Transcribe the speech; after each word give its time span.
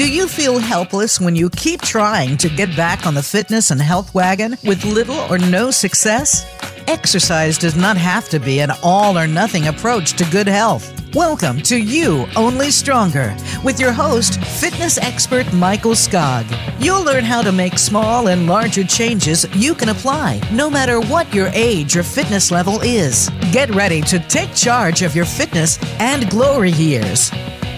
Do 0.00 0.10
you 0.10 0.28
feel 0.28 0.58
helpless 0.58 1.20
when 1.20 1.36
you 1.36 1.50
keep 1.50 1.82
trying 1.82 2.38
to 2.38 2.48
get 2.48 2.74
back 2.74 3.04
on 3.06 3.12
the 3.12 3.22
fitness 3.22 3.70
and 3.70 3.78
health 3.78 4.14
wagon 4.14 4.56
with 4.64 4.82
little 4.82 5.18
or 5.30 5.36
no 5.36 5.70
success? 5.70 6.46
Exercise 6.86 7.58
does 7.58 7.76
not 7.76 7.98
have 7.98 8.26
to 8.30 8.40
be 8.40 8.60
an 8.60 8.70
all 8.82 9.18
or 9.18 9.26
nothing 9.26 9.68
approach 9.68 10.14
to 10.14 10.24
good 10.30 10.48
health. 10.48 10.90
Welcome 11.14 11.60
to 11.64 11.76
You 11.76 12.26
Only 12.34 12.70
Stronger 12.70 13.36
with 13.62 13.78
your 13.78 13.92
host, 13.92 14.42
fitness 14.42 14.96
expert 14.96 15.52
Michael 15.52 15.92
Skog. 15.92 16.46
You'll 16.82 17.04
learn 17.04 17.24
how 17.24 17.42
to 17.42 17.52
make 17.52 17.76
small 17.76 18.28
and 18.28 18.46
larger 18.46 18.84
changes 18.84 19.44
you 19.54 19.74
can 19.74 19.90
apply 19.90 20.40
no 20.50 20.70
matter 20.70 20.98
what 20.98 21.34
your 21.34 21.48
age 21.48 21.94
or 21.94 22.02
fitness 22.02 22.50
level 22.50 22.80
is. 22.80 23.28
Get 23.52 23.68
ready 23.74 24.00
to 24.00 24.18
take 24.18 24.54
charge 24.54 25.02
of 25.02 25.14
your 25.14 25.26
fitness 25.26 25.78
and 26.00 26.30
glory 26.30 26.70
years. 26.70 27.30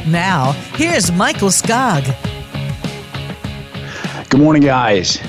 Now, 0.09 0.51
here's 0.75 1.13
Michael 1.13 1.51
Skog. 1.51 2.05
Good 4.29 4.41
morning, 4.41 4.63
guys. 4.63 5.21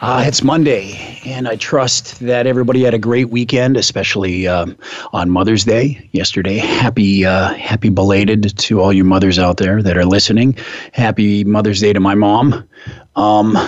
Uh, 0.00 0.22
it's 0.24 0.44
Monday, 0.44 1.20
and 1.26 1.48
I 1.48 1.56
trust 1.56 2.20
that 2.20 2.46
everybody 2.46 2.84
had 2.84 2.94
a 2.94 2.98
great 2.98 3.30
weekend, 3.30 3.76
especially 3.76 4.46
um, 4.46 4.78
on 5.12 5.28
Mother's 5.28 5.64
Day 5.64 6.08
yesterday. 6.12 6.58
Happy, 6.58 7.24
uh, 7.26 7.52
happy 7.54 7.88
belated 7.88 8.56
to 8.58 8.80
all 8.80 8.92
you 8.92 9.02
mothers 9.02 9.40
out 9.40 9.56
there 9.56 9.82
that 9.82 9.98
are 9.98 10.06
listening. 10.06 10.56
Happy 10.92 11.42
Mother's 11.42 11.80
Day 11.80 11.92
to 11.92 12.00
my 12.00 12.14
mom. 12.14 12.68
Um, 13.16 13.58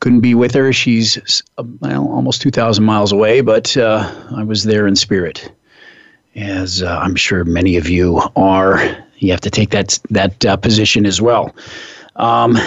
couldn't 0.00 0.20
be 0.20 0.34
with 0.34 0.54
her; 0.54 0.72
she's 0.72 1.42
uh, 1.58 1.64
well, 1.80 2.08
almost 2.08 2.40
two 2.40 2.50
thousand 2.50 2.84
miles 2.84 3.12
away, 3.12 3.42
but 3.42 3.76
uh, 3.76 4.10
I 4.34 4.44
was 4.44 4.64
there 4.64 4.86
in 4.86 4.96
spirit, 4.96 5.52
as 6.34 6.82
uh, 6.82 6.98
I'm 7.02 7.16
sure 7.16 7.44
many 7.44 7.76
of 7.76 7.88
you 7.88 8.22
are. 8.34 9.04
You 9.18 9.30
have 9.30 9.40
to 9.42 9.50
take 9.50 9.70
that 9.70 9.98
that 10.10 10.44
uh, 10.44 10.56
position 10.56 11.06
as 11.06 11.20
well. 11.20 11.54
Um, 12.16 12.58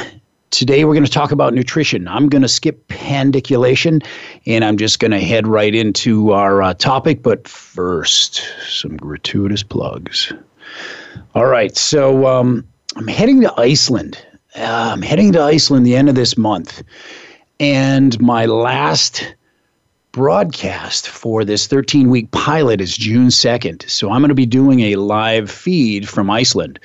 Today, 0.52 0.84
we're 0.84 0.96
going 0.96 1.06
to 1.06 1.12
talk 1.12 1.32
about 1.32 1.54
nutrition. 1.54 2.08
I'm 2.08 2.28
going 2.28 2.42
to 2.42 2.48
skip 2.48 2.88
pandiculation 2.88 4.02
and 4.48 4.66
I'm 4.66 4.78
just 4.78 5.00
going 5.00 5.12
to 5.12 5.20
head 5.20 5.46
right 5.46 5.76
into 5.76 6.32
our 6.32 6.64
uh, 6.64 6.74
topic. 6.74 7.22
But 7.22 7.48
first, 7.48 8.44
some 8.68 8.98
gratuitous 8.98 9.62
plugs. 9.62 10.34
All 11.36 11.46
right. 11.46 11.78
So 11.78 12.26
um, 12.26 12.68
I'm 12.96 13.08
heading 13.08 13.42
to 13.42 13.54
Iceland. 13.60 14.26
Uh, 14.56 14.90
I'm 14.94 15.04
heading 15.04 15.32
to 15.34 15.42
Iceland 15.42 15.86
the 15.86 15.96
end 15.96 16.10
of 16.10 16.16
this 16.16 16.36
month. 16.36 16.82
And 17.60 18.20
my 18.20 18.48
last 18.48 19.36
broadcast 20.12 21.08
for 21.08 21.46
this 21.46 21.68
13 21.68 22.10
week 22.10 22.32
pilot 22.32 22.82
is 22.82 22.98
June 22.98 23.28
2nd. 23.28 23.90
So 23.90 24.12
I'm 24.12 24.22
going 24.22 24.30
to 24.30 24.36
be 24.36 24.46
doing 24.46 24.82
a 24.82 24.96
live 24.96 25.50
feed 25.50 26.08
from 26.08 26.30
Iceland. 26.30 26.80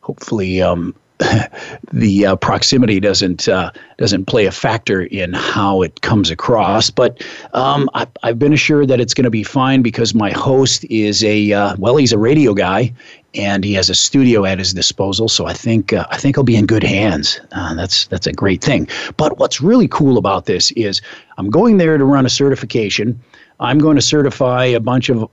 Hopefully, 0.00 0.62
um, 0.62 0.94
the 1.92 2.26
uh, 2.26 2.36
proximity 2.36 3.00
doesn't 3.00 3.48
uh, 3.48 3.70
doesn't 3.96 4.26
play 4.26 4.44
a 4.44 4.52
factor 4.52 5.02
in 5.02 5.32
how 5.32 5.80
it 5.80 6.02
comes 6.02 6.30
across. 6.30 6.90
But 6.90 7.24
um, 7.54 7.88
I, 7.94 8.06
have 8.22 8.38
been 8.38 8.52
assured 8.52 8.88
that 8.88 9.00
it's 9.00 9.14
going 9.14 9.24
to 9.24 9.30
be 9.30 9.42
fine 9.42 9.80
because 9.80 10.14
my 10.14 10.30
host 10.30 10.84
is 10.90 11.24
a 11.24 11.52
uh, 11.52 11.76
well, 11.78 11.96
he's 11.96 12.12
a 12.12 12.18
radio 12.18 12.52
guy 12.52 12.92
and 13.34 13.64
he 13.64 13.74
has 13.74 13.88
a 13.88 13.94
studio 13.94 14.44
at 14.44 14.58
his 14.58 14.74
disposal. 14.74 15.28
So 15.28 15.46
I 15.46 15.54
think 15.54 15.92
uh, 15.92 16.06
I 16.10 16.18
think 16.18 16.36
I'll 16.36 16.44
be 16.44 16.56
in 16.56 16.66
good 16.66 16.84
hands. 16.84 17.40
Uh, 17.52 17.74
that's 17.74 18.06
that's 18.08 18.26
a 18.26 18.32
great 18.32 18.62
thing. 18.62 18.88
But 19.16 19.38
what's 19.38 19.60
really 19.60 19.88
cool 19.88 20.18
about 20.18 20.44
this 20.46 20.70
is 20.72 21.00
I'm 21.38 21.50
going 21.50 21.78
there 21.78 21.96
to 21.96 22.04
run 22.04 22.26
a 22.26 22.30
certification. 22.30 23.18
I'm 23.58 23.78
going 23.78 23.96
to 23.96 24.02
certify 24.02 24.64
a 24.66 24.80
bunch 24.80 25.08
of 25.08 25.30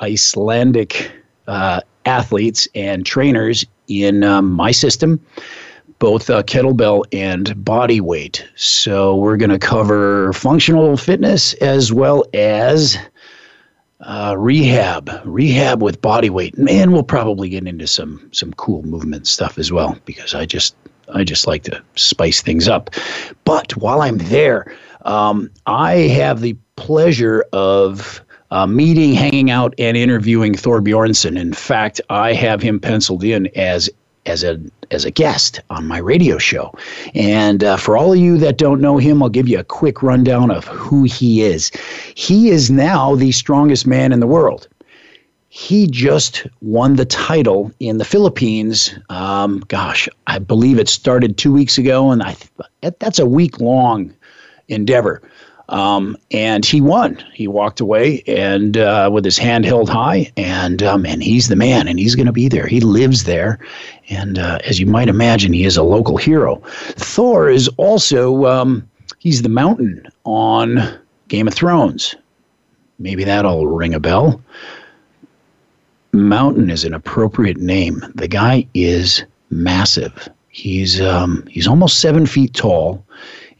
Icelandic 0.00 1.10
uh, 1.46 1.80
athletes 2.06 2.66
and 2.74 3.04
trainers 3.04 3.64
in 3.88 4.24
um, 4.24 4.50
my 4.50 4.70
system, 4.70 5.20
both 5.98 6.30
uh, 6.30 6.42
kettlebell 6.42 7.04
and 7.12 7.64
body 7.64 8.00
weight. 8.00 8.46
So 8.56 9.16
we're 9.16 9.36
going 9.36 9.50
to 9.50 9.58
cover 9.58 10.32
functional 10.32 10.96
fitness 10.96 11.54
as 11.54 11.92
well 11.92 12.24
as 12.34 12.98
uh, 14.00 14.34
rehab, 14.38 15.10
rehab 15.24 15.82
with 15.82 16.00
body 16.00 16.30
weight, 16.30 16.54
and 16.56 16.92
we'll 16.92 17.02
probably 17.02 17.48
get 17.48 17.66
into 17.66 17.86
some 17.86 18.28
some 18.32 18.52
cool 18.54 18.82
movement 18.82 19.26
stuff 19.26 19.58
as 19.58 19.72
well 19.72 19.98
because 20.04 20.34
I 20.34 20.44
just 20.44 20.76
I 21.12 21.24
just 21.24 21.46
like 21.46 21.62
to 21.64 21.82
spice 21.94 22.42
things 22.42 22.68
up. 22.68 22.90
But 23.44 23.76
while 23.76 24.02
I'm 24.02 24.18
there, 24.18 24.72
um, 25.02 25.50
I 25.66 25.94
have 25.94 26.40
the 26.40 26.56
pleasure 26.76 27.44
of 27.52 28.20
uh, 28.50 28.66
meeting, 28.66 29.12
hanging 29.12 29.50
out, 29.50 29.74
and 29.78 29.96
interviewing 29.96 30.54
Thor 30.54 30.80
Bjornsson. 30.80 31.38
In 31.38 31.52
fact, 31.52 32.00
I 32.10 32.32
have 32.32 32.62
him 32.62 32.80
penciled 32.80 33.24
in 33.24 33.48
as 33.56 33.90
as 34.26 34.42
a 34.42 34.60
as 34.90 35.04
a 35.04 35.10
guest 35.10 35.60
on 35.70 35.86
my 35.86 35.98
radio 35.98 36.38
show. 36.38 36.72
And 37.14 37.64
uh, 37.64 37.76
for 37.76 37.96
all 37.96 38.12
of 38.12 38.18
you 38.18 38.38
that 38.38 38.58
don't 38.58 38.80
know 38.80 38.98
him, 38.98 39.22
I'll 39.22 39.28
give 39.28 39.48
you 39.48 39.58
a 39.58 39.64
quick 39.64 40.02
rundown 40.02 40.50
of 40.50 40.64
who 40.66 41.04
he 41.04 41.42
is. 41.42 41.70
He 42.14 42.50
is 42.50 42.70
now 42.70 43.14
the 43.14 43.32
strongest 43.32 43.86
man 43.86 44.12
in 44.12 44.20
the 44.20 44.26
world. 44.26 44.68
He 45.48 45.86
just 45.86 46.46
won 46.60 46.96
the 46.96 47.06
title 47.06 47.72
in 47.80 47.96
the 47.96 48.04
Philippines. 48.04 48.94
Um, 49.08 49.60
gosh, 49.68 50.08
I 50.26 50.38
believe 50.38 50.78
it 50.78 50.88
started 50.88 51.38
two 51.38 51.52
weeks 51.52 51.78
ago, 51.78 52.10
and 52.10 52.22
I 52.22 52.36
that's 52.98 53.18
a 53.18 53.26
week 53.26 53.58
long 53.58 54.14
endeavor. 54.68 55.22
Um, 55.68 56.16
and 56.30 56.64
he 56.64 56.80
won. 56.80 57.16
He 57.34 57.48
walked 57.48 57.80
away 57.80 58.22
and 58.26 58.76
uh, 58.76 59.10
with 59.12 59.24
his 59.24 59.36
hand 59.36 59.64
held 59.64 59.88
high, 59.88 60.30
and 60.36 60.82
um, 60.82 61.04
and 61.04 61.22
he's 61.22 61.48
the 61.48 61.56
man, 61.56 61.88
and 61.88 61.98
he's 61.98 62.14
going 62.14 62.26
to 62.26 62.32
be 62.32 62.48
there. 62.48 62.66
He 62.66 62.80
lives 62.80 63.24
there, 63.24 63.58
and 64.08 64.38
uh, 64.38 64.58
as 64.64 64.78
you 64.78 64.86
might 64.86 65.08
imagine, 65.08 65.52
he 65.52 65.64
is 65.64 65.76
a 65.76 65.82
local 65.82 66.16
hero. 66.16 66.62
Thor 66.96 67.48
is 67.50 67.68
also 67.78 68.46
um, 68.46 68.88
he's 69.18 69.42
the 69.42 69.48
mountain 69.48 70.06
on 70.24 70.98
Game 71.28 71.48
of 71.48 71.54
Thrones. 71.54 72.14
Maybe 72.98 73.24
that'll 73.24 73.66
ring 73.66 73.94
a 73.94 74.00
bell. 74.00 74.40
Mountain 76.12 76.70
is 76.70 76.84
an 76.84 76.94
appropriate 76.94 77.58
name. 77.58 78.02
The 78.14 78.28
guy 78.28 78.66
is 78.72 79.24
massive. 79.50 80.28
He's 80.48 81.00
um, 81.00 81.46
he's 81.50 81.66
almost 81.66 81.98
seven 81.98 82.24
feet 82.24 82.54
tall 82.54 83.04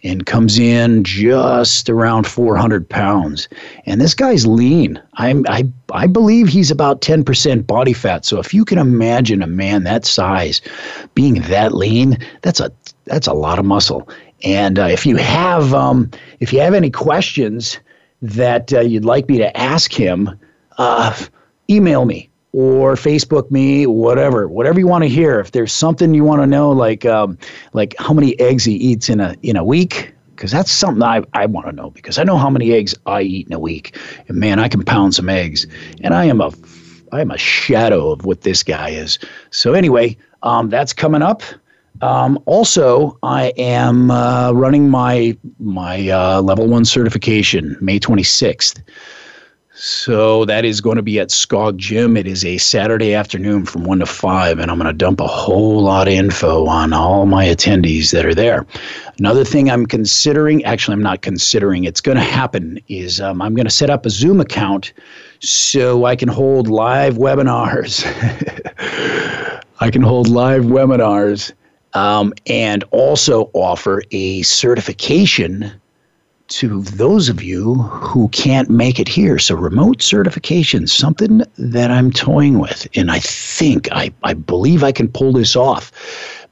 and 0.03 0.27
comes 0.27 0.59
in 0.59 1.03
just 1.05 1.89
around 1.89 2.27
400 2.27 2.89
pounds. 2.89 3.49
And 3.87 4.01
this 4.01 4.15
guy's 4.15 4.47
lean. 4.47 5.01
I'm, 5.15 5.45
I, 5.49 5.65
I 5.93 6.07
believe 6.07 6.49
he's 6.49 6.71
about 6.71 7.01
10% 7.01 7.67
body 7.67 7.93
fat. 7.93 8.25
So 8.25 8.39
if 8.39 8.53
you 8.55 8.65
can 8.65 8.79
imagine 8.79 9.43
a 9.43 9.47
man 9.47 9.84
that 9.84 10.05
size 10.05 10.61
being 11.15 11.41
that 11.43 11.75
lean, 11.75 12.19
that's 12.43 12.61
a, 12.61 12.71
that's 13.05 13.27
a 13.27 13.33
lot 13.33 13.59
of 13.59 13.65
muscle. 13.65 14.09
And 14.45 14.79
uh, 14.79 14.87
if 14.87 15.07
you 15.07 15.17
have, 15.17 15.73
um, 15.75 16.11
if 16.41 16.53
you 16.53 16.61
have 16.61 16.75
any 16.75 16.91
questions 16.91 17.78
that 18.23 18.73
uh, 18.73 18.81
you'd 18.81 19.05
like 19.05 19.28
me 19.28 19.39
to 19.39 19.57
ask 19.57 19.93
him, 19.93 20.39
uh, 20.78 21.17
email 21.71 22.05
me 22.05 22.28
or 22.56 22.94
Facebook 22.94 23.50
me, 23.50 23.87
whatever, 23.87 24.49
whatever 24.49 24.81
you 24.81 24.87
want 24.87 25.05
to 25.05 25.09
hear. 25.09 25.39
If 25.41 25.53
there's 25.53 25.75
something 25.75 26.15
you 26.15 26.25
want 26.25 26.41
to 26.41 26.47
know, 26.47 26.71
like 26.72 27.05
um, 27.05 27.37
like 27.75 27.94
how 27.99 28.15
many 28.15 28.39
eggs 28.41 28.65
he 28.65 28.72
eats 28.72 29.11
in 29.11 29.21
a 29.21 29.37
in 29.43 29.56
a 29.56 29.62
week, 29.62 30.15
because 30.34 30.53
that's 30.53 30.71
something 30.72 31.03
I, 31.03 31.22
I 31.34 31.45
want 31.45 31.66
to 31.66 31.72
know 31.72 31.91
because 31.91 32.16
I 32.16 32.25
know 32.25 32.39
how 32.39 32.49
many 32.49 32.72
eggs 32.72 32.95
I 33.05 33.21
eat 33.21 33.47
in 33.47 33.53
a 33.53 33.59
week, 33.59 33.99
and 34.28 34.39
man, 34.39 34.59
I 34.59 34.69
can 34.69 34.83
pound 34.83 35.15
some 35.15 35.28
eggs, 35.28 35.66
and 36.00 36.15
I 36.15 36.25
am 36.25 36.41
a 36.41 36.50
I 37.12 37.21
am 37.21 37.31
a 37.31 37.37
shadow 37.37 38.11
of 38.11 38.25
what 38.25 38.41
this 38.41 38.62
guy 38.62 38.89
is. 38.89 39.19
So 39.50 39.75
anyway, 39.75 40.16
um, 40.43 40.71
that's 40.71 40.95
coming 40.95 41.21
up. 41.21 41.43
Um, 42.00 42.43
also, 42.47 43.19
I 43.22 43.53
am 43.59 44.11
uh, 44.11 44.53
running 44.53 44.89
my 44.89 45.37
my 45.59 46.09
uh, 46.09 46.41
level 46.41 46.66
one 46.69 46.87
certification 46.87 47.77
May 47.83 48.00
26th. 48.00 48.81
So 49.79 50.47
that 50.47 50.65
is 50.65 50.81
going 50.81 50.97
to 50.97 51.03
be 51.03 51.21
at 51.21 51.29
Skog 51.29 51.77
Gym. 51.77 52.17
It 52.17 52.27
is 52.27 52.47
a 52.47 52.57
Saturday 52.57 53.13
afternoon 53.13 53.67
from 53.67 53.84
1 53.84 53.99
to 53.99 54.07
5, 54.07 54.59
and 54.59 54.71
I'm 54.71 54.78
going 54.78 54.91
to 54.91 54.97
dump 54.97 55.21
a 55.21 55.27
whole 55.27 55.83
lot 55.83 56.09
of 56.09 56.15
info 56.15 56.65
on 56.65 56.95
all 56.95 57.27
my 57.27 57.45
attendees 57.45 58.11
that 58.13 58.25
are 58.25 58.34
there. 58.34 58.65
Another 59.19 59.45
thing 59.45 59.71
I'm 59.71 59.84
considering, 59.84 60.65
actually, 60.65 60.95
I'm 60.95 61.03
not 61.03 61.21
considering, 61.21 61.84
it's 61.84 62.01
going 62.01 62.17
to 62.17 62.25
happen, 62.25 62.81
is 62.89 63.21
um, 63.21 63.43
I'm 63.43 63.55
going 63.55 63.67
to 63.67 63.71
set 63.71 63.91
up 63.91 64.07
a 64.07 64.11
Zoom 64.11 64.41
account 64.41 64.95
so 65.41 66.07
I 66.07 66.17
can 66.17 66.31
hold 66.31 66.69
live 66.69 67.17
webinars. 67.17 68.03
I 69.81 69.91
can 69.91 70.01
hold 70.01 70.29
live 70.29 70.65
webinars 70.65 71.53
um, 71.93 72.33
and 72.47 72.83
also 72.93 73.51
offer 73.53 74.03
a 74.11 74.41
certification 74.41 75.71
to 76.48 76.83
those 76.83 77.28
of 77.28 77.43
you 77.43 77.75
who 77.75 78.28
can't 78.28 78.71
make 78.71 79.01
it 79.01 79.09
here. 79.09 79.39
So, 79.39 79.54
remote 79.54 80.03
certification, 80.03 80.87
something 80.87 81.43
that 81.59 81.91
I'm 81.91 82.13
toying 82.13 82.59
with. 82.59 82.87
And 82.95 83.10
I 83.10 83.19
think, 83.19 83.89
I, 83.93 84.13
I 84.22 84.34
believe 84.34 84.84
I 84.84 84.93
can 84.93 85.09
pull 85.09 85.33
this 85.33 85.57
off 85.57 85.93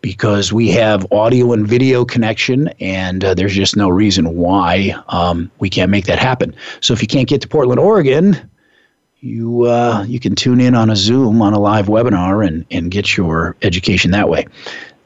because 0.00 0.52
we 0.52 0.68
have 0.70 1.10
audio 1.12 1.52
and 1.52 1.66
video 1.66 2.04
connection, 2.04 2.68
and 2.80 3.24
uh, 3.24 3.34
there's 3.34 3.54
just 3.54 3.76
no 3.76 3.88
reason 3.88 4.36
why 4.36 4.94
um, 5.08 5.50
we 5.60 5.70
can't 5.70 5.90
make 5.90 6.06
that 6.06 6.18
happen. 6.18 6.54
So, 6.80 6.92
if 6.92 7.00
you 7.00 7.08
can't 7.08 7.28
get 7.28 7.40
to 7.42 7.48
Portland, 7.48 7.80
Oregon, 7.80 8.50
you 9.20 9.62
uh, 9.62 10.04
you 10.06 10.20
can 10.20 10.34
tune 10.34 10.60
in 10.60 10.74
on 10.74 10.90
a 10.90 10.96
Zoom 10.96 11.40
on 11.40 11.54
a 11.54 11.58
live 11.58 11.86
webinar 11.86 12.46
and, 12.46 12.66
and 12.70 12.90
get 12.90 13.16
your 13.16 13.56
education 13.62 14.10
that 14.10 14.28
way. 14.28 14.46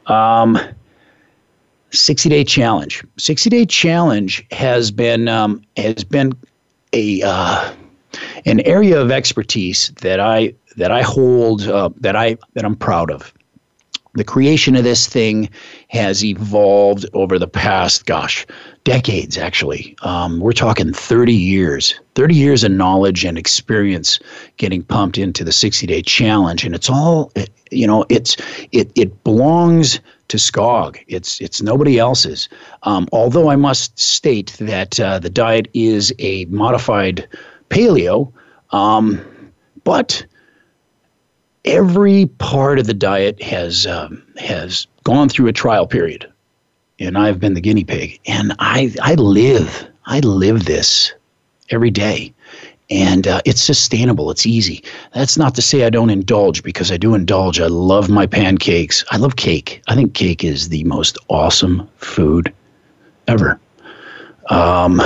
Um, 0.07 0.59
60 1.91 2.29
day 2.29 2.43
challenge. 2.43 3.03
60 3.17 3.49
day 3.49 3.65
challenge 3.65 4.45
has 4.51 4.91
been 4.91 5.27
um, 5.27 5.61
has 5.77 6.03
been 6.03 6.33
a 6.93 7.21
uh, 7.21 7.73
an 8.45 8.59
area 8.61 8.99
of 8.99 9.11
expertise 9.11 9.89
that 10.01 10.19
I 10.19 10.53
that 10.77 10.91
I 10.91 11.01
hold 11.01 11.63
uh, 11.63 11.89
that 11.97 12.15
I 12.15 12.37
that 12.53 12.65
I'm 12.65 12.75
proud 12.75 13.11
of. 13.11 13.33
The 14.15 14.23
creation 14.23 14.75
of 14.75 14.83
this 14.83 15.05
thing 15.05 15.49
has 15.89 16.25
evolved 16.25 17.05
over 17.13 17.37
the 17.37 17.47
past, 17.47 18.07
gosh, 18.07 18.45
decades 18.83 19.37
actually. 19.37 19.95
Um, 20.01 20.39
we're 20.39 20.51
talking 20.51 20.91
30 20.91 21.31
years, 21.31 21.99
30 22.15 22.33
years 22.33 22.63
of 22.63 22.71
knowledge 22.71 23.23
and 23.23 23.37
experience 23.37 24.19
getting 24.57 24.81
pumped 24.81 25.19
into 25.19 25.43
the 25.43 25.51
60 25.51 25.85
day 25.85 26.01
challenge. 26.01 26.65
And 26.65 26.73
it's 26.73 26.89
all, 26.89 27.31
you 27.69 27.85
know, 27.85 28.03
it's 28.09 28.35
it 28.71 28.91
it 28.95 29.23
belongs 29.23 29.99
to 30.29 30.37
Skog. 30.37 30.97
It's 31.07 31.41
it's 31.41 31.61
nobody 31.61 31.99
else's. 31.99 32.47
Um, 32.83 33.07
although 33.11 33.49
I 33.49 33.55
must 33.55 33.99
state 33.99 34.55
that 34.59 34.99
uh, 34.99 35.19
the 35.19 35.29
diet 35.29 35.67
is 35.73 36.13
a 36.19 36.45
modified 36.45 37.27
paleo, 37.69 38.31
um, 38.71 39.19
but 39.83 40.25
every 41.65 42.27
part 42.37 42.79
of 42.79 42.87
the 42.87 42.93
diet 42.93 43.41
has 43.43 43.85
um, 43.85 44.23
has 44.37 44.87
gone 45.03 45.29
through 45.29 45.47
a 45.47 45.53
trial 45.53 45.87
period, 45.87 46.31
and 46.99 47.17
I've 47.17 47.39
been 47.39 47.55
the 47.55 47.61
guinea 47.61 47.83
pig, 47.83 48.19
and 48.25 48.53
I 48.59 48.93
I 49.01 49.15
live 49.15 49.87
I 50.05 50.19
live 50.19 50.65
this 50.65 51.13
every 51.69 51.91
day, 51.91 52.33
and 52.89 53.27
uh, 53.27 53.41
it's 53.45 53.61
sustainable. 53.61 54.31
It's 54.31 54.45
easy. 54.45 54.83
That's 55.13 55.37
not 55.37 55.55
to 55.55 55.61
say 55.61 55.85
I 55.85 55.89
don't 55.89 56.09
indulge 56.09 56.63
because 56.63 56.91
I 56.91 56.97
do 56.97 57.13
indulge. 57.13 57.59
I 57.59 57.67
love 57.67 58.09
my 58.09 58.25
pancakes. 58.25 59.03
I 59.11 59.17
love 59.17 59.35
cake. 59.35 59.81
I 59.87 59.95
think 59.95 60.13
cake 60.13 60.43
is 60.43 60.69
the 60.69 60.83
most 60.85 61.17
awesome 61.29 61.87
food 61.97 62.53
ever. 63.27 63.59
Um, 64.49 65.01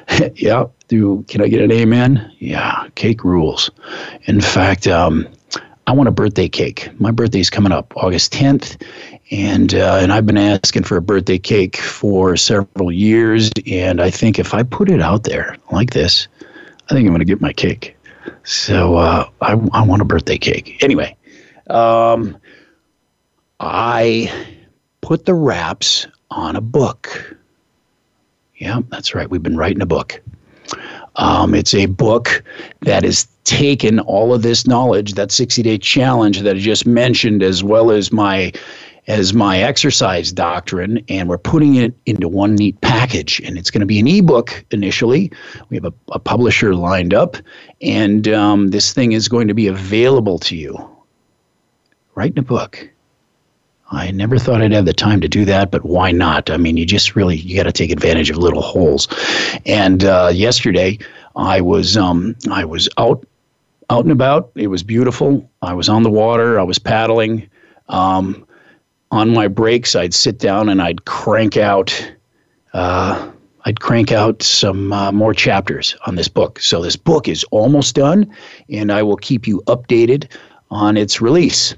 yeah. 0.34 0.64
Do 0.88 1.22
can 1.28 1.42
I 1.42 1.48
get 1.48 1.60
an 1.60 1.70
amen? 1.70 2.32
Yeah, 2.38 2.88
cake 2.94 3.22
rules. 3.22 3.70
In 4.24 4.40
fact, 4.40 4.86
um, 4.86 5.28
I 5.86 5.92
want 5.92 6.08
a 6.08 6.12
birthday 6.12 6.48
cake. 6.48 6.88
My 6.98 7.10
birthday's 7.10 7.50
coming 7.50 7.72
up 7.72 7.92
August 7.96 8.32
10th, 8.32 8.82
and 9.30 9.74
uh, 9.74 9.98
and 10.00 10.12
I've 10.12 10.24
been 10.24 10.38
asking 10.38 10.84
for 10.84 10.96
a 10.96 11.02
birthday 11.02 11.38
cake 11.38 11.76
for 11.76 12.36
several 12.38 12.90
years. 12.90 13.50
And 13.66 14.00
I 14.00 14.10
think 14.10 14.38
if 14.38 14.54
I 14.54 14.62
put 14.62 14.90
it 14.90 15.02
out 15.02 15.24
there 15.24 15.56
like 15.70 15.90
this, 15.90 16.26
I 16.88 16.94
think 16.94 17.06
I'm 17.06 17.12
going 17.12 17.18
to 17.18 17.24
get 17.24 17.40
my 17.40 17.52
cake. 17.52 17.96
So 18.44 18.96
uh, 18.96 19.28
I, 19.42 19.52
I 19.72 19.82
want 19.82 20.02
a 20.02 20.04
birthday 20.04 20.38
cake. 20.38 20.82
Anyway, 20.82 21.16
um, 21.68 22.36
I 23.60 24.56
put 25.00 25.26
the 25.26 25.34
wraps 25.34 26.06
on 26.30 26.56
a 26.56 26.60
book. 26.60 27.36
Yeah, 28.56 28.80
that's 28.88 29.14
right. 29.14 29.28
We've 29.28 29.42
been 29.42 29.56
writing 29.56 29.82
a 29.82 29.86
book. 29.86 30.20
Um, 31.16 31.54
it's 31.54 31.74
a 31.74 31.86
book 31.86 32.42
that 32.80 33.02
has 33.02 33.26
taken 33.44 33.98
all 34.00 34.32
of 34.32 34.42
this 34.42 34.66
knowledge, 34.66 35.14
that 35.14 35.32
60 35.32 35.62
day 35.62 35.78
challenge 35.78 36.40
that 36.42 36.56
I 36.56 36.58
just 36.58 36.86
mentioned, 36.86 37.42
as 37.42 37.64
well 37.64 37.90
as 37.90 38.12
my 38.12 38.52
as 39.08 39.32
my 39.32 39.58
exercise 39.58 40.30
doctrine, 40.30 41.02
and 41.08 41.28
we're 41.28 41.38
putting 41.38 41.76
it 41.76 41.94
into 42.06 42.28
one 42.28 42.54
neat 42.54 42.78
package. 42.82 43.40
And 43.40 43.56
it's 43.58 43.70
going 43.70 43.80
to 43.80 43.86
be 43.86 43.98
an 43.98 44.06
ebook 44.06 44.64
initially. 44.70 45.32
We 45.70 45.76
have 45.78 45.86
a, 45.86 45.94
a 46.12 46.18
publisher 46.18 46.74
lined 46.74 47.14
up, 47.14 47.36
and 47.80 48.28
um, 48.28 48.68
this 48.68 48.92
thing 48.92 49.12
is 49.12 49.26
going 49.26 49.48
to 49.48 49.54
be 49.54 49.66
available 49.66 50.38
to 50.40 50.56
you. 50.56 50.76
Writing 52.14 52.38
a 52.38 52.42
book. 52.42 52.88
I 53.90 54.10
never 54.10 54.38
thought 54.38 54.60
I'd 54.60 54.72
have 54.72 54.84
the 54.84 54.92
time 54.92 55.22
to 55.22 55.28
do 55.28 55.46
that, 55.46 55.70
but 55.70 55.84
why 55.84 56.12
not? 56.12 56.50
I 56.50 56.58
mean, 56.58 56.76
you 56.76 56.84
just 56.84 57.16
really 57.16 57.36
you 57.36 57.56
got 57.56 57.62
to 57.62 57.72
take 57.72 57.90
advantage 57.90 58.28
of 58.28 58.36
little 58.36 58.60
holes. 58.60 59.08
And 59.64 60.04
uh, 60.04 60.30
yesterday, 60.34 60.98
I 61.36 61.62
was 61.62 61.96
um, 61.96 62.36
I 62.50 62.66
was 62.66 62.88
out 62.98 63.26
out 63.88 64.04
and 64.04 64.12
about. 64.12 64.50
It 64.54 64.66
was 64.66 64.82
beautiful. 64.82 65.50
I 65.62 65.72
was 65.72 65.88
on 65.88 66.02
the 66.02 66.10
water. 66.10 66.60
I 66.60 66.64
was 66.64 66.78
paddling. 66.78 67.48
Um, 67.88 68.46
on 69.10 69.32
my 69.32 69.48
breaks, 69.48 69.96
I'd 69.96 70.14
sit 70.14 70.38
down 70.38 70.68
and 70.68 70.82
I'd 70.82 71.04
crank 71.04 71.56
out. 71.56 72.12
Uh, 72.72 73.30
I'd 73.64 73.80
crank 73.80 74.12
out 74.12 74.42
some 74.42 74.92
uh, 74.92 75.12
more 75.12 75.34
chapters 75.34 75.96
on 76.06 76.14
this 76.14 76.28
book. 76.28 76.60
So 76.60 76.82
this 76.82 76.96
book 76.96 77.28
is 77.28 77.44
almost 77.50 77.94
done, 77.94 78.34
and 78.70 78.92
I 78.92 79.02
will 79.02 79.16
keep 79.16 79.46
you 79.46 79.62
updated 79.66 80.30
on 80.70 80.96
its 80.96 81.20
release. 81.20 81.74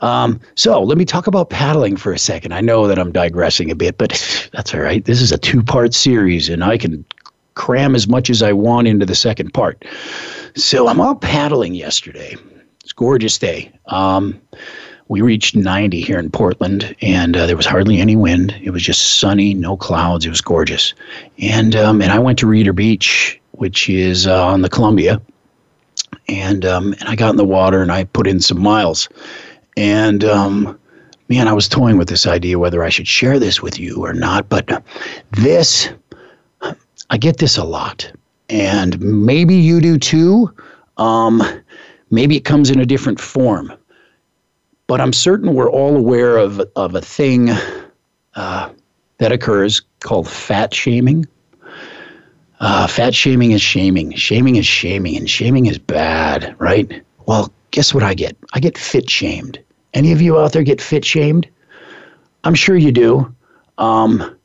Um, 0.00 0.40
so 0.54 0.82
let 0.82 0.98
me 0.98 1.04
talk 1.04 1.26
about 1.26 1.50
paddling 1.50 1.96
for 1.96 2.12
a 2.12 2.18
second. 2.18 2.52
I 2.52 2.60
know 2.60 2.86
that 2.86 2.98
I'm 2.98 3.12
digressing 3.12 3.70
a 3.70 3.74
bit, 3.74 3.98
but 3.98 4.10
that's 4.52 4.74
all 4.74 4.80
right. 4.80 5.04
This 5.04 5.20
is 5.20 5.32
a 5.32 5.38
two 5.38 5.62
part 5.62 5.94
series, 5.94 6.48
and 6.48 6.62
I 6.62 6.78
can 6.78 7.04
cram 7.54 7.94
as 7.94 8.06
much 8.06 8.30
as 8.30 8.42
I 8.42 8.52
want 8.52 8.86
into 8.86 9.06
the 9.06 9.14
second 9.14 9.52
part. 9.52 9.84
So 10.54 10.88
I'm 10.88 11.00
out 11.00 11.20
paddling 11.22 11.74
yesterday. 11.74 12.36
It's 12.82 12.92
a 12.92 12.94
gorgeous 12.94 13.38
day. 13.38 13.72
Um, 13.86 14.40
we 15.08 15.20
reached 15.20 15.54
90 15.54 16.00
here 16.00 16.18
in 16.18 16.30
Portland, 16.30 16.94
and 17.00 17.36
uh, 17.36 17.46
there 17.46 17.56
was 17.56 17.66
hardly 17.66 17.98
any 17.98 18.16
wind. 18.16 18.56
It 18.62 18.70
was 18.70 18.82
just 18.82 19.18
sunny, 19.18 19.54
no 19.54 19.76
clouds. 19.76 20.26
It 20.26 20.30
was 20.30 20.40
gorgeous. 20.40 20.94
And 21.38 21.76
um, 21.76 22.02
and 22.02 22.10
I 22.10 22.18
went 22.18 22.38
to 22.40 22.46
Reeder 22.46 22.72
Beach, 22.72 23.40
which 23.52 23.88
is 23.88 24.26
uh, 24.26 24.46
on 24.46 24.62
the 24.62 24.68
Columbia, 24.68 25.20
and 26.28 26.64
um, 26.64 26.92
and 26.94 27.08
I 27.08 27.14
got 27.14 27.30
in 27.30 27.36
the 27.36 27.44
water 27.44 27.82
and 27.82 27.92
I 27.92 28.04
put 28.04 28.26
in 28.26 28.40
some 28.40 28.60
miles. 28.60 29.08
And 29.76 30.24
um, 30.24 30.78
man, 31.28 31.48
I 31.48 31.52
was 31.52 31.68
toying 31.68 31.98
with 31.98 32.08
this 32.08 32.26
idea 32.26 32.58
whether 32.58 32.82
I 32.82 32.88
should 32.88 33.08
share 33.08 33.38
this 33.38 33.62
with 33.62 33.78
you 33.78 34.04
or 34.04 34.12
not. 34.12 34.48
But 34.48 34.82
this, 35.32 35.88
I 37.10 37.18
get 37.18 37.38
this 37.38 37.56
a 37.56 37.64
lot, 37.64 38.10
and 38.48 39.00
maybe 39.00 39.54
you 39.54 39.80
do 39.80 39.98
too. 39.98 40.52
Um, 40.96 41.42
maybe 42.10 42.36
it 42.36 42.44
comes 42.44 42.70
in 42.70 42.80
a 42.80 42.86
different 42.86 43.20
form, 43.20 43.72
but 44.86 45.00
I'm 45.00 45.12
certain 45.12 45.54
we're 45.54 45.70
all 45.70 45.96
aware 45.96 46.36
of 46.36 46.60
of 46.76 46.94
a 46.94 47.00
thing 47.00 47.50
uh, 48.34 48.70
that 49.18 49.32
occurs 49.32 49.82
called 50.00 50.28
fat 50.28 50.74
shaming. 50.74 51.26
Uh, 52.60 52.86
fat 52.86 53.14
shaming 53.14 53.52
is 53.52 53.60
shaming. 53.60 54.14
Shaming 54.14 54.56
is 54.56 54.66
shaming, 54.66 55.16
and 55.16 55.28
shaming 55.28 55.66
is 55.66 55.78
bad, 55.78 56.54
right? 56.58 57.02
Well, 57.26 57.52
guess 57.70 57.92
what 57.92 58.02
I 58.02 58.14
get? 58.14 58.36
I 58.54 58.60
get 58.60 58.78
fit 58.78 59.10
shamed. 59.10 59.58
Any 59.92 60.12
of 60.12 60.22
you 60.22 60.38
out 60.38 60.52
there 60.52 60.62
get 60.62 60.80
fit 60.80 61.04
shamed? 61.04 61.48
I'm 62.44 62.54
sure 62.54 62.76
you 62.76 62.92
do. 62.92 63.34
Um, 63.78 64.36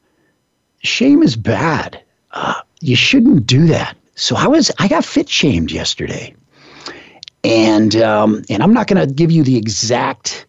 shame 0.79 1.23
is 1.23 1.35
bad. 1.35 2.01
Uh, 2.31 2.55
you 2.81 2.95
shouldn't 2.95 3.45
do 3.45 3.67
that. 3.67 3.95
So 4.15 4.35
I 4.35 4.47
was 4.47 4.71
I 4.79 4.87
got 4.87 5.05
fit 5.05 5.29
shamed 5.29 5.71
yesterday, 5.71 6.35
and 7.43 7.95
um, 7.97 8.43
and 8.49 8.61
I'm 8.61 8.73
not 8.73 8.87
going 8.87 9.07
to 9.07 9.13
give 9.13 9.31
you 9.31 9.43
the 9.43 9.57
exact 9.57 10.40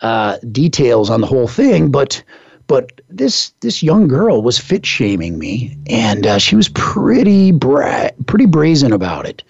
uh, 0.00 0.38
details 0.52 1.10
on 1.10 1.20
the 1.20 1.26
whole 1.26 1.48
thing, 1.48 1.90
but 1.90 2.22
but 2.66 3.00
this 3.08 3.50
this 3.60 3.82
young 3.82 4.08
girl 4.08 4.42
was 4.42 4.58
fit 4.58 4.84
shaming 4.84 5.38
me, 5.38 5.76
and 5.88 6.26
uh, 6.26 6.38
she 6.38 6.56
was 6.56 6.68
pretty 6.70 7.52
bra- 7.52 8.10
pretty 8.26 8.46
brazen 8.46 8.92
about 8.92 9.26
it, 9.26 9.42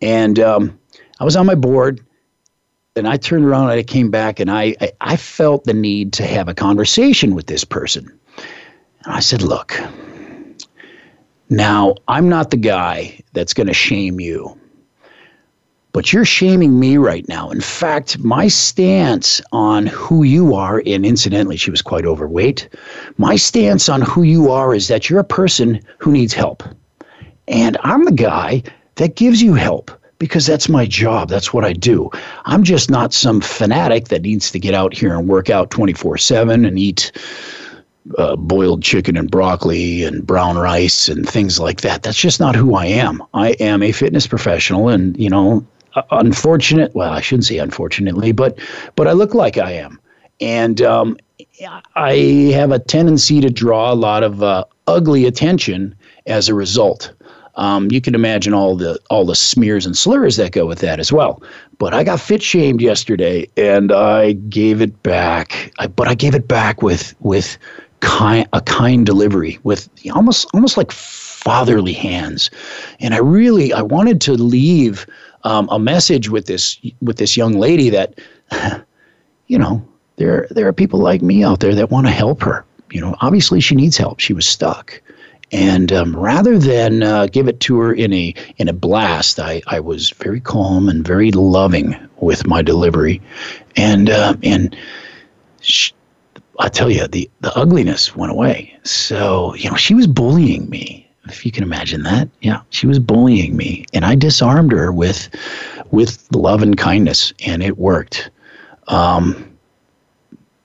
and 0.00 0.38
um, 0.40 0.78
I 1.20 1.24
was 1.24 1.36
on 1.36 1.46
my 1.46 1.54
board 1.54 2.04
and 2.96 3.08
I 3.08 3.16
turned 3.16 3.44
around 3.44 3.70
and 3.70 3.78
I 3.78 3.82
came 3.82 4.10
back 4.10 4.40
and 4.40 4.50
I, 4.50 4.76
I, 4.80 4.92
I 5.00 5.16
felt 5.16 5.64
the 5.64 5.74
need 5.74 6.12
to 6.14 6.26
have 6.26 6.48
a 6.48 6.54
conversation 6.54 7.34
with 7.34 7.46
this 7.46 7.64
person. 7.64 8.06
And 9.04 9.14
I 9.14 9.20
said, 9.20 9.42
Look, 9.42 9.80
now 11.50 11.94
I'm 12.08 12.28
not 12.28 12.50
the 12.50 12.56
guy 12.56 13.20
that's 13.32 13.54
going 13.54 13.66
to 13.66 13.74
shame 13.74 14.20
you, 14.20 14.58
but 15.94 16.12
you're 16.12 16.24
shaming 16.24 16.80
me 16.80 16.96
right 16.96 17.26
now. 17.28 17.50
In 17.50 17.60
fact, 17.60 18.18
my 18.18 18.48
stance 18.48 19.40
on 19.52 19.86
who 19.86 20.24
you 20.24 20.52
are, 20.52 20.82
and 20.84 21.06
incidentally, 21.06 21.56
she 21.56 21.70
was 21.70 21.82
quite 21.82 22.04
overweight, 22.04 22.68
my 23.16 23.36
stance 23.36 23.88
on 23.88 24.02
who 24.02 24.24
you 24.24 24.50
are 24.50 24.74
is 24.74 24.88
that 24.88 25.08
you're 25.08 25.20
a 25.20 25.24
person 25.24 25.80
who 25.98 26.10
needs 26.10 26.34
help. 26.34 26.64
And 27.46 27.78
I'm 27.84 28.04
the 28.04 28.12
guy 28.12 28.64
that 28.96 29.14
gives 29.14 29.40
you 29.40 29.54
help 29.54 29.92
because 30.18 30.46
that's 30.46 30.68
my 30.68 30.84
job. 30.84 31.28
That's 31.28 31.54
what 31.54 31.64
I 31.64 31.72
do. 31.72 32.10
I'm 32.44 32.64
just 32.64 32.90
not 32.90 33.14
some 33.14 33.40
fanatic 33.40 34.08
that 34.08 34.22
needs 34.22 34.50
to 34.50 34.58
get 34.58 34.74
out 34.74 34.94
here 34.94 35.16
and 35.16 35.28
work 35.28 35.48
out 35.48 35.70
24 35.70 36.18
7 36.18 36.64
and 36.64 36.76
eat 36.76 37.12
uh, 38.18 38.34
boiled 38.36 38.82
chicken 38.82 39.16
and 39.16 39.30
broccoli 39.30 40.02
and 40.02 40.26
brown 40.26 40.58
rice 40.58 41.08
and 41.08 41.28
things 41.28 41.60
like 41.60 41.82
that. 41.82 42.02
That's 42.02 42.18
just 42.18 42.40
not 42.40 42.56
who 42.56 42.74
I 42.74 42.86
am. 42.86 43.22
I 43.32 43.50
am 43.60 43.82
a 43.82 43.92
fitness 43.92 44.26
professional, 44.26 44.88
and 44.88 45.16
you 45.16 45.30
know, 45.30 45.64
unfortunate. 46.10 46.94
Well, 46.94 47.12
I 47.12 47.20
shouldn't 47.20 47.46
say 47.46 47.58
unfortunately, 47.58 48.32
but 48.32 48.58
but 48.96 49.06
I 49.06 49.12
look 49.12 49.34
like 49.34 49.58
I 49.58 49.72
am, 49.72 50.00
and 50.40 50.80
um, 50.82 51.16
I 51.94 52.14
have 52.54 52.70
a 52.70 52.78
tendency 52.78 53.40
to 53.40 53.50
draw 53.50 53.92
a 53.92 53.94
lot 53.94 54.22
of 54.22 54.42
uh, 54.42 54.64
ugly 54.86 55.26
attention 55.26 55.94
as 56.26 56.48
a 56.48 56.54
result. 56.54 57.12
Um, 57.56 57.90
you 57.90 58.00
can 58.00 58.14
imagine 58.14 58.52
all 58.52 58.76
the 58.76 58.98
all 59.10 59.24
the 59.24 59.36
smears 59.36 59.86
and 59.86 59.96
slurs 59.96 60.36
that 60.36 60.52
go 60.52 60.66
with 60.66 60.80
that 60.80 60.98
as 60.98 61.12
well. 61.12 61.42
But 61.78 61.94
I 61.94 62.02
got 62.02 62.20
fit 62.20 62.42
shamed 62.42 62.80
yesterday, 62.80 63.48
and 63.56 63.92
I 63.92 64.32
gave 64.32 64.80
it 64.80 65.02
back. 65.02 65.72
I, 65.78 65.86
but 65.86 66.08
I 66.08 66.14
gave 66.14 66.34
it 66.34 66.48
back 66.48 66.82
with 66.82 67.14
with 67.20 67.56
kind 68.00 68.48
a 68.52 68.60
kind 68.60 69.06
delivery, 69.06 69.58
with 69.62 69.88
almost 70.14 70.48
almost 70.52 70.76
like 70.76 70.90
fatherly 70.90 71.92
hands. 71.92 72.50
And 72.98 73.14
I 73.14 73.18
really 73.18 73.72
I 73.72 73.82
wanted 73.82 74.20
to 74.22 74.32
leave 74.32 75.06
um, 75.44 75.68
a 75.70 75.78
message 75.78 76.28
with 76.28 76.46
this 76.46 76.78
with 77.00 77.16
this 77.16 77.36
young 77.36 77.54
lady 77.54 77.90
that, 77.90 78.18
you 79.46 79.58
know, 79.58 79.86
there 80.16 80.46
there 80.50 80.66
are 80.66 80.72
people 80.72 81.00
like 81.00 81.22
me 81.22 81.44
out 81.44 81.60
there 81.60 81.74
that 81.74 81.90
want 81.90 82.06
to 82.06 82.12
help 82.12 82.42
her. 82.42 82.64
You 82.90 83.00
know, 83.00 83.16
obviously 83.20 83.60
she 83.60 83.74
needs 83.74 83.96
help. 83.96 84.20
She 84.20 84.32
was 84.32 84.46
stuck. 84.46 85.00
And 85.52 85.92
um, 85.92 86.16
rather 86.16 86.58
than 86.58 87.02
uh, 87.02 87.26
give 87.26 87.48
it 87.48 87.60
to 87.60 87.78
her 87.78 87.92
in 87.92 88.12
a 88.12 88.34
in 88.56 88.68
a 88.68 88.72
blast, 88.72 89.38
I, 89.38 89.62
I 89.66 89.78
was 89.80 90.10
very 90.10 90.40
calm 90.40 90.88
and 90.88 91.06
very 91.06 91.30
loving 91.30 91.96
with 92.16 92.46
my 92.46 92.62
delivery, 92.62 93.20
and 93.76 94.10
uh, 94.10 94.34
and 94.42 94.74
she, 95.60 95.92
I 96.58 96.68
tell 96.68 96.90
you 96.90 97.06
the 97.06 97.30
the 97.40 97.56
ugliness 97.56 98.16
went 98.16 98.32
away. 98.32 98.76
So 98.82 99.54
you 99.54 99.70
know 99.70 99.76
she 99.76 99.94
was 99.94 100.06
bullying 100.06 100.68
me, 100.70 101.03
if 101.26 101.44
you 101.46 101.52
can 101.52 101.62
imagine 101.62 102.02
that. 102.02 102.28
Yeah, 102.40 102.60
she 102.70 102.86
was 102.86 102.98
bullying 102.98 103.56
me, 103.56 103.84
and 103.92 104.04
I 104.04 104.14
disarmed 104.14 104.72
her 104.72 104.92
with 104.92 105.28
with 105.90 106.26
love 106.34 106.62
and 106.62 106.76
kindness, 106.76 107.32
and 107.46 107.62
it 107.62 107.78
worked. 107.78 108.30
Um, 108.88 109.56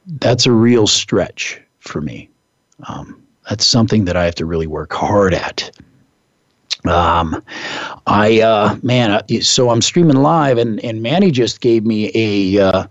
that's 0.06 0.46
a 0.46 0.52
real 0.52 0.88
stretch 0.88 1.62
for 1.80 2.02
me. 2.02 2.30
Um, 2.88 3.22
that's 3.50 3.66
something 3.66 4.06
that 4.06 4.16
I 4.16 4.26
have 4.26 4.36
to 4.36 4.46
really 4.46 4.68
work 4.68 4.94
hard 4.94 5.34
at. 5.34 5.72
Um, 6.86 7.44
I 8.08 8.42
uh, 8.42 8.78
man, 8.82 9.22
so 9.42 9.70
I'm 9.70 9.82
streaming 9.82 10.18
live, 10.18 10.58
and 10.58 10.84
and 10.84 11.02
Manny 11.02 11.32
just 11.32 11.62
gave 11.62 11.86
me 11.86 12.12
a 12.16 12.66
uh, 12.66 12.88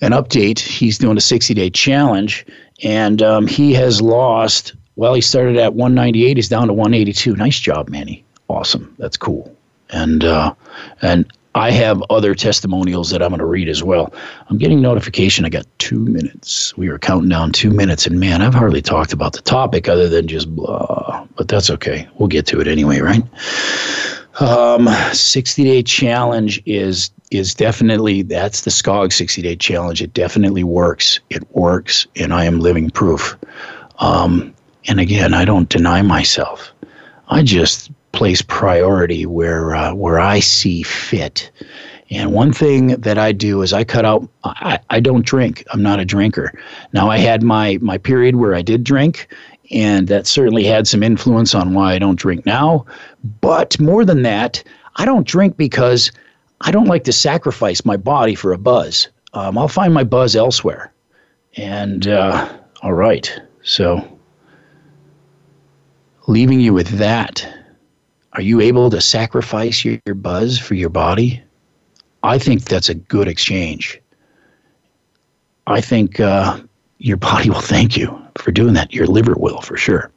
an 0.00 0.12
update. 0.12 0.58
He's 0.58 0.98
doing 0.98 1.16
a 1.16 1.20
60 1.20 1.54
day 1.54 1.70
challenge, 1.70 2.46
and 2.82 3.22
um, 3.22 3.46
he 3.46 3.72
has 3.74 4.00
lost. 4.00 4.74
Well, 4.96 5.14
he 5.14 5.20
started 5.20 5.56
at 5.56 5.74
198. 5.74 6.36
He's 6.36 6.48
down 6.48 6.68
to 6.68 6.72
182. 6.72 7.34
Nice 7.36 7.58
job, 7.58 7.88
Manny. 7.88 8.24
Awesome. 8.48 8.94
That's 8.98 9.16
cool. 9.16 9.54
And 9.90 10.24
uh, 10.24 10.54
and 11.02 11.30
I 11.56 11.70
have 11.70 12.02
other 12.10 12.34
testimonials 12.34 13.10
that 13.10 13.22
I'm 13.22 13.28
going 13.28 13.38
to 13.38 13.46
read 13.46 13.68
as 13.68 13.82
well. 13.82 14.12
I'm 14.48 14.58
getting 14.58 14.82
notification. 14.82 15.44
I 15.44 15.50
got 15.50 15.66
two 15.78 16.00
minutes. 16.00 16.76
We 16.76 16.88
are 16.88 16.98
counting 16.98 17.28
down 17.28 17.52
two 17.52 17.70
minutes, 17.70 18.06
and 18.06 18.18
man, 18.18 18.42
I've 18.42 18.54
hardly 18.54 18.82
talked 18.82 19.12
about 19.12 19.34
the 19.34 19.40
topic 19.40 19.88
other 19.88 20.08
than 20.08 20.26
just 20.26 20.54
blah. 20.54 21.26
But 21.36 21.48
that's 21.48 21.70
okay. 21.70 22.08
We'll 22.18 22.28
get 22.28 22.46
to 22.46 22.60
it 22.60 22.66
anyway, 22.66 23.00
right? 23.00 23.22
Um, 24.40 24.88
60 25.12 25.62
day 25.62 25.82
challenge 25.82 26.60
is 26.66 27.10
is 27.30 27.54
definitely 27.54 28.22
that's 28.22 28.62
the 28.62 28.70
Skog 28.70 29.12
60 29.12 29.42
day 29.42 29.56
challenge. 29.56 30.02
It 30.02 30.12
definitely 30.12 30.64
works. 30.64 31.20
It 31.30 31.48
works, 31.54 32.06
and 32.16 32.34
I 32.34 32.44
am 32.44 32.60
living 32.60 32.90
proof. 32.90 33.36
Um, 34.00 34.53
and 34.86 35.00
again, 35.00 35.34
I 35.34 35.44
don't 35.44 35.68
deny 35.68 36.02
myself. 36.02 36.72
I 37.28 37.42
just 37.42 37.90
place 38.12 38.42
priority 38.42 39.26
where 39.26 39.74
uh, 39.74 39.94
where 39.94 40.20
I 40.20 40.40
see 40.40 40.82
fit. 40.82 41.50
And 42.10 42.32
one 42.32 42.52
thing 42.52 42.88
that 42.88 43.18
I 43.18 43.32
do 43.32 43.62
is 43.62 43.72
I 43.72 43.82
cut 43.82 44.04
out. 44.04 44.28
I, 44.44 44.78
I 44.90 45.00
don't 45.00 45.24
drink. 45.24 45.64
I'm 45.72 45.82
not 45.82 46.00
a 46.00 46.04
drinker. 46.04 46.52
Now 46.92 47.10
I 47.10 47.18
had 47.18 47.42
my 47.42 47.78
my 47.80 47.98
period 47.98 48.36
where 48.36 48.54
I 48.54 48.62
did 48.62 48.84
drink, 48.84 49.28
and 49.70 50.06
that 50.08 50.26
certainly 50.26 50.64
had 50.64 50.86
some 50.86 51.02
influence 51.02 51.54
on 51.54 51.74
why 51.74 51.94
I 51.94 51.98
don't 51.98 52.18
drink 52.18 52.46
now. 52.46 52.86
But 53.40 53.80
more 53.80 54.04
than 54.04 54.22
that, 54.22 54.62
I 54.96 55.04
don't 55.04 55.26
drink 55.26 55.56
because 55.56 56.12
I 56.60 56.70
don't 56.70 56.88
like 56.88 57.04
to 57.04 57.12
sacrifice 57.12 57.84
my 57.84 57.96
body 57.96 58.34
for 58.34 58.52
a 58.52 58.58
buzz. 58.58 59.08
Um, 59.32 59.58
I'll 59.58 59.68
find 59.68 59.92
my 59.92 60.04
buzz 60.04 60.36
elsewhere. 60.36 60.92
And 61.56 62.06
uh, 62.06 62.52
all 62.82 62.92
right, 62.92 63.40
so 63.62 64.13
leaving 66.26 66.60
you 66.60 66.72
with 66.72 66.88
that 66.98 67.46
are 68.34 68.42
you 68.42 68.60
able 68.60 68.90
to 68.90 69.00
sacrifice 69.00 69.84
your, 69.84 69.98
your 70.06 70.16
buzz 70.16 70.58
for 70.58 70.74
your 70.74 70.90
body? 70.90 71.40
I 72.24 72.38
think 72.38 72.64
that's 72.64 72.88
a 72.88 72.94
good 72.94 73.28
exchange. 73.28 74.00
I 75.68 75.80
think 75.80 76.18
uh, 76.18 76.60
your 76.98 77.16
body 77.16 77.48
will 77.48 77.60
thank 77.60 77.96
you 77.96 78.20
for 78.36 78.50
doing 78.50 78.74
that. 78.74 78.92
Your 78.92 79.06
liver 79.06 79.34
will 79.36 79.60
for 79.60 79.76
sure. 79.76 80.10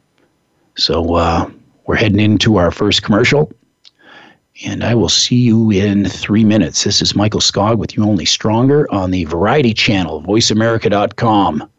So 0.77 1.13
uh, 1.13 1.49
we're 1.85 1.95
heading 1.95 2.19
into 2.19 2.57
our 2.57 2.71
first 2.71 3.03
commercial, 3.03 3.51
and 4.65 4.83
I 4.83 4.95
will 4.95 5.09
see 5.09 5.35
you 5.35 5.69
in 5.69 6.05
three 6.05 6.43
minutes. 6.43 6.83
This 6.83 7.03
is 7.03 7.15
Michael 7.15 7.39
Skog 7.39 7.77
with 7.77 7.95
You 7.95 8.03
Only 8.03 8.25
Stronger 8.25 8.91
on 8.91 9.11
the 9.11 9.25
Variety 9.25 9.75
Channel, 9.75 10.23
VoiceAmerica.com. 10.23 11.69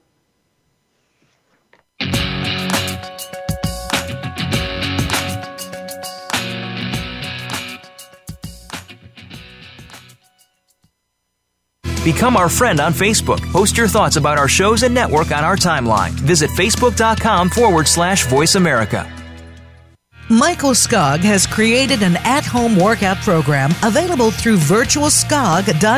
Become 12.13 12.39
our 12.39 12.49
friend 12.49 12.81
on 12.81 12.95
Facebook. 12.95 13.39
Post 13.53 13.77
your 13.77 13.87
thoughts 13.87 14.17
about 14.17 14.39
our 14.39 14.49
shows 14.49 14.83
and 14.83 14.95
network 14.95 15.31
on 15.31 15.45
our 15.45 15.57
timeline. 15.57 16.13
Visit 16.13 16.49
facebook.com 16.49 17.51
forward 17.51 17.87
slash 17.87 18.25
voice 18.29 18.55
America. 18.55 19.07
Michael 20.31 20.71
Skog 20.71 21.21
has 21.21 21.47
created 21.47 22.03
an 22.03 22.17
at 22.25 22.47
home 22.47 22.77
workout 22.79 23.19
program 23.19 23.73
available 23.83 24.31
through 24.31 24.57
virtualskog.com. 24.57 25.98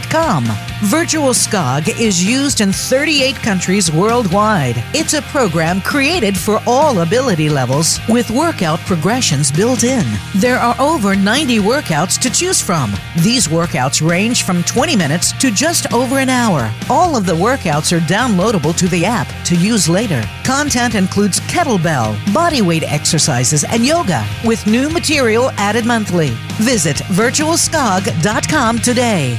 Virtual 0.87 1.31
Skog 1.31 1.89
is 2.01 2.25
used 2.25 2.61
in 2.61 2.73
38 2.73 3.37
countries 3.37 3.93
worldwide. 3.93 4.83
It's 4.93 5.15
a 5.15 5.23
program 5.23 5.81
created 5.81 6.37
for 6.37 6.61
all 6.67 7.01
ability 7.01 7.49
levels 7.49 8.01
with 8.09 8.29
workout 8.31 8.81
progressions 8.81 9.53
built 9.53 9.85
in. 9.85 10.05
There 10.35 10.59
are 10.59 10.75
over 10.81 11.15
90 11.15 11.59
workouts 11.59 12.19
to 12.23 12.31
choose 12.31 12.61
from. 12.61 12.93
These 13.23 13.47
workouts 13.49 14.07
range 14.07 14.43
from 14.43 14.65
20 14.65 14.97
minutes 14.97 15.33
to 15.41 15.51
just 15.51 15.93
over 15.93 16.19
an 16.19 16.29
hour. 16.29 16.73
All 16.89 17.17
of 17.17 17.25
the 17.25 17.35
workouts 17.35 17.97
are 17.97 18.01
downloadable 18.01 18.77
to 18.79 18.89
the 18.89 19.05
app 19.05 19.29
to 19.45 19.55
use 19.55 19.89
later. 19.89 20.25
Content 20.45 20.97
includes 20.97 21.39
kettlebell, 21.41 22.17
bodyweight 22.33 22.83
exercises, 22.83 23.63
and 23.63 23.87
yoga 23.87 24.27
with 24.45 24.67
new 24.67 24.89
material 24.91 25.51
added 25.53 25.87
monthly. 25.87 26.31
Visit 26.59 26.97
virtualskog.com 26.97 28.79
today. 28.81 29.39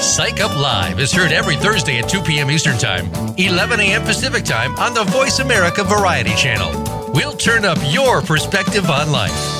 Psych 0.00 0.40
Up 0.40 0.56
Live 0.56 0.98
is 0.98 1.12
heard 1.12 1.30
every 1.30 1.56
Thursday 1.56 1.98
at 1.98 2.08
2 2.08 2.22
p.m. 2.22 2.50
Eastern 2.50 2.78
Time, 2.78 3.04
11 3.36 3.80
a.m. 3.80 4.02
Pacific 4.02 4.44
Time 4.44 4.74
on 4.76 4.94
the 4.94 5.04
Voice 5.04 5.40
America 5.40 5.84
Variety 5.84 6.34
Channel. 6.34 7.12
We'll 7.12 7.36
turn 7.36 7.66
up 7.66 7.78
your 7.90 8.22
perspective 8.22 8.88
on 8.88 9.12
life. 9.12 9.59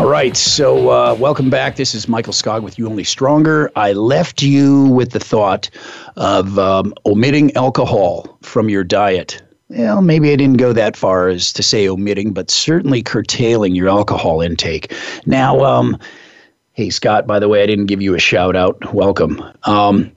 All 0.00 0.08
right, 0.08 0.34
so 0.34 0.88
uh, 0.88 1.14
welcome 1.20 1.50
back. 1.50 1.76
This 1.76 1.94
is 1.94 2.08
Michael 2.08 2.32
Skog 2.32 2.62
with 2.62 2.78
You 2.78 2.88
Only 2.88 3.04
Stronger. 3.04 3.70
I 3.76 3.92
left 3.92 4.40
you 4.40 4.84
with 4.86 5.10
the 5.10 5.20
thought 5.20 5.68
of 6.16 6.58
um, 6.58 6.94
omitting 7.04 7.54
alcohol 7.54 8.38
from 8.40 8.70
your 8.70 8.82
diet. 8.82 9.42
Well, 9.68 10.00
maybe 10.00 10.32
I 10.32 10.36
didn't 10.36 10.56
go 10.56 10.72
that 10.72 10.96
far 10.96 11.28
as 11.28 11.52
to 11.52 11.62
say 11.62 11.86
omitting, 11.86 12.32
but 12.32 12.50
certainly 12.50 13.02
curtailing 13.02 13.74
your 13.74 13.90
alcohol 13.90 14.40
intake. 14.40 14.90
Now, 15.26 15.60
um, 15.60 15.98
hey, 16.72 16.88
Scott, 16.88 17.26
by 17.26 17.38
the 17.38 17.48
way, 17.48 17.62
I 17.62 17.66
didn't 17.66 17.84
give 17.84 18.00
you 18.00 18.14
a 18.14 18.18
shout 18.18 18.56
out. 18.56 18.94
Welcome. 18.94 19.42
Um, 19.64 20.10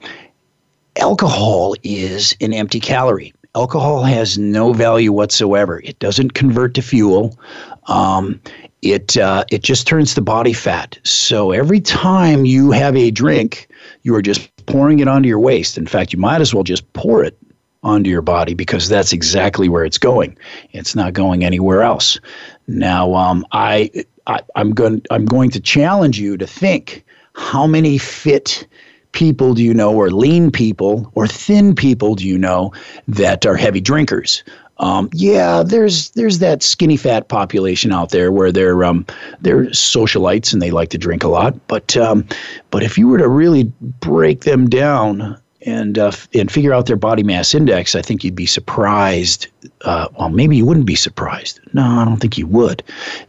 alcohol 0.96 1.74
is 1.82 2.34
an 2.40 2.54
empty 2.54 2.80
calorie. 2.80 3.34
Alcohol 3.54 4.02
has 4.02 4.36
no 4.36 4.72
value 4.72 5.12
whatsoever. 5.12 5.80
It 5.84 5.98
doesn't 6.00 6.34
convert 6.34 6.74
to 6.74 6.82
fuel. 6.82 7.38
Um, 7.86 8.40
it 8.82 9.16
uh, 9.16 9.44
it 9.50 9.62
just 9.62 9.86
turns 9.86 10.14
to 10.14 10.20
body 10.20 10.52
fat. 10.52 10.98
So 11.04 11.52
every 11.52 11.80
time 11.80 12.44
you 12.44 12.72
have 12.72 12.96
a 12.96 13.10
drink, 13.10 13.68
you 14.02 14.14
are 14.14 14.22
just 14.22 14.50
pouring 14.66 14.98
it 14.98 15.08
onto 15.08 15.28
your 15.28 15.38
waist. 15.38 15.78
In 15.78 15.86
fact, 15.86 16.12
you 16.12 16.18
might 16.18 16.40
as 16.40 16.52
well 16.52 16.64
just 16.64 16.90
pour 16.92 17.22
it 17.24 17.38
onto 17.82 18.10
your 18.10 18.22
body 18.22 18.54
because 18.54 18.88
that's 18.88 19.12
exactly 19.12 19.68
where 19.68 19.84
it's 19.84 19.98
going. 19.98 20.36
It's 20.72 20.94
not 20.94 21.12
going 21.12 21.44
anywhere 21.44 21.82
else. 21.82 22.18
Now, 22.66 23.14
um, 23.14 23.46
I, 23.52 23.90
I 24.26 24.40
I'm 24.56 24.72
going 24.72 25.02
I'm 25.10 25.26
going 25.26 25.50
to 25.50 25.60
challenge 25.60 26.18
you 26.18 26.36
to 26.38 26.46
think 26.46 27.04
how 27.34 27.66
many 27.66 27.98
fit 27.98 28.66
people 29.14 29.54
do 29.54 29.62
you 29.62 29.72
know, 29.72 29.94
or 29.94 30.10
lean 30.10 30.50
people, 30.50 31.10
or 31.14 31.26
thin 31.26 31.74
people 31.74 32.14
do 32.14 32.28
you 32.28 32.36
know 32.36 32.72
that 33.08 33.46
are 33.46 33.56
heavy 33.56 33.80
drinkers? 33.80 34.44
Um, 34.78 35.08
yeah, 35.12 35.62
there's 35.62 36.10
there's 36.10 36.40
that 36.40 36.62
skinny 36.62 36.96
fat 36.96 37.28
population 37.28 37.92
out 37.92 38.10
there 38.10 38.32
where 38.32 38.52
they're 38.52 38.84
um, 38.84 39.06
they're 39.40 39.66
socialites 39.66 40.52
and 40.52 40.60
they 40.60 40.72
like 40.72 40.90
to 40.90 40.98
drink 40.98 41.22
a 41.22 41.28
lot. 41.28 41.54
But 41.68 41.96
um, 41.96 42.26
but 42.70 42.82
if 42.82 42.98
you 42.98 43.08
were 43.08 43.18
to 43.18 43.28
really 43.28 43.64
break 44.00 44.40
them 44.40 44.68
down 44.68 45.40
and 45.64 45.96
uh, 45.96 46.10
and 46.34 46.50
figure 46.50 46.74
out 46.74 46.86
their 46.86 46.96
body 46.96 47.22
mass 47.22 47.54
index, 47.54 47.94
I 47.94 48.02
think 48.02 48.24
you'd 48.24 48.34
be 48.34 48.46
surprised. 48.46 49.46
Uh, 49.82 50.08
well, 50.18 50.28
maybe 50.28 50.56
you 50.56 50.66
wouldn't 50.66 50.86
be 50.86 50.96
surprised. 50.96 51.60
No, 51.72 51.84
I 51.84 52.04
don't 52.04 52.18
think 52.18 52.36
you 52.36 52.48
would. 52.48 52.82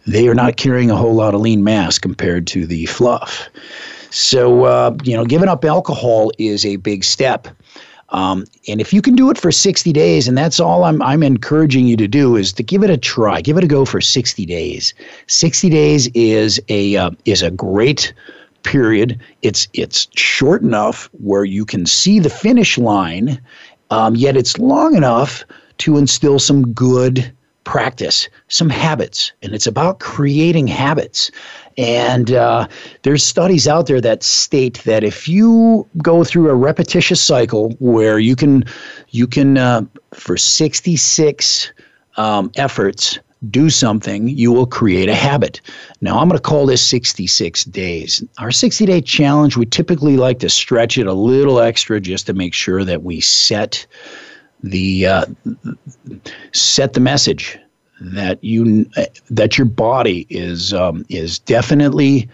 They 0.08 0.27
are 0.27 0.36
not 0.36 0.58
carrying 0.58 0.89
a 0.89 0.96
whole 0.96 1.13
lot 1.13 1.36
of 1.36 1.42
lean 1.42 1.63
mass 1.63 2.00
compared 2.00 2.48
to 2.48 2.65
the 2.65 2.88
fluff. 2.88 3.50
So 4.15 4.63
uh, 4.63 4.95
you 5.03 5.13
know, 5.13 5.25
giving 5.25 5.50
up 5.50 5.65
alcohol 5.65 6.31
is 6.38 6.65
a 6.65 6.77
big 6.77 7.03
step. 7.03 7.50
Um, 8.10 8.45
and 8.65 8.79
if 8.79 8.93
you 8.93 9.01
can 9.01 9.13
do 9.13 9.29
it 9.29 9.38
for 9.38 9.51
60 9.51 9.91
days, 9.91 10.25
and 10.25 10.38
that's 10.38 10.57
all 10.57 10.86
I'm, 10.86 11.01
I'm 11.01 11.22
encouraging 11.22 11.86
you 11.86 11.98
to 11.98 12.07
do, 12.07 12.38
is 12.38 12.53
to 12.53 12.63
give 12.63 12.81
it 12.81 12.89
a 12.89 12.98
try. 12.98 13.41
Give 13.41 13.57
it 13.57 13.65
a 13.65 13.67
go 13.67 13.84
for 13.84 14.00
60 14.00 14.45
days. 14.45 14.93
60 15.27 15.69
days 15.69 16.07
is 16.13 16.62
a 16.69 16.95
uh, 16.95 17.12
is 17.25 17.41
a 17.41 17.51
great 17.51 18.13
period. 18.63 19.19
It's 19.41 19.67
it's 19.74 20.07
short 20.15 20.62
enough 20.62 21.10
where 21.19 21.43
you 21.43 21.65
can 21.65 21.86
see 21.86 22.19
the 22.19 22.29
finish 22.29 22.77
line, 22.77 23.41
um, 23.89 24.15
yet 24.15 24.38
it's 24.38 24.57
long 24.57 24.95
enough 24.95 25.43
to 25.79 25.98
instill 25.98 26.39
some 26.39 26.72
good 26.72 27.34
practice, 27.65 28.29
some 28.48 28.69
habits, 28.69 29.34
and 29.41 29.53
it's 29.53 29.67
about 29.67 30.00
creating 30.00 30.67
habits. 30.67 31.29
And 31.77 32.31
uh, 32.31 32.67
there's 33.03 33.24
studies 33.24 33.67
out 33.67 33.88
there 33.88 34.00
that 34.00 34.24
state 34.24 34.81
that 34.86 35.03
if 35.03 35.27
you 35.27 35.86
go 36.01 36.24
through 36.24 36.50
a 36.50 36.55
repetitious 36.55 37.22
cycle 37.22 37.72
where 37.79 38.17
you 38.17 38.38
can, 38.38 38.63
you 39.10 39.27
can 39.27 39.57
uh, 39.57 39.81
for 40.13 40.38
66 40.38 41.74
um, 42.15 42.50
efforts 42.55 43.19
do 43.49 43.69
something, 43.69 44.30
you 44.30 44.51
will 44.51 44.65
create 44.65 45.10
a 45.10 45.15
habit. 45.15 45.62
Now, 46.01 46.19
I'm 46.19 46.30
going 46.30 46.38
to 46.38 46.41
call 46.41 46.65
this 46.65 46.84
66 46.84 47.65
days. 47.65 48.23
Our 48.38 48.51
60 48.51 48.86
day 48.86 49.01
challenge, 49.01 49.58
we 49.58 49.65
typically 49.65 50.17
like 50.17 50.39
to 50.39 50.49
stretch 50.49 50.97
it 50.97 51.08
a 51.08 51.13
little 51.13 51.60
extra 51.60 51.99
just 51.99 52.25
to 52.28 52.34
make 52.34 52.54
sure 52.54 52.84
that 52.84 53.04
we 53.04 53.19
set 53.19 53.86
the 54.65 55.06
uh, 55.06 55.25
set 56.51 56.93
the 56.93 56.99
message 56.99 57.58
that 58.01 58.43
you 58.43 58.86
that 59.30 59.58
your 59.58 59.65
body 59.65 60.25
is 60.30 60.73
um, 60.73 61.06
is 61.10 61.39
definitely 61.39 62.28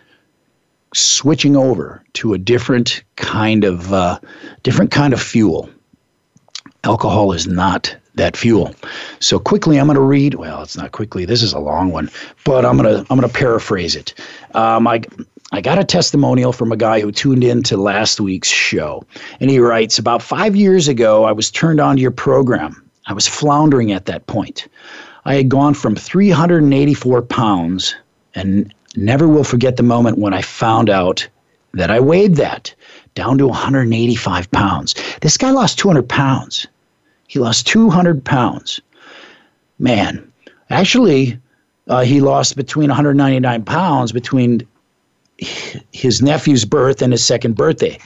switching 0.94 1.56
over 1.56 2.04
to 2.14 2.34
a 2.34 2.38
different 2.38 3.04
kind 3.18 3.64
of 3.64 3.94
uh, 3.94 4.20
different 4.64 4.92
kind 4.92 5.14
of 5.14 5.22
fuel. 5.22 5.70
Alcohol 6.84 7.32
is 7.32 7.48
not 7.48 7.96
that 8.16 8.36
fuel. 8.36 8.74
So 9.20 9.38
quickly, 9.38 9.78
I'm 9.78 9.86
going 9.86 9.96
to 9.96 10.02
read. 10.02 10.36
Well, 10.36 10.64
it's 10.64 10.76
not 10.78 10.92
quickly. 10.94 11.26
This 11.26 11.44
is 11.44 11.54
a 11.54 11.60
long 11.60 11.92
one, 11.92 12.10
but 12.44 12.66
I'm 12.66 12.78
going 12.78 12.90
to 12.90 13.00
I'm 13.12 13.20
going 13.20 13.30
to 13.30 13.38
paraphrase 13.38 13.96
it. 13.96 14.14
Um, 14.56 14.88
I 14.88 15.02
I 15.54 15.60
got 15.60 15.80
a 15.80 15.84
testimonial 15.84 16.54
from 16.54 16.72
a 16.72 16.78
guy 16.78 17.02
who 17.02 17.12
tuned 17.12 17.44
in 17.44 17.62
to 17.64 17.76
last 17.76 18.22
week's 18.22 18.48
show, 18.48 19.04
and 19.42 19.50
he 19.50 19.60
writes 19.60 20.00
about 20.00 20.22
five 20.22 20.56
years 20.56 20.88
ago, 20.88 21.26
I 21.26 21.34
was 21.34 21.52
turned 21.52 21.82
on 21.82 21.98
to 21.98 22.02
your 22.02 22.12
program. 22.12 22.90
I 23.08 23.14
was 23.14 23.28
floundering 23.28 23.92
at 23.92 24.06
that 24.06 24.28
point. 24.28 24.68
I 25.26 25.36
had 25.36 25.50
gone 25.50 25.74
from 25.74 25.96
384 25.96 27.22
pounds 27.24 27.96
and 28.34 28.74
never 28.96 29.28
will 29.28 29.44
forget 29.44 29.76
the 29.76 29.84
moment 29.84 30.18
when 30.18 30.34
I 30.34 30.42
found 30.42 30.90
out 30.90 31.28
that 31.74 31.92
I 31.92 32.00
weighed 32.00 32.36
that 32.36 32.74
down 33.14 33.38
to 33.38 33.48
185 33.48 34.52
pounds. 34.52 34.96
This 35.22 35.38
guy 35.38 35.52
lost 35.52 35.80
200 35.80 36.08
pounds. 36.08 36.68
He 37.28 37.40
lost 37.40 37.68
200 37.68 38.24
pounds. 38.24 38.80
Man, 39.80 40.32
actually, 40.70 41.40
uh, 41.88 42.02
he 42.02 42.22
lost 42.22 42.56
between 42.56 42.90
199 42.90 43.64
pounds 43.66 44.12
between 44.12 44.66
his 45.92 46.22
nephew's 46.22 46.66
birth 46.66 47.02
and 47.02 47.12
his 47.12 47.26
second 47.26 47.56
birthday. 47.56 47.98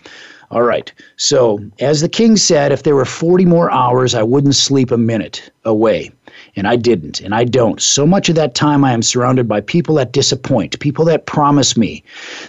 All 0.52 0.64
right. 0.64 0.92
So, 1.18 1.60
as 1.80 2.02
the 2.02 2.10
king 2.10 2.38
said, 2.38 2.72
if 2.72 2.84
there 2.84 2.96
were 2.96 3.06
40 3.06 3.46
more 3.46 3.72
hours, 3.72 4.14
I 4.14 4.22
wouldn't 4.22 4.56
sleep 4.56 4.92
a 4.92 4.98
minute 4.98 5.52
away. 5.66 6.12
And 6.56 6.68
I 6.68 6.76
didn't, 6.76 7.20
and 7.22 7.34
I 7.34 7.46
don't. 7.46 7.82
So 7.82 8.06
much 8.06 8.30
of 8.30 8.36
that 8.36 8.56
time 8.56 8.84
I 8.84 8.92
am 8.94 9.02
surrounded 9.02 9.48
by 9.48 9.62
people 9.62 9.96
that 9.96 10.12
disappoint, 10.12 10.80
people 10.80 11.04
that 11.06 11.26
promise 11.26 11.76
me, 11.76 12.04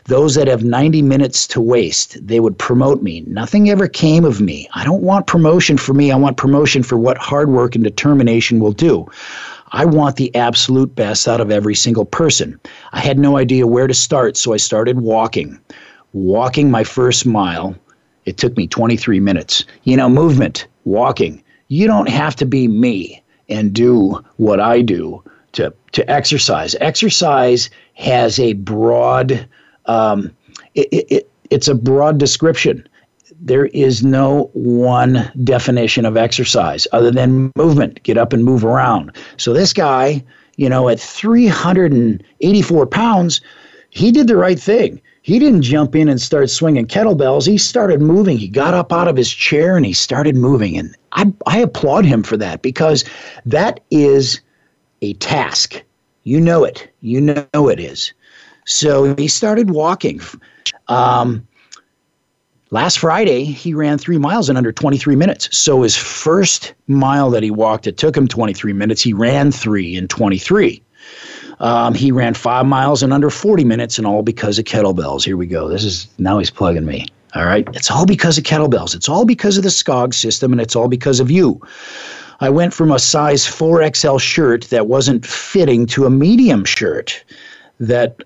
those 0.04 0.34
that 0.34 0.48
have 0.48 0.62
90 0.62 1.02
minutes 1.02 1.46
to 1.48 1.60
waste. 1.60 2.24
They 2.24 2.40
would 2.40 2.58
promote 2.58 3.02
me. 3.02 3.22
Nothing 3.26 3.70
ever 3.70 3.88
came 3.88 4.24
of 4.24 4.40
me. 4.40 4.68
I 4.74 4.84
don't 4.84 5.02
want 5.02 5.26
promotion 5.26 5.78
for 5.78 5.94
me. 5.94 6.12
I 6.12 6.16
want 6.16 6.36
promotion 6.36 6.82
for 6.82 6.98
what 6.98 7.16
hard 7.18 7.48
work 7.48 7.74
and 7.74 7.82
determination 7.82 8.60
will 8.60 8.72
do. 8.72 9.08
I 9.72 9.84
want 9.84 10.16
the 10.16 10.34
absolute 10.34 10.94
best 10.94 11.26
out 11.26 11.40
of 11.40 11.50
every 11.50 11.74
single 11.74 12.04
person. 12.04 12.58
I 12.92 13.00
had 13.00 13.18
no 13.18 13.36
idea 13.36 13.66
where 13.66 13.86
to 13.86 13.94
start, 13.94 14.36
so 14.36 14.52
I 14.52 14.58
started 14.58 15.00
walking. 15.00 15.58
Walking 16.12 16.70
my 16.70 16.84
first 16.84 17.26
mile, 17.26 17.74
it 18.24 18.36
took 18.36 18.56
me 18.56 18.66
23 18.66 19.20
minutes. 19.20 19.64
You 19.82 19.96
know, 19.96 20.08
movement, 20.08 20.66
walking. 20.84 21.42
You 21.68 21.86
don't 21.86 22.08
have 22.08 22.36
to 22.36 22.46
be 22.46 22.68
me 22.68 23.22
and 23.48 23.72
do 23.72 24.22
what 24.36 24.60
I 24.60 24.82
do 24.82 25.22
to, 25.52 25.72
to 25.92 26.10
exercise. 26.10 26.74
Exercise 26.80 27.70
has 27.94 28.38
a 28.38 28.52
broad, 28.54 29.48
um, 29.86 30.34
it, 30.74 30.88
it, 31.10 31.30
it's 31.50 31.68
a 31.68 31.74
broad 31.74 32.18
description. 32.18 32.86
There 33.40 33.66
is 33.66 34.02
no 34.02 34.50
one 34.54 35.30
definition 35.44 36.04
of 36.06 36.16
exercise 36.16 36.86
other 36.92 37.10
than 37.10 37.52
movement, 37.56 38.02
get 38.02 38.18
up 38.18 38.32
and 38.32 38.44
move 38.44 38.64
around. 38.64 39.12
So 39.36 39.52
this 39.52 39.72
guy, 39.72 40.24
you 40.56 40.68
know, 40.68 40.88
at 40.88 41.00
384 41.00 42.86
pounds, 42.86 43.40
he 43.90 44.10
did 44.10 44.26
the 44.26 44.36
right 44.36 44.58
thing. 44.58 45.00
He 45.22 45.38
didn't 45.40 45.62
jump 45.62 45.96
in 45.96 46.08
and 46.08 46.20
start 46.20 46.50
swinging 46.50 46.86
kettlebells. 46.86 47.48
He 47.48 47.58
started 47.58 48.00
moving. 48.00 48.38
He 48.38 48.46
got 48.46 48.74
up 48.74 48.92
out 48.92 49.08
of 49.08 49.16
his 49.16 49.30
chair 49.30 49.76
and 49.76 49.84
he 49.84 49.92
started 49.92 50.36
moving. 50.36 50.78
And 50.78 50.94
I, 51.12 51.32
I 51.46 51.58
applaud 51.58 52.04
him 52.04 52.22
for 52.22 52.36
that 52.36 52.62
because 52.62 53.04
that 53.44 53.80
is 53.90 54.40
a 55.02 55.14
task. 55.14 55.82
You 56.22 56.40
know 56.40 56.62
it. 56.62 56.88
You 57.00 57.20
know 57.20 57.68
it 57.68 57.80
is. 57.80 58.12
So 58.66 59.14
he 59.16 59.26
started 59.26 59.70
walking. 59.70 60.20
Um, 60.88 61.46
last 62.70 62.98
Friday, 62.98 63.44
he 63.44 63.74
ran 63.74 63.98
three 63.98 64.18
miles 64.18 64.48
in 64.48 64.56
under 64.56 64.72
23 64.72 65.16
minutes. 65.16 65.56
So 65.56 65.82
his 65.82 65.96
first 65.96 66.74
mile 66.86 67.30
that 67.30 67.42
he 67.42 67.50
walked, 67.50 67.86
it 67.86 67.96
took 67.96 68.16
him 68.16 68.28
23 68.28 68.72
minutes. 68.72 69.02
He 69.02 69.12
ran 69.12 69.52
three 69.52 69.96
in 69.96 70.08
23. 70.08 70.82
Um, 71.60 71.94
he 71.94 72.12
ran 72.12 72.34
five 72.34 72.66
miles 72.66 73.02
in 73.02 73.12
under 73.12 73.30
40 73.30 73.64
minutes, 73.64 73.98
and 73.98 74.06
all 74.06 74.22
because 74.22 74.58
of 74.58 74.66
kettlebells. 74.66 75.24
Here 75.24 75.36
we 75.36 75.46
go. 75.46 75.68
This 75.68 75.84
is 75.84 76.06
now 76.18 76.38
he's 76.38 76.50
plugging 76.50 76.84
me. 76.84 77.06
All 77.34 77.46
right. 77.46 77.66
It's 77.74 77.90
all 77.90 78.06
because 78.06 78.38
of 78.38 78.44
kettlebells. 78.44 78.94
It's 78.94 79.08
all 79.08 79.24
because 79.24 79.56
of 79.56 79.62
the 79.62 79.70
Skog 79.70 80.14
system, 80.14 80.52
and 80.52 80.60
it's 80.60 80.76
all 80.76 80.88
because 80.88 81.20
of 81.20 81.30
you. 81.30 81.60
I 82.40 82.50
went 82.50 82.74
from 82.74 82.92
a 82.92 82.98
size 82.98 83.46
4XL 83.46 84.20
shirt 84.20 84.64
that 84.64 84.86
wasn't 84.86 85.24
fitting 85.24 85.86
to 85.86 86.04
a 86.04 86.10
medium 86.10 86.64
shirt 86.64 87.24
that 87.80 88.22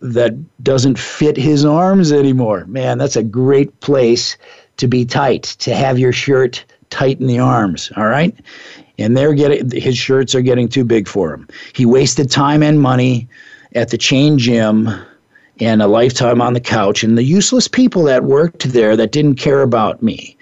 that 0.00 0.34
doesn't 0.62 0.98
fit 0.98 1.36
his 1.36 1.64
arms 1.64 2.12
anymore. 2.12 2.64
Man, 2.66 2.98
that's 2.98 3.16
a 3.16 3.22
great 3.22 3.80
place 3.80 4.36
to 4.78 4.88
be 4.88 5.04
tight, 5.04 5.42
to 5.60 5.74
have 5.74 5.98
your 5.98 6.12
shirt 6.12 6.64
tight 6.88 7.20
in 7.20 7.26
the 7.26 7.38
arms, 7.38 7.92
all 7.96 8.06
right? 8.06 8.34
And 8.98 9.16
they're 9.16 9.34
getting 9.34 9.70
his 9.70 9.96
shirts 9.96 10.34
are 10.34 10.40
getting 10.40 10.68
too 10.68 10.84
big 10.84 11.06
for 11.06 11.32
him. 11.32 11.48
He 11.74 11.86
wasted 11.86 12.30
time 12.30 12.62
and 12.62 12.80
money 12.80 13.28
at 13.74 13.90
the 13.90 13.98
chain 13.98 14.38
gym 14.38 14.88
and 15.60 15.82
a 15.82 15.86
lifetime 15.86 16.40
on 16.40 16.54
the 16.54 16.60
couch 16.60 17.04
and 17.04 17.16
the 17.16 17.22
useless 17.22 17.68
people 17.68 18.02
that 18.04 18.24
worked 18.24 18.72
there 18.72 18.96
that 18.96 19.12
didn't 19.12 19.36
care 19.36 19.62
about 19.62 20.02
me 20.02 20.36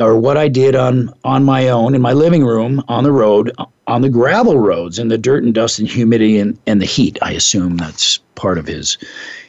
or 0.00 0.18
what 0.18 0.36
I 0.36 0.48
did 0.48 0.74
on 0.74 1.12
on 1.24 1.44
my 1.44 1.68
own 1.68 1.94
in 1.94 2.00
my 2.00 2.12
living 2.12 2.44
room 2.44 2.82
on 2.88 3.04
the 3.04 3.12
road 3.12 3.52
on 3.86 4.02
the 4.02 4.08
gravel 4.08 4.58
roads 4.58 4.98
in 4.98 5.08
the 5.08 5.18
dirt 5.18 5.42
and 5.42 5.54
dust 5.54 5.78
and 5.78 5.88
humidity 5.88 6.38
and, 6.38 6.58
and 6.66 6.80
the 6.80 6.86
heat. 6.86 7.18
I 7.22 7.32
assume 7.32 7.76
that's 7.76 8.18
part 8.34 8.58
of 8.58 8.66
his 8.66 8.98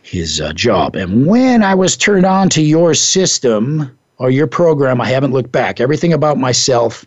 his 0.01 0.41
uh, 0.41 0.53
job. 0.53 0.95
And 0.95 1.27
when 1.27 1.61
I 1.61 1.75
was 1.75 1.95
turned 1.95 2.25
on 2.25 2.49
to 2.49 2.61
your 2.61 2.93
system 2.93 3.95
or 4.17 4.31
your 4.31 4.47
program, 4.47 4.99
I 4.99 5.07
haven't 5.07 5.33
looked 5.33 5.51
back. 5.51 5.79
Everything 5.79 6.13
about 6.13 6.37
myself 6.37 7.05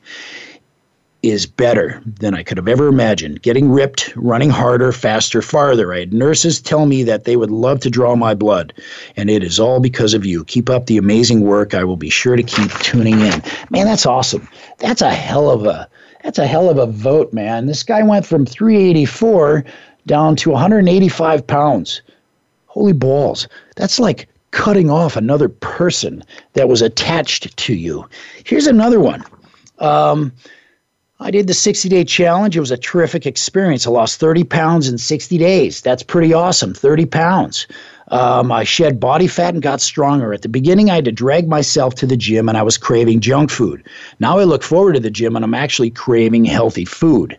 is 1.23 1.47
better 1.47 2.03
than 2.05 2.35
I 2.35 2.43
could 2.43 2.57
have 2.57 2.67
ever 2.67 2.89
imagined. 2.89 3.43
Getting 3.43 3.71
ripped, 3.71 4.13
running 4.17 4.51
harder, 4.51 4.91
faster, 4.91 5.41
farther. 5.41 5.95
I 5.95 6.01
had 6.01 6.13
nurses 6.13 6.61
tell 6.61 6.87
me 6.87 7.05
that 7.05 7.25
they 7.25 7.37
would 7.37 7.51
love 7.51 7.81
to 7.81 7.91
draw 7.91 8.17
my 8.17 8.35
blood, 8.35 8.73
and 9.17 9.31
it 9.31 9.45
is 9.45 9.61
all 9.61 9.79
because 9.79 10.15
of 10.15 10.27
you. 10.27 10.45
Keep 10.45 10.69
up 10.69 10.87
the 10.87 10.97
amazing 10.97 11.43
work. 11.43 11.75
I 11.75 11.85
will 11.85 11.97
be 11.97 12.11
sure 12.11 12.35
to 12.35 12.43
keep 12.43 12.71
tuning 12.81 13.21
in. 13.21 13.43
Man, 13.71 13.87
that's 13.87 14.07
awesome. 14.07 14.49
That's 14.79 15.03
a 15.03 15.11
hell 15.11 15.51
of 15.51 15.65
a 15.65 15.89
that's 16.25 16.39
a 16.39 16.47
hell 16.47 16.71
of 16.71 16.79
a 16.79 16.87
vote, 16.87 17.33
man. 17.33 17.67
This 17.67 17.83
guy 17.83 18.03
went 18.03 18.25
from 18.25 18.47
384 18.47 19.65
down 20.07 20.37
to 20.37 20.51
185 20.51 21.47
pounds. 21.47 22.03
Holy 22.67 22.93
balls. 22.93 23.49
That's 23.77 23.99
like 23.99 24.29
cutting 24.53 24.89
off 24.91 25.17
another 25.17 25.49
person 25.49 26.23
that 26.53 26.69
was 26.69 26.81
attached 26.81 27.57
to 27.57 27.75
you. 27.75 28.09
Here's 28.45 28.67
another 28.67 29.01
one. 29.01 29.25
Um, 29.79 30.33
I 31.23 31.31
did 31.31 31.47
the 31.47 31.55
60 31.55 31.89
day 31.89 32.05
challenge. 32.05 32.57
It 32.57 32.61
was 32.61 32.71
a 32.71 32.77
terrific 32.77 33.27
experience. 33.27 33.87
I 33.87 33.91
lost 33.91 34.19
30 34.19 34.45
pounds 34.45 34.89
in 34.89 34.99
60 34.99 35.39
days. 35.39 35.81
That's 35.81 36.03
pretty 36.03 36.35
awesome. 36.35 36.75
30 36.75 37.07
pounds. 37.07 37.67
Um, 38.09 38.53
I 38.53 38.65
shed 38.65 39.01
body 39.01 39.27
fat 39.27 39.55
and 39.55 39.63
got 39.63 39.81
stronger. 39.81 40.35
At 40.35 40.43
the 40.43 40.49
beginning, 40.49 40.91
I 40.91 40.97
had 40.97 41.05
to 41.07 41.13
drag 41.13 41.49
myself 41.49 41.95
to 41.97 42.07
the 42.07 42.17
gym 42.17 42.49
and 42.49 42.59
I 42.59 42.63
was 42.63 42.77
craving 42.77 43.21
junk 43.21 43.51
food. 43.51 43.83
Now 44.19 44.39
I 44.39 44.45
look 44.45 44.63
forward 44.63 44.95
to 44.95 45.01
the 45.01 45.11
gym 45.11 45.37
and 45.37 45.45
I'm 45.45 45.55
actually 45.55 45.91
craving 45.91 46.45
healthy 46.45 46.85
food. 46.85 47.39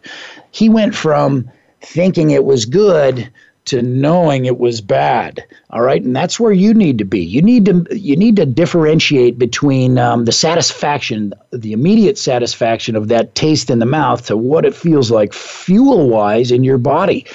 He 0.52 0.70
went 0.70 0.96
from 0.96 1.50
thinking 1.82 2.32
it 2.32 2.46
was 2.46 2.66
good 2.66 3.30
to 3.66 3.82
knowing 3.82 4.46
it 4.46 4.60
was 4.60 4.82
bad 4.82 5.44
all 5.74 5.82
right? 5.82 6.04
And 6.04 6.16
that's 6.16 6.40
where 6.40 6.52
you 6.52 6.72
need 6.72 7.00
to 7.00 7.04
be. 7.04 7.20
You 7.20 7.42
need 7.42 7.66
to 7.66 7.84
you 7.90 8.16
need 8.16 8.36
to 8.36 8.46
differentiate 8.46 9.40
between 9.40 9.98
um, 9.98 10.26
the 10.26 10.32
satisfaction 10.32 11.34
the 11.52 11.74
immediate 11.74 12.20
satisfaction 12.20 12.96
of 12.96 13.08
that 13.08 13.34
taste 13.34 13.72
in 13.72 13.80
the 13.80 13.86
mouth 13.88 14.28
to 14.28 14.38
what 14.38 14.66
it 14.66 14.76
feels 14.76 15.10
like 15.10 15.34
fuel 15.34 16.08
wise 16.10 16.52
in 16.52 16.64
your 16.64 16.78
body. 16.78 17.26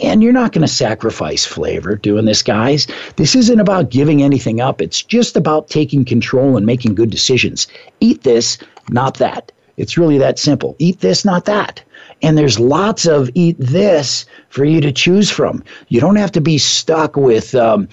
And 0.00 0.24
you're 0.24 0.32
not 0.32 0.50
going 0.50 0.66
to 0.66 0.72
sacrifice 0.72 1.46
flavor 1.46 1.94
doing 1.94 2.24
this 2.24 2.42
guys. 2.42 2.88
This 3.14 3.36
isn't 3.36 3.60
about 3.60 3.90
giving 3.90 4.24
anything 4.24 4.60
up. 4.60 4.82
It's 4.82 5.00
just 5.00 5.36
about 5.36 5.70
taking 5.70 6.04
control 6.04 6.56
and 6.56 6.66
making 6.66 6.96
good 6.96 7.10
decisions. 7.10 7.68
Eat 8.00 8.24
this 8.24 8.58
not 8.90 9.18
that. 9.18 9.52
It's 9.76 9.96
really 9.96 10.18
that 10.18 10.40
simple. 10.40 10.74
Eat 10.80 10.98
this 10.98 11.24
not 11.24 11.44
that 11.44 11.80
and 12.24 12.38
there's 12.38 12.58
lots 12.58 13.06
of 13.06 13.30
eat 13.34 13.56
this 13.58 14.24
for 14.48 14.64
you 14.64 14.80
to 14.80 14.90
choose 14.90 15.30
from. 15.30 15.62
You 15.88 16.00
don't 16.00 16.16
have 16.16 16.32
to 16.32 16.40
be 16.40 16.56
stuck 16.56 17.16
with 17.16 17.54
um, 17.54 17.86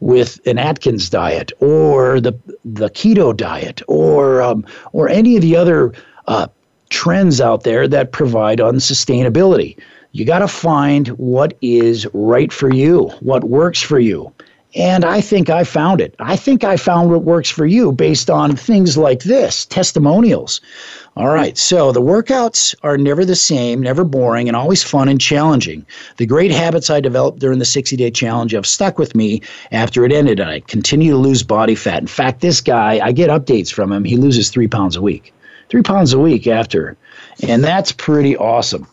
with 0.00 0.38
an 0.46 0.58
Atkins 0.58 1.08
diet 1.08 1.52
or 1.60 2.20
the 2.20 2.34
the 2.64 2.90
keto 2.90 3.34
diet 3.34 3.80
or 3.88 4.42
um, 4.42 4.66
or 4.92 5.08
any 5.08 5.36
of 5.36 5.42
the 5.42 5.56
other 5.56 5.94
uh, 6.26 6.48
trends 6.90 7.40
out 7.40 7.64
there 7.64 7.88
that 7.88 8.12
provide 8.12 8.58
unsustainability. 8.58 9.78
You 10.12 10.26
got 10.26 10.40
to 10.40 10.48
find 10.48 11.08
what 11.08 11.56
is 11.62 12.06
right 12.12 12.52
for 12.52 12.72
you, 12.72 13.08
what 13.20 13.44
works 13.44 13.80
for 13.80 13.98
you. 13.98 14.32
And 14.78 15.04
I 15.04 15.20
think 15.20 15.50
I 15.50 15.64
found 15.64 16.00
it. 16.00 16.14
I 16.20 16.36
think 16.36 16.62
I 16.62 16.76
found 16.76 17.10
what 17.10 17.24
works 17.24 17.50
for 17.50 17.66
you 17.66 17.90
based 17.90 18.30
on 18.30 18.54
things 18.54 18.96
like 18.96 19.24
this 19.24 19.66
testimonials. 19.66 20.60
All 21.16 21.34
right, 21.34 21.58
so 21.58 21.90
the 21.90 22.00
workouts 22.00 22.76
are 22.84 22.96
never 22.96 23.24
the 23.24 23.34
same, 23.34 23.80
never 23.80 24.04
boring, 24.04 24.46
and 24.46 24.56
always 24.56 24.84
fun 24.84 25.08
and 25.08 25.20
challenging. 25.20 25.84
The 26.18 26.26
great 26.26 26.52
habits 26.52 26.90
I 26.90 27.00
developed 27.00 27.40
during 27.40 27.58
the 27.58 27.64
60 27.64 27.96
day 27.96 28.12
challenge 28.12 28.52
have 28.52 28.68
stuck 28.68 28.98
with 28.98 29.16
me 29.16 29.42
after 29.72 30.04
it 30.04 30.12
ended, 30.12 30.38
and 30.38 30.48
I 30.48 30.60
continue 30.60 31.10
to 31.10 31.18
lose 31.18 31.42
body 31.42 31.74
fat. 31.74 32.00
In 32.00 32.06
fact, 32.06 32.40
this 32.40 32.60
guy, 32.60 33.00
I 33.02 33.10
get 33.10 33.30
updates 33.30 33.72
from 33.72 33.90
him, 33.90 34.04
he 34.04 34.16
loses 34.16 34.48
three 34.48 34.68
pounds 34.68 34.94
a 34.94 35.02
week. 35.02 35.34
Three 35.70 35.82
pounds 35.82 36.12
a 36.12 36.20
week 36.20 36.46
after. 36.46 36.96
And 37.42 37.64
that's 37.64 37.90
pretty 37.90 38.36
awesome. 38.36 38.86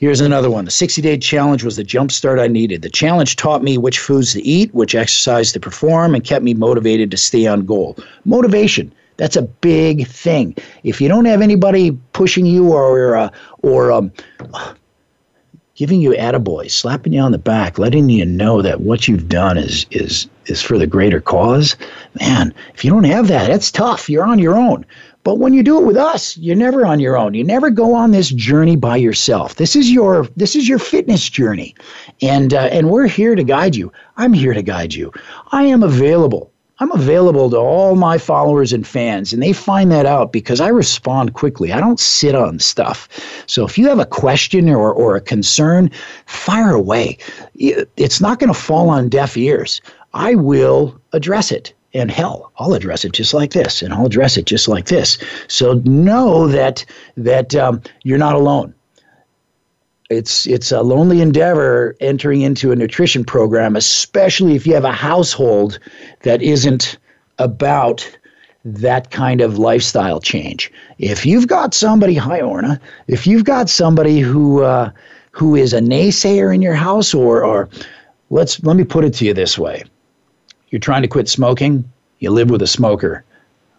Here's 0.00 0.22
another 0.22 0.50
one. 0.50 0.64
The 0.64 0.70
60 0.70 1.02
day 1.02 1.18
challenge 1.18 1.62
was 1.62 1.76
the 1.76 1.84
jump 1.84 2.10
start 2.10 2.38
I 2.38 2.46
needed. 2.46 2.80
The 2.80 2.88
challenge 2.88 3.36
taught 3.36 3.62
me 3.62 3.76
which 3.76 3.98
foods 3.98 4.32
to 4.32 4.42
eat, 4.42 4.72
which 4.74 4.94
exercise 4.94 5.52
to 5.52 5.60
perform, 5.60 6.14
and 6.14 6.24
kept 6.24 6.42
me 6.42 6.54
motivated 6.54 7.10
to 7.10 7.18
stay 7.18 7.46
on 7.46 7.66
goal. 7.66 7.98
Motivation. 8.24 8.90
That's 9.18 9.36
a 9.36 9.42
big 9.42 10.06
thing. 10.08 10.56
If 10.84 11.02
you 11.02 11.08
don't 11.08 11.26
have 11.26 11.42
anybody 11.42 11.90
pushing 12.14 12.46
you 12.46 12.72
or 12.72 13.14
uh, 13.14 13.30
or 13.60 13.92
um, 13.92 14.10
giving 15.74 16.00
you 16.00 16.12
attaboy, 16.12 16.70
slapping 16.70 17.12
you 17.12 17.20
on 17.20 17.32
the 17.32 17.38
back, 17.38 17.78
letting 17.78 18.08
you 18.08 18.24
know 18.24 18.62
that 18.62 18.80
what 18.80 19.06
you've 19.06 19.28
done 19.28 19.58
is 19.58 19.84
is 19.90 20.26
is 20.46 20.62
for 20.62 20.78
the 20.78 20.86
greater 20.86 21.20
cause, 21.20 21.76
man, 22.18 22.54
if 22.72 22.86
you 22.86 22.90
don't 22.90 23.04
have 23.04 23.28
that, 23.28 23.48
that's 23.48 23.70
tough. 23.70 24.08
You're 24.08 24.24
on 24.24 24.38
your 24.38 24.56
own. 24.56 24.86
But 25.22 25.38
when 25.38 25.52
you 25.52 25.62
do 25.62 25.78
it 25.78 25.84
with 25.84 25.98
us, 25.98 26.36
you're 26.38 26.56
never 26.56 26.86
on 26.86 26.98
your 26.98 27.16
own. 27.16 27.34
You 27.34 27.44
never 27.44 27.70
go 27.70 27.94
on 27.94 28.10
this 28.10 28.30
journey 28.30 28.76
by 28.76 28.96
yourself. 28.96 29.56
This 29.56 29.76
is 29.76 29.90
your 29.90 30.26
this 30.36 30.56
is 30.56 30.68
your 30.68 30.78
fitness 30.78 31.28
journey, 31.28 31.74
and 32.22 32.54
uh, 32.54 32.68
and 32.72 32.88
we're 32.90 33.06
here 33.06 33.34
to 33.34 33.44
guide 33.44 33.76
you. 33.76 33.92
I'm 34.16 34.32
here 34.32 34.54
to 34.54 34.62
guide 34.62 34.94
you. 34.94 35.12
I 35.52 35.64
am 35.64 35.82
available. 35.82 36.50
I'm 36.82 36.92
available 36.92 37.50
to 37.50 37.58
all 37.58 37.94
my 37.94 38.16
followers 38.16 38.72
and 38.72 38.86
fans, 38.86 39.34
and 39.34 39.42
they 39.42 39.52
find 39.52 39.92
that 39.92 40.06
out 40.06 40.32
because 40.32 40.62
I 40.62 40.68
respond 40.68 41.34
quickly. 41.34 41.72
I 41.72 41.80
don't 41.80 42.00
sit 42.00 42.34
on 42.34 42.58
stuff. 42.58 43.06
So 43.46 43.66
if 43.66 43.76
you 43.76 43.86
have 43.88 43.98
a 43.98 44.06
question 44.06 44.70
or, 44.70 44.90
or 44.90 45.14
a 45.14 45.20
concern, 45.20 45.90
fire 46.24 46.70
away. 46.70 47.18
It's 47.54 48.22
not 48.22 48.38
going 48.38 48.52
to 48.52 48.58
fall 48.58 48.88
on 48.88 49.10
deaf 49.10 49.36
ears. 49.36 49.82
I 50.14 50.34
will 50.36 50.98
address 51.12 51.52
it. 51.52 51.74
And 51.92 52.10
hell, 52.10 52.52
I'll 52.58 52.74
address 52.74 53.04
it 53.04 53.12
just 53.12 53.34
like 53.34 53.50
this, 53.50 53.82
and 53.82 53.92
I'll 53.92 54.06
address 54.06 54.36
it 54.36 54.44
just 54.46 54.68
like 54.68 54.86
this. 54.86 55.18
So 55.48 55.74
know 55.84 56.46
that 56.46 56.84
that 57.16 57.54
um, 57.56 57.82
you're 58.04 58.18
not 58.18 58.36
alone. 58.36 58.74
It's 60.08 60.46
it's 60.46 60.70
a 60.70 60.82
lonely 60.82 61.20
endeavor 61.20 61.96
entering 62.00 62.42
into 62.42 62.70
a 62.70 62.76
nutrition 62.76 63.24
program, 63.24 63.74
especially 63.76 64.54
if 64.54 64.66
you 64.66 64.74
have 64.74 64.84
a 64.84 64.92
household 64.92 65.78
that 66.22 66.42
isn't 66.42 66.98
about 67.38 68.08
that 68.64 69.10
kind 69.10 69.40
of 69.40 69.58
lifestyle 69.58 70.20
change. 70.20 70.70
If 70.98 71.24
you've 71.24 71.48
got 71.48 71.74
somebody, 71.74 72.14
hi 72.14 72.40
Orna, 72.40 72.80
if 73.08 73.26
you've 73.26 73.44
got 73.44 73.68
somebody 73.68 74.20
who 74.20 74.62
uh, 74.62 74.90
who 75.32 75.56
is 75.56 75.72
a 75.72 75.80
naysayer 75.80 76.54
in 76.54 76.62
your 76.62 76.74
house, 76.74 77.14
or 77.14 77.42
or 77.44 77.68
let's 78.30 78.62
let 78.62 78.76
me 78.76 78.84
put 78.84 79.04
it 79.04 79.14
to 79.14 79.24
you 79.24 79.34
this 79.34 79.58
way 79.58 79.82
you're 80.70 80.80
trying 80.80 81.02
to 81.02 81.08
quit 81.08 81.28
smoking, 81.28 81.84
you 82.18 82.30
live 82.30 82.50
with 82.50 82.62
a 82.62 82.66
smoker. 82.66 83.24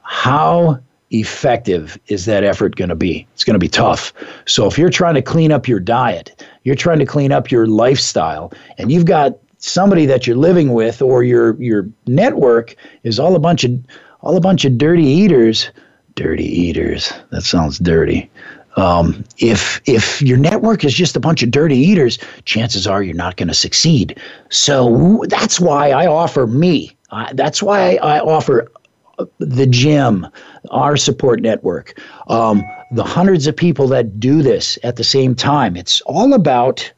How 0.04 0.80
effective 1.12 1.98
is 2.08 2.26
that 2.26 2.44
effort 2.44 2.76
going 2.76 2.90
to 2.90 2.96
be? 2.96 3.28
It's 3.34 3.44
going 3.44 3.56
to 3.56 3.60
be 3.60 3.68
tough. 3.68 4.14
So 4.46 4.68
if 4.68 4.78
you're 4.78 4.90
trying 4.90 5.16
to 5.16 5.22
clean 5.22 5.52
up 5.52 5.68
your 5.68 5.80
diet, 5.80 6.46
you're 6.64 6.76
trying 6.76 7.00
to 7.00 7.06
clean 7.06 7.32
up 7.32 7.52
your 7.52 7.68
lifestyle, 7.68 8.54
and 8.78 8.92
you've 8.92 9.06
got 9.06 9.38
somebody 9.58 10.06
that 10.08 10.26
you're 10.26 10.38
living 10.38 10.74
with 10.74 11.02
or 11.02 11.24
your 11.24 11.56
your 11.62 11.88
network 12.08 12.76
is 13.04 13.20
all 13.20 13.36
a 13.36 13.40
bunch 13.40 13.64
of 13.64 13.72
all 14.22 14.36
a 14.36 14.42
bunch 14.42 14.66
of 14.66 14.78
dirty 14.78 15.04
eaters, 15.04 15.70
dirty 16.16 16.46
eaters. 16.46 17.14
That 17.32 17.44
sounds 17.44 17.80
dirty. 17.80 18.30
Um, 18.78 19.24
if 19.38 19.82
if 19.86 20.22
your 20.22 20.38
network 20.38 20.84
is 20.86 20.94
just 20.94 21.16
a 21.16 21.20
bunch 21.20 21.44
of 21.44 21.52
dirty 21.52 21.76
eaters, 21.78 22.18
chances 22.46 22.88
are 22.88 23.04
you're 23.04 23.16
not 23.16 23.36
going 23.38 23.50
to 23.50 23.54
succeed. 23.54 24.18
So 24.50 25.24
that's 25.28 25.60
why 25.60 25.92
I 25.92 26.08
offer 26.08 26.48
me. 26.48 26.96
Uh, 27.10 27.28
that's 27.34 27.62
why 27.62 27.96
I 27.96 28.20
offer 28.20 28.72
uh, 29.20 29.26
the 29.40 29.68
gym, 29.68 30.26
our 30.70 30.96
support 30.96 31.42
network, 31.42 32.00
um, 32.28 32.64
the 32.92 33.04
hundreds 33.04 33.48
of 33.48 33.56
people 33.56 33.88
that 33.90 34.20
do 34.20 34.42
this 34.42 34.80
at 34.84 34.96
the 34.96 35.04
same 35.04 35.36
time. 35.36 35.76
It's 35.76 36.00
all 36.02 36.34
about 36.34 36.92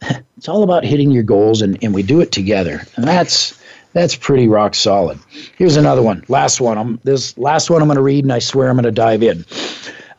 it's 0.36 0.48
all 0.48 0.62
about 0.62 0.84
hitting 0.84 1.10
your 1.10 1.22
goals, 1.24 1.60
and, 1.62 1.78
and 1.84 1.94
we 1.94 2.02
do 2.02 2.20
it 2.20 2.32
together. 2.32 2.82
And 2.96 3.06
that's 3.06 3.60
That's 3.92 4.16
pretty 4.16 4.48
rock 4.48 4.74
solid. 4.74 5.18
Here's 5.58 5.76
another 5.76 6.00
one. 6.00 6.24
Last 6.28 6.60
one. 6.62 6.78
I'm 6.78 6.98
this 7.04 7.36
last 7.36 7.68
one 7.68 7.82
I'm 7.82 7.88
going 7.88 7.96
to 7.96 8.02
read, 8.02 8.24
and 8.24 8.32
I 8.32 8.38
swear 8.38 8.70
I'm 8.70 8.76
going 8.76 8.84
to 8.84 8.90
dive 8.90 9.22
in. 9.22 9.44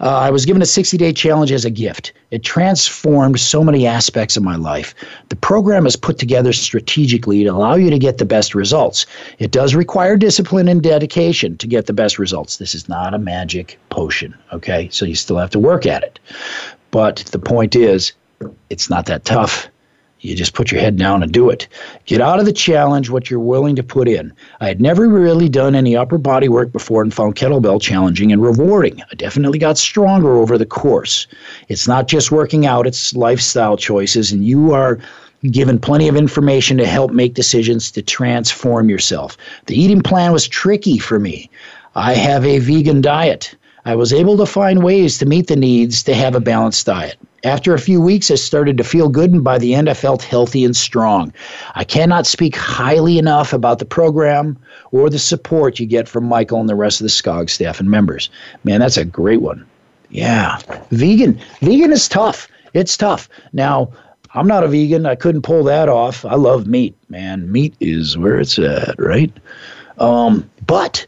Uh, 0.04 0.18
I 0.18 0.32
was 0.32 0.46
given 0.46 0.62
a 0.62 0.66
60 0.66 0.98
day 0.98 1.14
challenge 1.14 1.50
as 1.54 1.64
a 1.64 1.70
gift. 1.70 2.12
It 2.30 2.44
transformed 2.44 3.40
so 3.40 3.64
many 3.64 3.88
aspects 3.88 4.36
of 4.36 4.44
my 4.44 4.58
life. 4.58 4.94
The 5.30 5.38
program 5.38 5.86
is 5.86 5.96
put 5.96 6.20
together 6.20 6.52
strategically 6.52 7.46
to 7.46 7.50
allow 7.50 7.76
you 7.76 7.90
to 7.90 7.98
get 7.98 8.18
the 8.18 8.26
best 8.26 8.54
results. 8.54 9.06
It 9.40 9.52
does 9.52 9.74
require 9.76 10.18
discipline 10.18 10.68
and 10.68 10.84
dedication 10.84 11.56
to 11.58 11.68
get 11.68 11.86
the 11.86 11.94
best 11.94 12.20
results. 12.20 12.58
This 12.58 12.76
is 12.76 12.90
not 12.90 13.14
a 13.14 13.18
magic 13.18 13.80
potion, 13.90 14.36
okay? 14.52 14.90
So 14.92 15.06
you 15.06 15.16
still 15.16 15.38
have 15.38 15.52
to 15.52 15.60
work 15.60 15.86
at 15.86 16.04
it. 16.04 16.20
But 16.92 17.20
the 17.32 17.40
point 17.40 17.74
is, 17.74 18.12
it's 18.70 18.90
not 18.90 19.06
that 19.06 19.24
tough. 19.24 19.70
You 20.24 20.36
just 20.36 20.54
put 20.54 20.72
your 20.72 20.80
head 20.80 20.96
down 20.96 21.22
and 21.22 21.34
do 21.34 21.50
it. 21.50 21.68
Get 22.06 22.22
out 22.22 22.40
of 22.40 22.46
the 22.46 22.54
challenge 22.54 23.10
what 23.10 23.30
you're 23.30 23.42
willing 23.42 23.76
to 23.76 23.84
put 23.84 24.08
in. 24.08 24.32
I 24.62 24.68
had 24.68 24.80
never 24.80 25.10
really 25.10 25.50
done 25.50 25.76
any 25.76 25.98
upper 25.98 26.18
body 26.18 26.48
work 26.48 26.72
before 26.72 27.02
and 27.02 27.14
found 27.14 27.36
kettlebell 27.36 27.82
challenging 27.82 28.32
and 28.32 28.42
rewarding. 28.42 29.02
I 29.12 29.16
definitely 29.16 29.60
got 29.60 29.78
stronger 29.78 30.38
over 30.38 30.58
the 30.58 30.66
course. 30.66 31.28
It's 31.68 31.90
not 31.90 32.08
just 32.08 32.32
working 32.32 32.66
out, 32.66 32.88
it's 32.88 33.14
lifestyle 33.14 33.76
choices, 33.76 34.32
and 34.32 34.46
you 34.46 34.72
are 34.72 34.98
given 35.52 35.78
plenty 35.78 36.08
of 36.08 36.16
information 36.16 36.78
to 36.78 36.88
help 36.88 37.12
make 37.12 37.34
decisions 37.34 37.92
to 37.92 38.02
transform 38.02 38.90
yourself. 38.90 39.36
The 39.66 39.80
eating 39.80 40.02
plan 40.02 40.32
was 40.32 40.48
tricky 40.48 41.00
for 41.00 41.20
me. 41.20 41.50
I 41.96 42.14
have 42.14 42.46
a 42.46 42.60
vegan 42.60 43.02
diet. 43.02 43.56
I 43.86 43.96
was 43.96 44.14
able 44.14 44.38
to 44.38 44.46
find 44.46 44.82
ways 44.82 45.18
to 45.18 45.26
meet 45.26 45.48
the 45.48 45.58
needs 45.58 46.04
to 46.04 46.14
have 46.14 46.36
a 46.36 46.40
balanced 46.40 46.86
diet. 46.86 47.18
After 47.44 47.74
a 47.74 47.80
few 47.80 48.00
weeks, 48.00 48.32
I 48.32 48.36
started 48.36 48.78
to 48.78 48.84
feel 48.86 49.10
good, 49.10 49.32
and 49.34 49.44
by 49.44 49.58
the 49.58 49.76
end, 49.76 49.90
I 49.90 49.94
felt 49.94 50.24
healthy 50.24 50.64
and 50.64 50.74
strong. 50.74 51.34
I 51.76 51.84
cannot 51.84 52.26
speak 52.26 52.56
highly 52.56 53.18
enough 53.18 53.52
about 53.52 53.80
the 53.80 53.86
program 53.86 54.58
or 54.92 55.10
the 55.10 55.20
support 55.20 55.80
you 55.80 55.86
get 55.86 56.08
from 56.08 56.24
Michael 56.24 56.62
and 56.62 56.70
the 56.70 56.76
rest 56.76 57.02
of 57.02 57.06
the 57.06 57.10
Skog 57.10 57.50
staff 57.50 57.82
and 57.82 57.92
members. 57.92 58.30
Man, 58.64 58.80
that's 58.80 58.96
a 58.96 59.04
great 59.04 59.42
one. 59.42 59.66
Yeah, 60.10 60.60
vegan. 60.92 61.38
Vegan 61.60 61.92
is 61.92 62.08
tough. 62.08 62.48
It's 62.74 62.96
tough. 62.96 63.28
Now, 63.52 63.92
I'm 64.34 64.48
not 64.48 64.64
a 64.64 64.70
vegan. 64.70 65.06
I 65.06 65.16
couldn't 65.16 65.42
pull 65.42 65.66
that 65.66 65.90
off. 65.90 66.24
I 66.24 66.36
love 66.36 66.68
meat, 66.68 66.96
man. 67.10 67.52
Meat 67.52 67.76
is 67.82 68.18
where 68.18 68.40
it's 68.40 68.58
at, 68.58 68.96
right? 68.98 69.32
Um, 69.98 70.50
but 70.66 71.06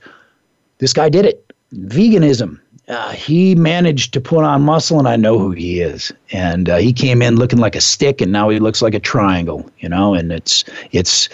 this 0.79 0.91
guy 0.91 1.07
did 1.07 1.25
it. 1.25 1.41
Veganism 1.73 2.59
uh, 2.87 3.11
he 3.11 3.55
managed 3.55 4.13
to 4.13 4.21
put 4.21 4.43
on 4.43 4.61
muscle, 4.61 4.99
and 4.99 5.07
I 5.07 5.15
know 5.15 5.39
who 5.39 5.51
he 5.51 5.81
is. 5.81 6.11
And 6.31 6.69
uh, 6.69 6.77
he 6.77 6.93
came 6.93 7.21
in 7.21 7.35
looking 7.37 7.59
like 7.59 7.75
a 7.75 7.81
stick, 7.81 8.21
and 8.21 8.31
now 8.31 8.49
he 8.49 8.59
looks 8.59 8.81
like 8.81 8.93
a 8.93 8.99
triangle, 8.99 9.69
you 9.79 9.89
know. 9.89 10.13
And 10.13 10.31
it's 10.31 10.63
it's 10.91 11.29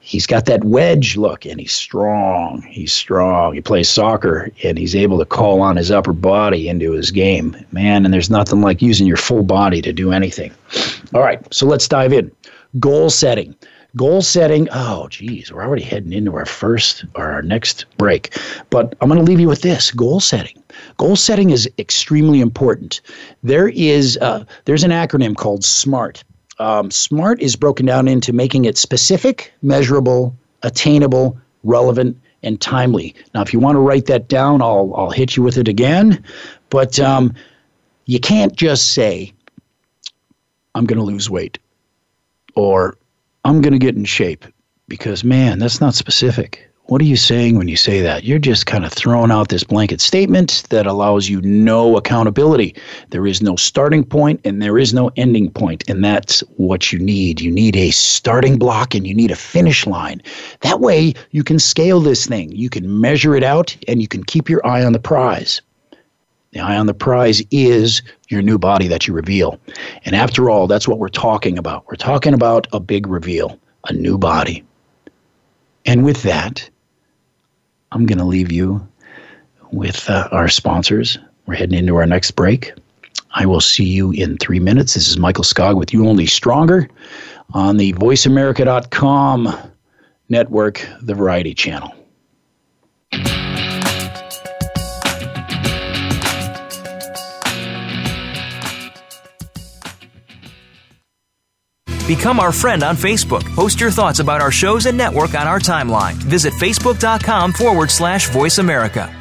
he's 0.00 0.26
got 0.26 0.46
that 0.46 0.62
wedge 0.62 1.16
look, 1.16 1.44
and 1.44 1.58
he's 1.58 1.72
strong. 1.72 2.62
He's 2.62 2.92
strong. 2.92 3.54
He 3.54 3.60
plays 3.60 3.88
soccer, 3.88 4.50
and 4.62 4.78
he's 4.78 4.94
able 4.94 5.18
to 5.18 5.24
call 5.24 5.60
on 5.60 5.76
his 5.76 5.90
upper 5.90 6.12
body 6.12 6.68
into 6.68 6.92
his 6.92 7.10
game, 7.10 7.56
man. 7.72 8.04
And 8.04 8.14
there's 8.14 8.30
nothing 8.30 8.60
like 8.60 8.80
using 8.80 9.06
your 9.06 9.16
full 9.16 9.42
body 9.42 9.82
to 9.82 9.92
do 9.92 10.12
anything. 10.12 10.52
All 11.14 11.20
right, 11.20 11.40
so 11.52 11.66
let's 11.66 11.88
dive 11.88 12.12
in. 12.12 12.30
Goal 12.78 13.10
setting. 13.10 13.56
Goal 13.94 14.22
setting, 14.22 14.68
oh, 14.72 15.06
geez, 15.08 15.52
we're 15.52 15.62
already 15.62 15.82
heading 15.82 16.14
into 16.14 16.34
our 16.34 16.46
first 16.46 17.04
or 17.14 17.30
our 17.30 17.42
next 17.42 17.84
break. 17.98 18.34
But 18.70 18.94
I'm 19.00 19.08
going 19.08 19.22
to 19.22 19.24
leave 19.24 19.40
you 19.40 19.48
with 19.48 19.60
this 19.60 19.90
goal 19.90 20.18
setting. 20.18 20.62
Goal 20.96 21.14
setting 21.14 21.50
is 21.50 21.68
extremely 21.78 22.40
important. 22.40 23.02
There 23.42 23.68
is 23.68 24.16
uh, 24.22 24.44
there's 24.64 24.82
an 24.82 24.92
acronym 24.92 25.36
called 25.36 25.62
SMART. 25.62 26.24
Um, 26.58 26.90
SMART 26.90 27.42
is 27.42 27.54
broken 27.54 27.84
down 27.84 28.08
into 28.08 28.32
making 28.32 28.64
it 28.64 28.78
specific, 28.78 29.52
measurable, 29.60 30.34
attainable, 30.62 31.38
relevant, 31.62 32.18
and 32.42 32.58
timely. 32.60 33.14
Now, 33.34 33.42
if 33.42 33.52
you 33.52 33.60
want 33.60 33.76
to 33.76 33.80
write 33.80 34.06
that 34.06 34.26
down, 34.26 34.62
I'll 34.62 34.92
I'll 34.96 35.10
hit 35.10 35.36
you 35.36 35.42
with 35.42 35.58
it 35.58 35.68
again. 35.68 36.24
But 36.70 36.98
um, 36.98 37.34
you 38.06 38.20
can't 38.20 38.56
just 38.56 38.94
say, 38.94 39.34
"I'm 40.74 40.86
going 40.86 40.98
to 40.98 41.04
lose 41.04 41.28
weight," 41.28 41.58
or 42.54 42.96
I'm 43.44 43.60
going 43.60 43.72
to 43.72 43.78
get 43.78 43.96
in 43.96 44.04
shape 44.04 44.44
because, 44.88 45.24
man, 45.24 45.58
that's 45.58 45.80
not 45.80 45.94
specific. 45.94 46.68
What 46.86 47.00
are 47.00 47.06
you 47.06 47.16
saying 47.16 47.56
when 47.56 47.68
you 47.68 47.76
say 47.76 48.00
that? 48.00 48.22
You're 48.22 48.38
just 48.38 48.66
kind 48.66 48.84
of 48.84 48.92
throwing 48.92 49.30
out 49.30 49.48
this 49.48 49.64
blanket 49.64 50.00
statement 50.00 50.64
that 50.70 50.86
allows 50.86 51.28
you 51.28 51.40
no 51.40 51.96
accountability. 51.96 52.76
There 53.10 53.26
is 53.26 53.40
no 53.40 53.56
starting 53.56 54.04
point 54.04 54.40
and 54.44 54.60
there 54.60 54.78
is 54.78 54.92
no 54.92 55.10
ending 55.16 55.50
point, 55.50 55.88
and 55.88 56.04
that's 56.04 56.40
what 56.56 56.92
you 56.92 56.98
need. 56.98 57.40
You 57.40 57.50
need 57.50 57.76
a 57.76 57.90
starting 57.92 58.58
block 58.58 58.94
and 58.94 59.06
you 59.06 59.14
need 59.14 59.30
a 59.30 59.36
finish 59.36 59.86
line. 59.86 60.22
That 60.60 60.80
way, 60.80 61.14
you 61.30 61.42
can 61.42 61.58
scale 61.58 62.00
this 62.00 62.26
thing, 62.26 62.52
you 62.52 62.68
can 62.68 63.00
measure 63.00 63.34
it 63.34 63.44
out, 63.44 63.76
and 63.88 64.02
you 64.02 64.08
can 64.08 64.22
keep 64.24 64.48
your 64.48 64.64
eye 64.66 64.84
on 64.84 64.92
the 64.92 65.00
prize. 65.00 65.62
The 66.52 66.60
eye 66.60 66.76
on 66.76 66.86
the 66.86 66.94
prize 66.94 67.42
is 67.50 68.02
your 68.32 68.42
new 68.42 68.58
body 68.58 68.88
that 68.88 69.06
you 69.06 69.14
reveal. 69.14 69.60
And 70.04 70.16
after 70.16 70.50
all, 70.50 70.66
that's 70.66 70.88
what 70.88 70.98
we're 70.98 71.08
talking 71.08 71.58
about. 71.58 71.86
We're 71.86 71.96
talking 71.96 72.34
about 72.34 72.66
a 72.72 72.80
big 72.80 73.06
reveal, 73.06 73.58
a 73.86 73.92
new 73.92 74.18
body. 74.18 74.64
And 75.84 76.04
with 76.04 76.22
that, 76.22 76.68
I'm 77.92 78.06
going 78.06 78.18
to 78.18 78.24
leave 78.24 78.50
you 78.50 78.86
with 79.70 80.08
uh, 80.08 80.28
our 80.32 80.48
sponsors. 80.48 81.18
We're 81.46 81.54
heading 81.54 81.78
into 81.78 81.96
our 81.96 82.06
next 82.06 82.32
break. 82.32 82.72
I 83.34 83.46
will 83.46 83.60
see 83.60 83.84
you 83.84 84.12
in 84.12 84.36
three 84.38 84.60
minutes. 84.60 84.94
This 84.94 85.08
is 85.08 85.18
Michael 85.18 85.44
Skog 85.44 85.76
with 85.76 85.92
You 85.92 86.06
Only 86.06 86.26
Stronger 86.26 86.88
on 87.54 87.76
the 87.76 87.92
VoiceAmerica.com 87.94 89.54
network, 90.28 90.86
the 91.00 91.14
Variety 91.14 91.54
Channel. 91.54 91.94
Become 102.06 102.40
our 102.40 102.52
friend 102.52 102.82
on 102.82 102.96
Facebook. 102.96 103.44
Post 103.54 103.80
your 103.80 103.90
thoughts 103.90 104.18
about 104.18 104.40
our 104.40 104.50
shows 104.50 104.86
and 104.86 104.98
network 104.98 105.34
on 105.34 105.46
our 105.46 105.58
timeline. 105.58 106.14
Visit 106.14 106.52
facebook.com 106.54 107.52
forward 107.52 107.90
slash 107.90 108.28
voice 108.30 108.58
America. 108.58 109.14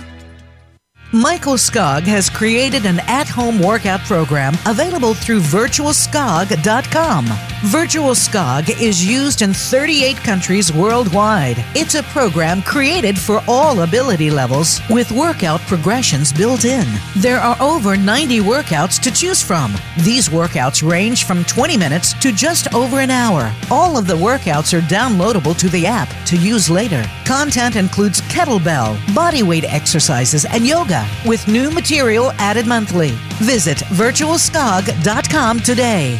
Michael 1.14 1.56
Skog 1.56 2.04
has 2.04 2.30
created 2.30 2.86
an 2.86 3.00
at 3.02 3.28
home 3.28 3.60
workout 3.60 4.00
program 4.02 4.54
available 4.66 5.14
through 5.14 5.42
virtualskog.com. 5.42 7.26
Virtual 7.66 8.16
Skog 8.16 8.82
is 8.82 9.06
used 9.06 9.44
in 9.44 9.54
38 9.54 10.18
countries 10.18 10.74
worldwide. 10.74 11.64
It's 11.76 11.94
a 11.94 12.02
program 12.02 12.64
created 12.64 13.20
for 13.20 13.44
all 13.48 13.84
ability 13.84 14.32
levels 14.32 14.82
with 14.90 15.12
workout 15.12 15.62
progressions 15.62 16.34
built 16.34 16.66
in. 16.66 16.88
There 17.18 17.38
are 17.38 17.56
over 17.62 17.96
90 17.96 18.40
workouts 18.40 19.00
to 19.02 19.12
choose 19.12 19.44
from. 19.44 19.76
These 20.00 20.30
workouts 20.30 20.82
range 20.88 21.26
from 21.26 21.46
20 21.46 21.78
minutes 21.78 22.14
to 22.22 22.32
just 22.32 22.74
over 22.74 23.00
an 23.00 23.12
hour. 23.12 23.54
All 23.70 23.96
of 23.96 24.08
the 24.08 24.16
workouts 24.16 24.76
are 24.76 24.82
downloadable 24.82 25.56
to 25.60 25.70
the 25.70 25.86
app 25.86 26.10
to 26.26 26.38
use 26.38 26.68
later. 26.68 27.06
Content 27.26 27.76
includes 27.76 28.22
kettlebell, 28.22 28.96
bodyweight 29.14 29.66
exercises, 29.66 30.46
and 30.46 30.66
yoga 30.66 31.08
with 31.28 31.48
new 31.48 31.70
material 31.70 32.32
added 32.40 32.66
monthly. 32.66 33.12
Visit 33.38 33.78
virtualskog.com 33.78 35.60
today. 35.60 36.20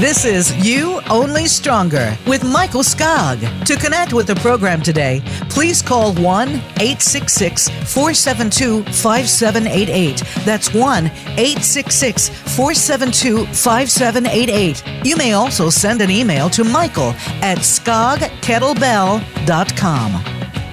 This 0.00 0.24
is 0.24 0.52
You 0.66 1.00
Only 1.08 1.46
Stronger 1.46 2.18
with 2.26 2.42
Michael 2.42 2.82
Skog. 2.82 3.38
To 3.64 3.76
connect 3.76 4.12
with 4.12 4.26
the 4.26 4.34
program 4.34 4.82
today, 4.82 5.22
please 5.48 5.82
call 5.82 6.12
1 6.14 6.48
866 6.48 7.68
472 7.68 8.82
5788. 8.86 10.24
That's 10.44 10.74
1 10.74 11.06
866 11.06 12.28
472 12.28 13.46
5788. 13.46 15.06
You 15.06 15.16
may 15.16 15.34
also 15.34 15.70
send 15.70 16.02
an 16.02 16.10
email 16.10 16.50
to 16.50 16.64
Michael 16.64 17.14
at 17.40 17.58
skogkettlebell.com. 17.58 20.24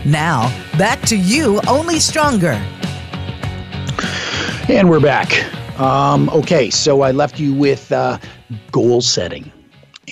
Now, 0.04 0.50
back 0.80 1.00
to 1.02 1.16
You 1.16 1.62
Only 1.68 2.00
Stronger. 2.00 2.60
And 4.68 4.90
we're 4.90 5.00
back. 5.00 5.61
Um, 5.78 6.30
okay, 6.30 6.70
so 6.70 7.02
I 7.02 7.12
left 7.12 7.40
you 7.40 7.54
with 7.54 7.92
uh, 7.92 8.18
goal 8.72 9.02
setting. 9.02 9.52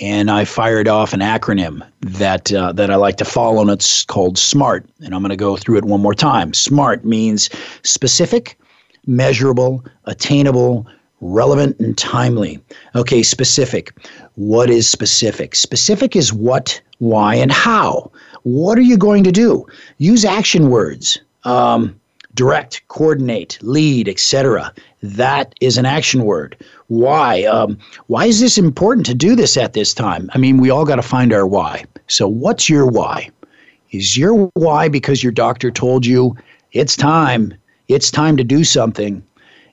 And 0.00 0.30
I 0.30 0.44
fired 0.44 0.88
off 0.88 1.12
an 1.12 1.20
acronym 1.20 1.86
that 2.00 2.52
uh, 2.52 2.72
that 2.72 2.90
I 2.90 2.96
like 2.96 3.16
to 3.18 3.24
follow, 3.24 3.60
and 3.60 3.70
it's 3.70 4.04
called 4.04 4.38
SMART. 4.38 4.88
And 5.04 5.14
I'm 5.14 5.20
going 5.20 5.30
to 5.30 5.36
go 5.36 5.56
through 5.56 5.78
it 5.78 5.84
one 5.84 6.00
more 6.00 6.14
time. 6.14 6.54
SMART 6.54 7.04
means 7.04 7.50
specific, 7.82 8.58
measurable, 9.06 9.84
attainable, 10.06 10.86
relevant, 11.20 11.78
and 11.80 11.98
timely. 11.98 12.60
Okay, 12.94 13.22
specific. 13.22 13.92
What 14.36 14.70
is 14.70 14.88
specific? 14.88 15.54
Specific 15.54 16.16
is 16.16 16.32
what, 16.32 16.80
why, 16.98 17.34
and 17.34 17.52
how. 17.52 18.10
What 18.42 18.78
are 18.78 18.82
you 18.82 18.96
going 18.96 19.24
to 19.24 19.32
do? 19.32 19.66
Use 19.98 20.24
action 20.24 20.70
words. 20.70 21.18
Um, 21.44 22.00
direct, 22.34 22.82
coordinate, 22.88 23.58
lead, 23.60 24.08
etc. 24.08 24.72
That 25.02 25.54
is 25.60 25.78
an 25.78 25.86
action 25.86 26.24
word. 26.24 26.56
Why? 26.88 27.44
Um, 27.44 27.78
why 28.08 28.26
is 28.26 28.40
this 28.40 28.58
important 28.58 29.06
to 29.06 29.14
do 29.14 29.34
this 29.34 29.56
at 29.56 29.72
this 29.72 29.94
time? 29.94 30.30
I 30.34 30.38
mean, 30.38 30.58
we 30.58 30.70
all 30.70 30.84
got 30.84 30.96
to 30.96 31.02
find 31.02 31.32
our 31.32 31.46
why. 31.46 31.84
So, 32.06 32.28
what's 32.28 32.68
your 32.68 32.86
why? 32.86 33.30
Is 33.92 34.16
your 34.16 34.50
why 34.54 34.88
because 34.88 35.22
your 35.22 35.32
doctor 35.32 35.70
told 35.70 36.04
you 36.04 36.36
it's 36.72 36.96
time? 36.96 37.54
It's 37.88 38.10
time 38.10 38.36
to 38.36 38.44
do 38.44 38.62
something, 38.62 39.22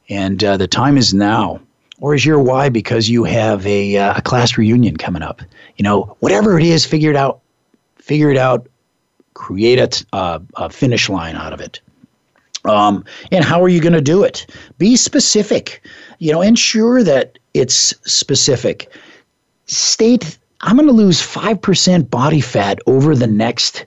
and 0.10 0.44
uh, 0.44 0.58
the 0.58 0.68
time 0.68 0.98
is 0.98 1.14
now. 1.14 1.60
Or 2.00 2.14
is 2.14 2.26
your 2.26 2.40
why 2.40 2.70
because 2.70 3.10
you 3.10 3.24
have 3.24 3.66
a, 3.66 3.98
uh, 3.98 4.18
a 4.18 4.22
class 4.22 4.58
reunion 4.58 4.98
coming 4.98 5.24
up? 5.24 5.42
You 5.78 5.84
know, 5.84 6.16
whatever 6.20 6.58
it 6.58 6.64
is, 6.64 6.86
figure 6.86 7.10
it 7.10 7.16
out. 7.16 7.42
Figure 7.96 8.30
it 8.30 8.38
out. 8.38 8.68
Create 9.34 9.80
a, 9.80 10.16
uh, 10.16 10.40
a 10.56 10.70
finish 10.70 11.10
line 11.10 11.36
out 11.36 11.54
of 11.54 11.62
it. 11.62 11.82
Um, 12.66 13.06
and 13.32 13.44
how 13.44 13.62
are 13.64 13.70
you 13.70 13.80
going 13.80 13.94
to 13.94 14.02
do 14.02 14.24
it? 14.24 14.48
Be 14.78 14.96
specific. 14.96 15.86
You 16.20 16.32
know, 16.32 16.42
ensure 16.42 17.04
that 17.04 17.40
it's 17.54 17.94
specific. 18.12 18.92
State, 19.66 20.38
I'm 20.62 20.76
going 20.76 20.88
to 20.88 20.94
lose 20.94 21.22
5% 21.22 22.10
body 22.10 22.42
fat 22.42 22.80
over 22.88 23.16
the 23.16 23.28
next 23.28 23.86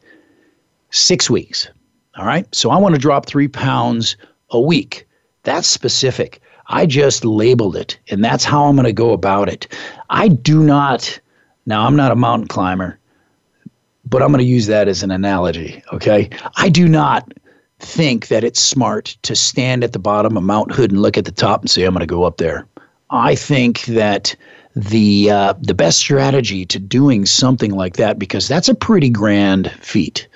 six 0.91 1.29
weeks. 1.29 1.69
All 2.17 2.27
right. 2.27 2.53
So 2.55 2.71
I 2.71 2.79
want 2.79 2.95
to 2.95 3.01
drop 3.01 3.27
three 3.27 3.49
pounds 3.49 4.17
a 4.51 4.61
week. 4.61 5.07
That's 5.43 5.67
specific. 5.67 6.41
I 6.67 6.87
just 6.87 7.25
labeled 7.25 7.77
it, 7.77 7.99
and 8.11 8.25
that's 8.25 8.45
how 8.45 8.65
I'm 8.65 8.77
going 8.77 8.85
to 8.85 8.93
go 8.93 9.13
about 9.13 9.49
it. 9.49 9.67
I 10.09 10.29
do 10.29 10.63
not, 10.63 11.19
now 11.67 11.85
I'm 11.85 11.97
not 11.97 12.13
a 12.13 12.17
mountain 12.17 12.47
climber, 12.47 12.99
but 14.05 14.23
I'm 14.23 14.29
going 14.29 14.39
to 14.39 14.45
use 14.45 14.67
that 14.67 14.87
as 14.87 15.03
an 15.03 15.11
analogy. 15.11 15.83
Okay. 15.93 16.31
I 16.57 16.69
do 16.69 16.87
not 16.87 17.33
think 17.81 18.29
that 18.29 18.45
it's 18.45 18.61
smart 18.61 19.17
to 19.23 19.35
stand 19.35 19.85
at 19.85 19.93
the 19.93 19.99
bottom 19.99 20.37
of 20.37 20.43
Mount 20.43 20.73
Hood 20.73 20.91
and 20.91 21.03
look 21.03 21.19
at 21.19 21.25
the 21.25 21.33
top 21.33 21.63
and 21.63 21.71
say, 21.71 21.85
I'm 21.85 21.93
going 21.93 22.01
to 22.01 22.07
go 22.07 22.25
up 22.25 22.37
there. 22.37 22.67
I 23.11 23.35
think 23.35 23.85
that 23.87 24.37
the 24.77 25.31
uh, 25.31 25.55
the 25.61 25.75
best 25.75 25.99
strategy 25.99 26.65
to 26.67 26.79
doing 26.79 27.27
something 27.27 27.73
like 27.73 27.97
that, 27.97 28.19
because 28.19 28.47
that's 28.47 28.69
a 28.69 28.75
pretty 28.75 29.11
grand 29.11 29.71
feat. 29.81 30.29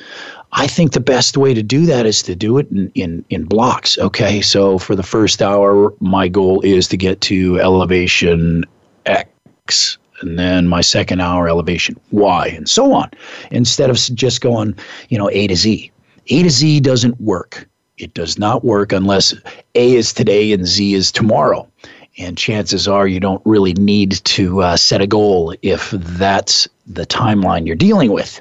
I 0.53 0.67
think 0.67 0.93
the 0.93 1.01
best 1.01 1.37
way 1.37 1.55
to 1.55 1.63
do 1.63 1.85
that 1.87 2.07
is 2.07 2.23
to 2.25 2.37
do 2.37 2.59
it 2.59 2.71
in, 2.71 2.91
in, 2.95 3.25
in 3.29 3.45
blocks. 3.45 3.99
Okay, 3.99 4.41
so 4.41 4.79
for 4.79 4.95
the 4.95 5.03
first 5.03 5.43
hour, 5.43 5.93
my 6.01 6.29
goal 6.29 6.61
is 6.61 6.87
to 6.89 6.97
get 6.97 7.21
to 7.23 7.61
elevation 7.61 8.65
X 9.07 9.99
and 10.21 10.39
then 10.39 10.69
my 10.69 10.81
second 10.81 11.21
hour 11.21 11.49
elevation 11.49 11.99
Y, 12.13 12.49
and 12.49 12.69
so 12.69 12.93
on, 12.93 13.11
instead 13.51 13.91
of 13.91 13.97
just 14.15 14.41
going, 14.41 14.77
you 15.09 15.19
know, 15.19 15.29
A 15.31 15.47
to 15.49 15.57
Z. 15.57 15.91
A 16.29 16.43
to 16.43 16.51
Z 16.51 16.81
doesn't 16.81 17.21
work. 17.21 17.69
It 17.99 18.15
does 18.15 18.39
not 18.39 18.65
work 18.65 18.93
unless 18.93 19.35
A 19.75 19.95
is 19.95 20.13
today 20.13 20.53
and 20.53 20.67
Z 20.67 20.95
is 20.95 21.13
tomorrow. 21.13 21.69
And 22.17 22.39
chances 22.39 22.87
are 22.87 23.09
you 23.09 23.19
don't 23.19 23.43
really 23.45 23.75
need 23.75 24.13
to 24.25 24.63
uh, 24.63 24.77
set 24.77 25.01
a 25.01 25.07
goal 25.07 25.55
if 25.63 25.91
that's 25.91 26.69
the 26.87 27.07
timeline 27.07 27.67
you're 27.67 27.75
dealing 27.75 28.13
with. 28.13 28.41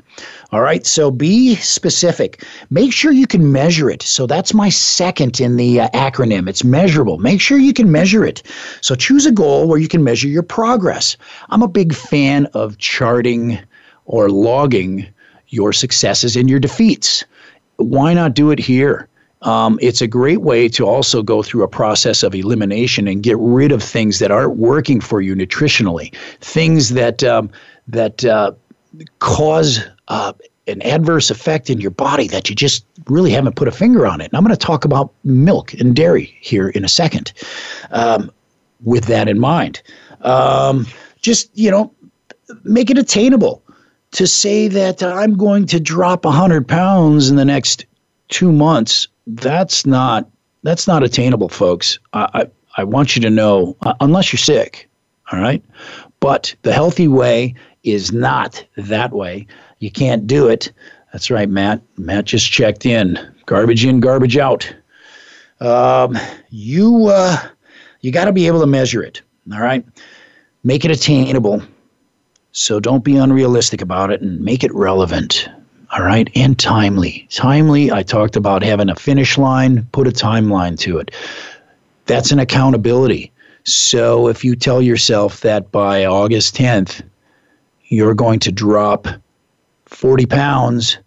All 0.52 0.62
right, 0.62 0.86
so 0.86 1.10
be 1.10 1.56
specific. 1.56 2.44
Make 2.70 2.94
sure 2.94 3.12
you 3.12 3.26
can 3.26 3.52
measure 3.52 3.90
it. 3.90 4.04
So 4.04 4.28
that's 4.28 4.54
my 4.54 4.70
second 4.70 5.40
in 5.40 5.58
the 5.58 5.82
uh, 5.82 5.90
acronym. 5.90 6.48
It's 6.48 6.64
measurable. 6.64 7.18
Make 7.18 7.42
sure 7.42 7.58
you 7.58 7.74
can 7.74 7.92
measure 7.92 8.24
it. 8.24 8.44
So 8.82 8.94
choose 8.94 9.26
a 9.26 9.32
goal 9.32 9.68
where 9.68 9.80
you 9.80 9.88
can 9.88 10.04
measure 10.04 10.28
your 10.28 10.44
progress. 10.44 11.18
I'm 11.50 11.64
a 11.64 11.68
big 11.68 11.96
fan 11.96 12.46
of 12.54 12.78
charting 12.78 13.60
or 14.06 14.30
logging 14.30 15.08
your 15.48 15.74
successes 15.74 16.36
and 16.36 16.50
your 16.50 16.60
defeats 16.60 17.24
why 17.84 18.14
not 18.14 18.34
do 18.34 18.52
it 18.52 18.60
here? 18.60 19.08
Um, 19.44 19.78
it's 19.82 20.02
a 20.02 20.08
great 20.08 20.42
way 20.42 20.70
to 20.70 20.88
also 20.88 21.22
go 21.22 21.44
through 21.44 21.64
a 21.64 21.68
process 21.68 22.24
of 22.24 22.34
elimination 22.34 23.08
and 23.08 23.22
get 23.22 23.38
rid 23.38 23.72
of 23.72 23.84
things 23.84 24.20
that 24.20 24.32
aren't 24.32 24.56
working 24.56 25.02
for 25.02 25.22
you 25.22 25.36
nutritionally, 25.36 26.16
things 26.40 26.90
that 26.90 27.24
um, 27.24 27.50
that 27.88 28.24
uh, 28.24 28.54
cause 29.20 29.82
uh, 30.08 30.32
an 30.68 30.82
adverse 30.84 31.30
effect 31.30 31.70
in 31.70 31.82
your 31.82 31.92
body 31.92 32.28
that 32.28 32.50
you 32.50 32.56
just 32.56 32.86
really 33.08 33.32
haven't 33.32 33.56
put 33.58 33.68
a 33.68 33.72
finger 33.72 34.08
on 34.08 34.22
it. 34.22 34.26
And 34.26 34.36
I'm 34.36 34.44
going 34.44 34.56
to 34.56 34.66
talk 34.66 34.86
about 34.86 35.12
milk 35.26 35.74
and 35.74 35.94
dairy 35.94 36.38
here 36.40 36.70
in 36.70 36.86
a 36.86 36.90
second. 36.90 37.34
Um, 37.92 38.32
with 38.86 39.06
that 39.06 39.30
in 39.30 39.40
mind, 39.40 39.82
um, 40.22 40.86
just 41.22 41.50
you 41.58 41.72
know, 41.72 41.94
make 42.64 42.90
it 42.90 42.98
attainable 42.98 43.63
to 44.14 44.28
say 44.28 44.68
that 44.68 45.04
I'm 45.04 45.36
going 45.38 45.66
to 45.68 45.80
drop 45.80 46.26
100 46.26 46.68
pounds 46.68 47.30
in 47.30 47.36
the 47.36 47.46
next 47.46 47.86
two 48.30 48.52
months, 48.52 49.08
that's 49.28 49.86
not 49.86 50.30
that's 50.64 50.88
not 50.88 51.04
attainable, 51.04 51.50
folks. 51.50 52.00
I, 52.14 52.30
I, 52.34 52.46
I 52.78 52.84
want 52.86 53.16
you 53.16 53.22
to 53.24 53.30
know, 53.30 53.76
uh, 53.82 53.94
unless 54.00 54.32
you're 54.32 54.38
sick, 54.38 54.90
all 55.32 55.40
right? 55.40 55.62
But 56.22 56.56
the 56.62 56.72
healthy 56.72 57.10
way 57.10 57.56
is 57.84 58.14
not 58.14 58.66
that 58.78 59.12
way. 59.12 59.46
You 59.80 59.92
can't 59.92 60.26
do 60.26 60.48
it. 60.48 60.72
That's 61.12 61.30
right, 61.30 61.50
Matt. 61.50 61.82
Matt 61.98 62.26
just 62.26 62.50
checked 62.50 62.86
in. 62.86 63.20
Garbage 63.46 63.84
in, 63.84 64.00
garbage 64.00 64.38
out. 64.38 64.74
Um, 65.60 66.18
you 66.50 67.08
uh, 67.08 67.38
you 68.00 68.12
got 68.12 68.26
to 68.26 68.32
be 68.32 68.48
able 68.48 68.62
to 68.62 68.68
measure 68.68 69.04
it. 69.04 69.22
All 69.52 69.60
right, 69.60 69.86
make 70.64 70.86
it 70.86 70.92
attainable. 70.92 71.62
So 72.54 72.80
don't 72.80 73.04
be 73.04 73.18
unrealistic 73.18 73.82
about 73.82 74.12
it 74.12 74.22
and 74.22 74.40
make 74.40 74.64
it 74.64 74.74
relevant. 74.74 75.50
All 75.92 76.04
right. 76.04 76.30
And 76.36 76.58
timely. 76.58 77.28
Timely, 77.32 77.92
I 77.92 78.04
talked 78.04 78.36
about 78.36 78.64
having 78.64 78.90
a 78.90 78.96
finish 78.96 79.38
line, 79.38 79.88
put 79.92 80.08
a 80.08 80.12
timeline 80.12 80.78
to 80.80 81.00
it. 81.00 81.12
That's 82.06 82.32
an 82.32 82.40
accountability. 82.40 83.32
So 83.64 84.28
if 84.28 84.46
you 84.46 84.56
tell 84.56 84.82
yourself 84.82 85.42
that 85.42 85.72
by 85.72 86.06
August 86.06 86.56
10th, 86.56 87.02
you're 87.86 88.14
going 88.14 88.40
to 88.42 88.52
drop 88.52 89.08
40 89.86 90.28
pounds, 90.28 90.98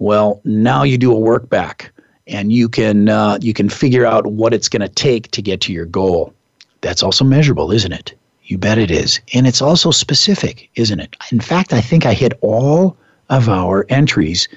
well, 0.00 0.40
now 0.44 0.82
you 0.82 0.98
do 0.98 1.12
a 1.12 1.18
work 1.18 1.48
back 1.48 1.92
and 2.26 2.52
you 2.52 2.68
can 2.68 3.08
uh, 3.08 3.38
you 3.40 3.54
can 3.54 3.68
figure 3.68 4.04
out 4.04 4.26
what 4.26 4.52
it's 4.52 4.68
going 4.68 4.82
to 4.82 4.88
take 4.88 5.30
to 5.30 5.40
get 5.40 5.62
to 5.62 5.72
your 5.72 5.86
goal. 5.86 6.34
That's 6.82 7.02
also 7.02 7.24
measurable, 7.24 7.72
isn't 7.72 7.92
it? 7.92 8.14
You 8.50 8.58
bet 8.58 8.78
it 8.78 8.90
is. 8.90 9.20
And 9.32 9.46
it's 9.46 9.62
also 9.62 9.92
specific, 9.92 10.68
isn't 10.74 10.98
it? 10.98 11.14
In 11.30 11.38
fact, 11.38 11.72
I 11.72 11.80
think 11.80 12.04
I 12.04 12.14
hit 12.14 12.32
all 12.40 12.96
of 13.28 13.48
our 13.48 13.86
entries 13.90 14.48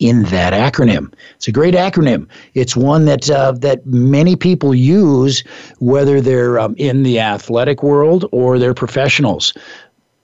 in 0.00 0.24
that 0.24 0.52
acronym. 0.52 1.14
It's 1.36 1.48
a 1.48 1.52
great 1.52 1.72
acronym. 1.72 2.28
It's 2.52 2.76
one 2.76 3.06
that 3.06 3.30
uh, 3.30 3.52
that 3.52 3.86
many 3.86 4.36
people 4.36 4.74
use, 4.74 5.42
whether 5.78 6.20
they're 6.20 6.60
um, 6.60 6.74
in 6.76 7.04
the 7.04 7.20
athletic 7.20 7.82
world 7.82 8.26
or 8.32 8.58
they're 8.58 8.74
professionals. 8.74 9.54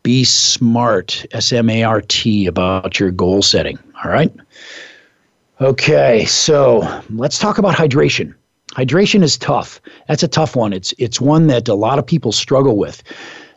Be 0.02 0.24
smart, 0.24 1.24
S 1.32 1.50
M 1.50 1.70
A 1.70 1.82
R 1.82 2.02
T, 2.02 2.44
about 2.44 3.00
your 3.00 3.10
goal 3.10 3.40
setting. 3.40 3.78
All 4.04 4.10
right. 4.10 4.30
Okay, 5.62 6.26
so 6.26 7.02
let's 7.08 7.38
talk 7.38 7.56
about 7.56 7.74
hydration. 7.74 8.34
Hydration 8.74 9.22
is 9.22 9.38
tough. 9.38 9.80
That's 10.08 10.22
a 10.22 10.28
tough 10.28 10.56
one. 10.56 10.72
It's 10.72 10.92
it's 10.98 11.20
one 11.20 11.46
that 11.46 11.68
a 11.68 11.74
lot 11.74 11.98
of 11.98 12.06
people 12.06 12.32
struggle 12.32 12.76
with. 12.76 13.02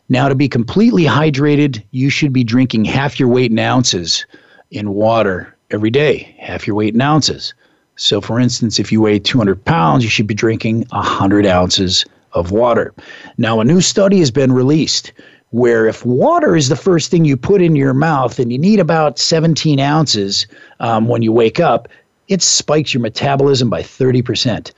Now, 0.08 0.28
to 0.28 0.34
be 0.34 0.48
completely 0.48 1.04
hydrated, 1.04 1.82
you 1.90 2.08
should 2.08 2.32
be 2.32 2.44
drinking 2.44 2.86
half 2.86 3.20
your 3.20 3.28
weight 3.28 3.50
in 3.50 3.58
ounces 3.58 4.24
in 4.70 4.94
water 4.94 5.54
every 5.70 5.90
day, 5.90 6.34
half 6.38 6.66
your 6.66 6.76
weight 6.76 6.94
in 6.94 7.00
ounces. 7.00 7.52
So, 7.96 8.20
for 8.20 8.38
instance, 8.40 8.78
if 8.78 8.90
you 8.92 9.02
weigh 9.02 9.18
200 9.18 9.64
pounds, 9.64 10.04
you 10.04 10.10
should 10.10 10.26
be 10.26 10.34
drinking 10.34 10.86
100 10.90 11.44
ounces 11.46 12.06
of 12.32 12.52
water. 12.52 12.94
Now, 13.36 13.60
a 13.60 13.64
new 13.64 13.80
study 13.80 14.20
has 14.20 14.30
been 14.30 14.52
released 14.52 15.12
Where 15.50 15.86
if 15.86 16.04
water 16.04 16.56
is 16.56 16.68
the 16.68 16.76
first 16.76 17.10
thing 17.10 17.24
you 17.24 17.36
put 17.36 17.62
in 17.62 17.74
your 17.74 17.94
mouth 17.94 18.38
and 18.38 18.52
you 18.52 18.58
need 18.58 18.80
about 18.80 19.18
17 19.18 19.80
ounces 19.80 20.46
um, 20.80 21.08
when 21.08 21.22
you 21.22 21.32
wake 21.32 21.58
up, 21.58 21.88
it 22.28 22.42
spikes 22.42 22.92
your 22.92 23.00
metabolism 23.00 23.70
by 23.70 23.82
30%. 23.82 24.72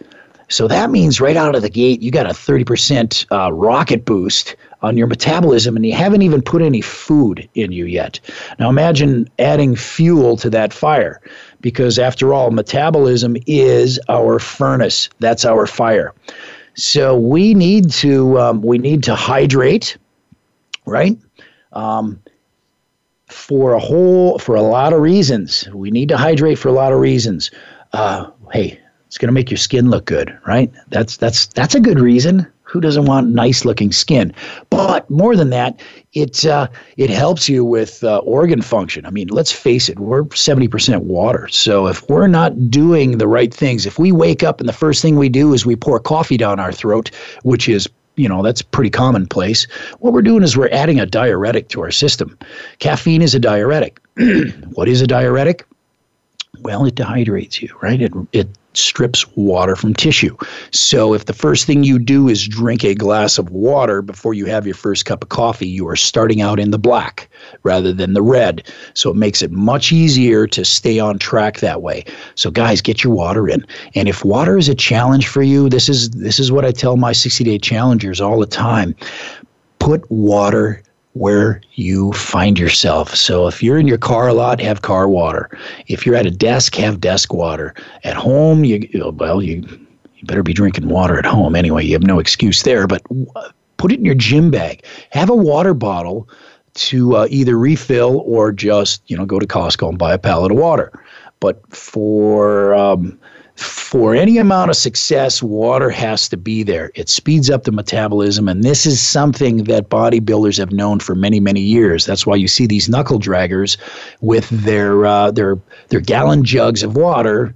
So 0.51 0.67
that 0.67 0.91
means 0.91 1.21
right 1.21 1.37
out 1.37 1.55
of 1.55 1.63
the 1.63 1.71
gate, 1.71 2.03
you 2.03 2.11
got 2.11 2.27
a 2.27 2.31
30% 2.31 3.25
uh, 3.31 3.53
rocket 3.53 4.05
boost 4.05 4.57
on 4.83 4.97
your 4.97 5.07
metabolism, 5.07 5.77
and 5.77 5.87
you 5.87 5.93
haven't 5.93 6.23
even 6.23 6.43
put 6.43 6.61
any 6.61 6.81
food 6.81 7.49
in 7.55 7.71
you 7.71 7.85
yet. 7.85 8.19
Now 8.59 8.69
imagine 8.69 9.29
adding 9.39 9.77
fuel 9.77 10.37
to 10.39 10.51
that 10.51 10.73
fire, 10.73 11.21
because 11.61 11.99
after 12.01 12.35
all, 12.35 12.51
metabolism 12.51 13.37
is 13.47 14.01
our 14.09 14.41
furnace. 14.41 15.09
That's 15.21 15.45
our 15.45 15.67
fire. 15.67 16.15
So 16.75 17.17
we 17.17 17.55
need 17.55 17.91
to 17.93 18.39
um, 18.41 18.63
we 18.63 18.79
need 18.79 19.05
to 19.05 19.15
hydrate, 19.15 19.99
right? 20.85 21.17
Um, 21.73 22.21
for 23.29 23.75
a 23.75 23.79
whole 23.79 24.39
for 24.39 24.57
a 24.57 24.63
lot 24.63 24.93
of 24.93 25.01
reasons. 25.01 25.69
We 25.73 25.93
need 25.93 26.09
to 26.09 26.17
hydrate 26.17 26.59
for 26.59 26.69
a 26.69 26.73
lot 26.73 26.93
of 26.93 26.99
reasons. 26.99 27.51
Uh, 27.93 28.31
hey, 28.53 28.81
it's 29.11 29.19
going 29.19 29.27
to 29.27 29.33
make 29.33 29.51
your 29.51 29.59
skin 29.59 29.91
look 29.91 30.05
good, 30.05 30.39
right? 30.47 30.73
That's 30.91 31.17
that's 31.17 31.47
that's 31.49 31.75
a 31.75 31.81
good 31.81 31.99
reason. 31.99 32.47
Who 32.63 32.81
doesn't 32.81 33.07
want 33.07 33.31
nice 33.31 33.65
looking 33.65 33.91
skin? 33.91 34.33
But 34.71 35.11
more 35.11 35.35
than 35.35 35.51
that, 35.51 35.81
it 36.13 36.47
uh, 36.47 36.69
it 36.97 37.11
helps 37.11 37.49
you 37.49 37.65
with 37.65 38.05
uh, 38.05 38.19
organ 38.19 38.63
function. 38.63 39.05
I 39.05 39.11
mean, 39.11 39.27
let's 39.27 39.51
face 39.51 39.89
it, 39.89 39.99
we're 39.99 40.33
seventy 40.37 40.69
percent 40.69 41.03
water. 41.03 41.49
So 41.49 41.89
if 41.89 42.09
we're 42.09 42.29
not 42.29 42.71
doing 42.71 43.19
the 43.19 43.27
right 43.27 43.53
things, 43.53 43.85
if 43.85 43.99
we 43.99 44.13
wake 44.13 44.45
up 44.45 44.61
and 44.61 44.69
the 44.69 44.73
first 44.73 45.03
thing 45.03 45.17
we 45.17 45.29
do 45.29 45.55
is 45.55 45.67
we 45.67 45.75
pour 45.75 45.99
coffee 45.99 46.37
down 46.37 46.61
our 46.61 46.71
throat, 46.71 47.11
which 47.43 47.69
is 47.69 47.89
you 48.15 48.29
know 48.29 48.45
that's 48.45 48.63
pretty 48.63 48.91
commonplace 48.91 49.67
what 49.99 50.13
we're 50.13 50.23
doing 50.23 50.43
is 50.43 50.57
we're 50.57 50.69
adding 50.71 51.01
a 51.01 51.07
diuretic 51.07 51.69
to 51.69 51.81
our 51.81 51.93
system 51.93 52.37
caffeine 52.81 53.23
is 53.23 53.37
a 53.37 53.39
diuretic 53.39 54.01
what 54.75 54.89
is 54.89 55.01
a 55.01 55.07
diuretic 55.07 55.65
well 56.59 56.85
it 56.85 56.97
dehydrates 56.97 57.63
you 57.63 57.73
right 57.81 58.03
it, 58.03 58.13
it 58.33 58.49
strips 58.81 59.26
water 59.37 59.76
from 59.76 59.95
tissue. 59.95 60.37
So 60.70 61.14
if 61.14 61.26
the 61.26 61.33
first 61.33 61.66
thing 61.66 61.85
you 61.85 61.99
do 61.99 62.28
is 62.28 62.47
drink 62.47 62.85
a 62.85 62.95
glass 62.95 63.39
of 63.39 63.51
water 63.51 64.03
before 64.03 64.35
you 64.35 64.47
have 64.47 64.66
your 64.66 64.74
first 64.74 65.05
cup 65.05 65.22
of 65.22 65.28
coffee, 65.28 65.68
you 65.68 65.89
are 65.89 65.97
starting 65.97 66.41
out 66.41 66.59
in 66.59 66.70
the 66.70 66.78
black 66.78 67.28
rather 67.62 67.93
than 67.93 68.14
the 68.14 68.22
red. 68.22 68.66
So 68.95 69.11
it 69.11 69.16
makes 69.16 69.43
it 69.43 69.51
much 69.51 69.93
easier 69.93 70.47
to 70.49 70.64
stay 70.64 70.99
on 70.99 71.18
track 71.18 71.61
that 71.61 71.83
way. 71.83 72.05
So 72.35 72.51
guys, 72.51 72.81
get 72.81 73.05
your 73.05 73.14
water 73.14 73.49
in. 73.49 73.66
And 73.95 74.09
if 74.09 74.24
water 74.24 74.57
is 74.59 74.68
a 74.68 74.74
challenge 74.74 75.28
for 75.28 75.43
you, 75.43 75.68
this 75.68 75.89
is 75.89 76.11
this 76.11 76.39
is 76.39 76.51
what 76.51 76.64
I 76.64 76.72
tell 76.72 76.97
my 76.97 77.12
60-day 77.12 77.59
challengers 77.59 78.20
all 78.20 78.41
the 78.41 78.47
time. 78.47 78.95
Put 79.78 80.11
water 80.11 80.83
where 81.15 81.61
you 81.75 82.13
find 82.13 82.59
yourself. 82.59 83.15
So 83.15 83.49
if 83.49 83.63
you're 83.63 83.79
in 83.79 83.89
your 83.89 83.99
car 83.99 84.29
a 84.29 84.35
lot, 84.35 84.61
have 84.61 84.83
car 84.83 85.09
water. 85.09 85.51
If 85.89 86.07
you're 86.07 86.15
at 86.15 86.27
a 86.27 86.31
desk, 86.31 86.75
have 86.77 87.01
desk 87.01 87.33
water. 87.33 87.75
At 88.05 88.15
home, 88.15 88.65
you 88.65 88.89
well, 89.17 89.43
you 89.43 89.65
you 90.21 90.27
better 90.27 90.43
be 90.43 90.53
drinking 90.53 90.89
water 90.89 91.19
at 91.19 91.25
home 91.25 91.57
anyway. 91.57 91.85
You 91.85 91.95
have 91.95 92.03
no 92.03 92.19
excuse 92.19 92.63
there, 92.63 92.87
but 92.87 93.03
put 93.79 93.91
it 93.91 93.99
in 93.99 94.05
your 94.05 94.15
gym 94.15 94.51
bag. 94.51 94.85
Have 95.11 95.31
a 95.31 95.35
water 95.35 95.75
bottle 95.75 96.29
to 96.75 97.17
uh, 97.17 97.27
either 97.31 97.59
refill 97.59 98.23
or 98.27 98.53
just, 98.53 99.03
you 99.11 99.17
know, 99.17 99.25
go 99.25 99.39
to 99.39 99.47
Costco 99.47 99.89
and 99.89 99.99
buy 99.99 100.13
a 100.13 100.19
pallet 100.19 100.53
of 100.53 100.59
water. 100.59 100.93
But 101.41 101.67
for 101.75 102.75
um, 102.75 103.19
for 103.61 104.15
any 104.15 104.39
amount 104.39 104.71
of 104.71 104.77
success, 104.77 105.43
water 105.43 105.91
has 105.91 106.29
to 106.31 106.37
be 106.37 106.63
there. 106.63 106.91
It 106.95 107.09
speeds 107.09 107.51
up 107.51 107.65
the 107.65 107.73
metabolism, 107.73 108.49
and 108.49 108.65
this 108.65 108.87
is 108.87 109.01
something 109.03 109.65
that 109.65 109.91
bodybuilders 109.91 110.57
have 110.59 110.73
known 110.73 110.99
for 111.01 111.15
many, 111.15 111.41
many 111.41 111.61
years. 111.61 112.07
That's 112.07 112.27
why 112.27 112.37
you 112.37 112.49
see 112.49 112.67
these 112.67 112.89
knuckle 112.89 113.19
draggers 113.19 113.77
with 114.23 114.49
their 114.49 115.05
uh, 115.05 115.31
their 115.33 115.59
their 115.89 116.01
gallon 116.01 116.43
jugs 116.45 116.83
of 116.83 116.97
water 116.97 117.55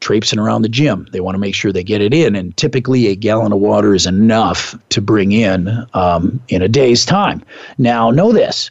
traipsing 0.00 0.38
around 0.38 0.62
the 0.62 0.68
gym. 0.68 1.06
They 1.12 1.20
want 1.20 1.34
to 1.34 1.40
make 1.40 1.54
sure 1.54 1.70
they 1.72 1.84
get 1.84 2.00
it 2.00 2.14
in, 2.14 2.34
and 2.34 2.56
typically 2.56 3.08
a 3.08 3.16
gallon 3.16 3.52
of 3.52 3.58
water 3.58 3.94
is 3.94 4.06
enough 4.06 4.74
to 4.90 5.02
bring 5.02 5.32
in 5.32 5.68
um, 5.92 6.40
in 6.48 6.62
a 6.62 6.68
day's 6.68 7.04
time. 7.04 7.42
Now, 7.76 8.10
know 8.10 8.32
this: 8.32 8.70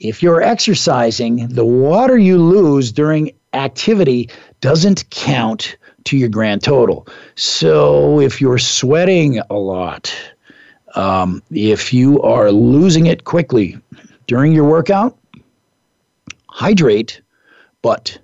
if 0.00 0.24
you're 0.24 0.42
exercising, 0.42 1.46
the 1.48 1.64
water 1.64 2.18
you 2.18 2.38
lose 2.38 2.90
during 2.90 3.30
activity 3.52 4.28
doesn't 4.60 5.08
count 5.10 5.76
to 6.04 6.16
your 6.16 6.28
grand 6.28 6.62
total. 6.62 7.06
So 7.34 8.20
if 8.20 8.40
you're 8.40 8.58
sweating 8.58 9.40
a 9.50 9.54
lot, 9.54 10.14
um, 10.94 11.42
if 11.50 11.92
you 11.92 12.20
are 12.22 12.52
losing 12.52 13.06
it 13.06 13.24
quickly 13.24 13.78
during 14.26 14.52
your 14.52 14.64
workout, 14.64 15.16
hydrate, 16.48 17.20
but 17.82 18.18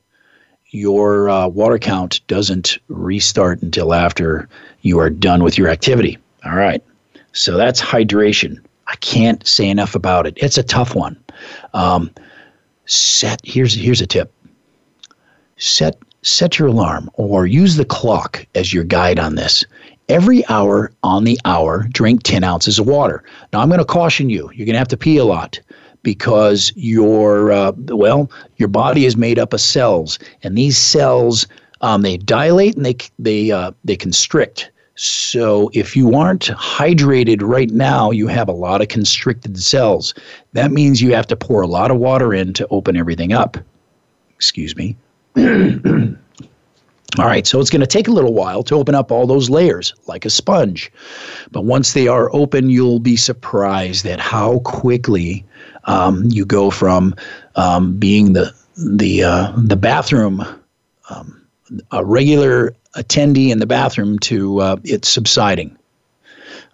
your 0.69 1.29
uh, 1.29 1.49
water 1.49 1.79
count 1.79 2.21
doesn't 2.29 2.79
restart 2.89 3.61
until 3.63 3.93
after 3.93 4.49
you 4.83 4.99
are 4.99 5.11
done 5.11 5.43
with 5.43 5.59
your 5.59 5.69
activity. 5.69 6.17
All 6.45 6.55
right. 6.55 6.83
So 7.33 7.57
that's 7.57 7.81
hydration. 7.81 8.63
I 8.87 8.97
can't 8.97 9.47
say 9.47 9.69
enough 9.69 9.95
about 9.95 10.27
it. 10.27 10.35
It's 10.37 10.59
a 10.59 10.63
tough 10.63 10.95
one. 10.95 11.23
Um, 11.75 12.11
set 12.87 13.41
here's 13.45 13.75
here's 13.75 14.01
a 14.01 14.07
tip. 14.07 14.33
Set 15.57 15.97
set 16.23 16.59
your 16.59 16.69
alarm 16.69 17.11
or 17.15 17.47
use 17.47 17.77
the 17.77 17.85
clock 17.85 18.47
as 18.55 18.73
your 18.73 18.85
guide 18.85 19.19
on 19.19 19.35
this. 19.35 19.65
Every 20.09 20.47
hour 20.49 20.93
on 21.03 21.25
the 21.25 21.39
hour, 21.45 21.87
drink 21.93 22.23
10 22.25 22.43
ounces 22.43 22.79
of 22.79 22.87
water. 22.87 23.23
Now, 23.53 23.61
I'm 23.61 23.69
going 23.69 23.79
to 23.79 23.85
caution 23.85 24.29
you, 24.29 24.51
you're 24.55 24.67
going 24.67 24.75
to 24.75 24.79
have 24.79 24.89
to 24.89 24.97
pee 24.97 25.19
a 25.19 25.25
lot 25.25 25.61
because 26.03 26.73
your, 26.75 27.53
uh, 27.53 27.73
well, 27.89 28.31
your 28.57 28.69
body 28.69 29.05
is 29.05 29.17
made 29.17 29.39
up 29.39 29.53
of 29.53 29.61
cells, 29.61 30.19
and 30.43 30.57
these 30.57 30.77
cells, 30.79 31.47
um, 31.83 32.03
they 32.03 32.17
dilate 32.17 32.77
and 32.77 32.85
they, 32.85 32.97
they, 33.19 33.51
uh, 33.51 33.71
they 33.85 33.97
constrict. 33.97 34.71
So 34.97 35.71
if 35.73 35.97
you 35.97 36.15
aren't 36.15 36.49
hydrated 36.49 37.41
right 37.43 37.71
now, 37.71 38.11
you 38.11 38.27
have 38.27 38.49
a 38.49 38.53
lot 38.53 38.83
of 38.83 38.89
constricted 38.89 39.59
cells. 39.59 40.13
That 40.53 40.73
means 40.73 41.01
you 41.01 41.15
have 41.15 41.27
to 41.29 41.37
pour 41.37 41.63
a 41.63 41.67
lot 41.67 41.91
of 41.91 41.99
water 41.99 42.35
in 42.35 42.53
to 42.55 42.67
open 42.69 42.97
everything 42.97 43.33
up. 43.33 43.57
Excuse 44.35 44.77
me. 44.77 44.97
All 47.19 47.27
right, 47.27 47.47
so 47.47 47.59
it's 47.61 47.71
going 47.71 47.81
to 47.81 47.87
take 47.87 48.07
a 48.07 48.13
little 48.13 48.33
while 48.33 48.63
to 48.63 48.77
open 48.77 48.95
up 48.95 49.11
all 49.11 49.27
those 49.27 49.51
layers 49.51 49.93
like 50.07 50.25
a 50.25 50.31
sponge. 50.31 50.93
But 51.51 51.65
once 51.65 51.93
they 51.93 52.07
are 52.07 52.33
open, 52.33 52.71
you'll 52.71 53.01
be 53.01 53.17
surprised 53.17 54.07
at 54.07 54.21
how 54.21 54.61
quickly 54.61 55.45
um, 55.85 56.25
you 56.27 56.45
go 56.45 56.71
from 56.71 57.15
um, 57.57 57.99
being 57.99 58.33
the 58.33 58.55
the 58.77 59.25
uh, 59.25 59.53
the 59.57 59.77
bathroom 59.77 60.45
um, 61.11 61.41
a 61.91 62.05
regular 62.05 62.75
attendee 62.97 63.51
in 63.51 63.59
the 63.59 63.67
bathroom 63.67 64.19
to 64.21 64.61
uh, 64.61 64.77
it 64.85 65.05
subsiding. 65.05 65.77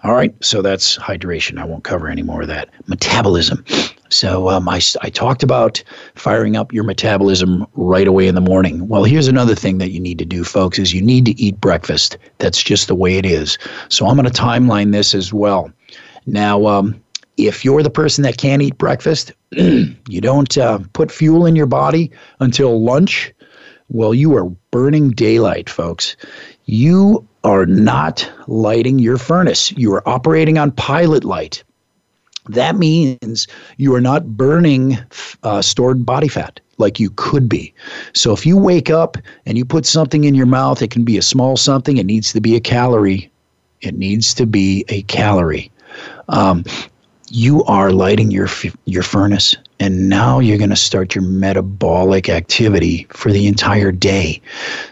All 0.02 0.14
right, 0.14 0.34
so 0.44 0.62
that's 0.62 0.96
hydration. 0.98 1.59
I 1.59 1.64
won't 1.64 1.84
cover 1.84 2.09
any 2.09 2.22
more 2.22 2.42
of 2.42 2.48
that. 2.48 2.68
Metabolism. 2.86 3.64
So 4.09 4.48
um, 4.48 4.68
I, 4.68 4.80
I 5.02 5.11
talked 5.11 5.42
about 5.42 5.82
firing 6.14 6.57
up 6.57 6.72
your 6.72 6.84
metabolism 6.84 7.66
right 7.74 8.07
away 8.07 8.28
in 8.28 8.34
the 8.34 8.40
morning. 8.40 8.88
Well, 8.88 9.04
here's 9.04 9.28
another 9.28 9.54
thing 9.54 9.78
that 9.78 9.90
you 9.90 10.00
need 10.00 10.18
to 10.18 10.24
do, 10.24 10.44
folks, 10.44 10.78
is 10.78 10.94
you 10.94 11.02
need 11.02 11.24
to 11.26 11.40
eat 11.40 11.61
breakfast. 11.61 12.18
That's 12.38 12.62
just 12.62 12.88
the 12.88 12.94
way 12.94 13.16
it 13.16 13.26
is. 13.26 13.59
So 13.88 14.07
I'm 14.07 14.16
going 14.16 14.30
to 14.30 14.42
timeline 14.42 14.92
this 14.92 15.14
as 15.14 15.32
well. 15.32 15.70
Now, 16.26 16.66
um, 16.66 17.00
if 17.36 17.64
you're 17.64 17.82
the 17.82 17.90
person 17.90 18.22
that 18.22 18.38
can't 18.38 18.62
eat 18.62 18.78
breakfast, 18.78 19.32
you 19.50 20.20
don't 20.20 20.57
uh, 20.57 20.78
put 20.92 21.11
fuel 21.11 21.46
in 21.46 21.57
your 21.57 21.66
body 21.66 22.11
until 22.40 22.82
lunch, 22.82 23.32
well, 23.88 24.14
you 24.14 24.34
are 24.36 24.48
burning 24.70 25.11
daylight, 25.11 25.70
folks. 25.70 26.16
You 26.64 27.26
are 27.44 27.66
not 27.66 28.30
lighting 28.48 28.98
your 28.98 29.18
furnace. 29.18 29.70
You 29.72 29.94
are 29.94 30.09
operating 30.09 30.59
on 30.59 30.72
pilot 30.72 31.24
light 31.24 31.62
that 32.49 32.76
means 32.76 33.47
you 33.76 33.94
are 33.94 34.01
not 34.01 34.36
burning 34.36 34.99
uh, 35.42 35.62
stored 35.62 36.05
body 36.05 36.28
fat 36.28 36.61
like 36.78 37.01
you 37.01 37.11
could 37.16 37.49
be. 37.49 37.72
So 38.12 38.32
if 38.32 38.44
you 38.44 38.57
wake 38.57 38.90
up 38.90 39.16
and 39.47 39.57
you 39.57 39.64
put 39.64 39.86
something 39.86 40.24
in 40.24 40.34
your 40.34 40.47
mouth, 40.47 40.82
it 40.82 40.90
can 40.90 41.05
be 41.05 41.16
a 41.16 41.22
small 41.22 41.57
something, 41.57 41.97
it 41.97 42.07
needs 42.07 42.32
to 42.32 42.40
be 42.40 42.55
a 42.57 42.61
calorie. 42.61 43.30
It 43.80 43.94
needs 43.94 44.34
to 44.34 44.47
be 44.47 44.84
a 44.88 45.03
calorie. 45.03 45.70
Um, 46.28 46.64
you 47.28 47.64
are 47.64 47.92
lighting 47.92 48.30
your 48.30 48.49
your 48.84 49.03
furnace 49.03 49.57
and 49.78 50.09
now 50.09 50.38
you're 50.38 50.59
going 50.59 50.70
to 50.70 50.76
start 50.76 51.14
your 51.14 51.24
metabolic 51.24 52.28
activity 52.28 53.07
for 53.11 53.30
the 53.30 53.47
entire 53.47 53.92
day. 53.92 54.40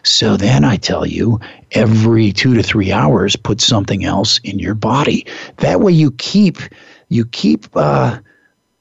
So 0.03 0.37
then 0.37 0.65
I 0.65 0.77
tell 0.77 1.07
you, 1.07 1.41
every 1.73 2.33
2 2.33 2.55
to 2.55 2.63
3 2.63 2.93
hours 2.93 3.35
put 3.35 3.61
something 3.61 4.05
else 4.05 4.39
in 4.45 4.59
your 4.59 4.75
body. 4.75 5.27
That 5.59 5.81
way 5.81 5.93
you 5.93 6.11
keep 6.13 6.59
you 7.15 7.25
keep 7.27 7.67
uh, 7.77 8.19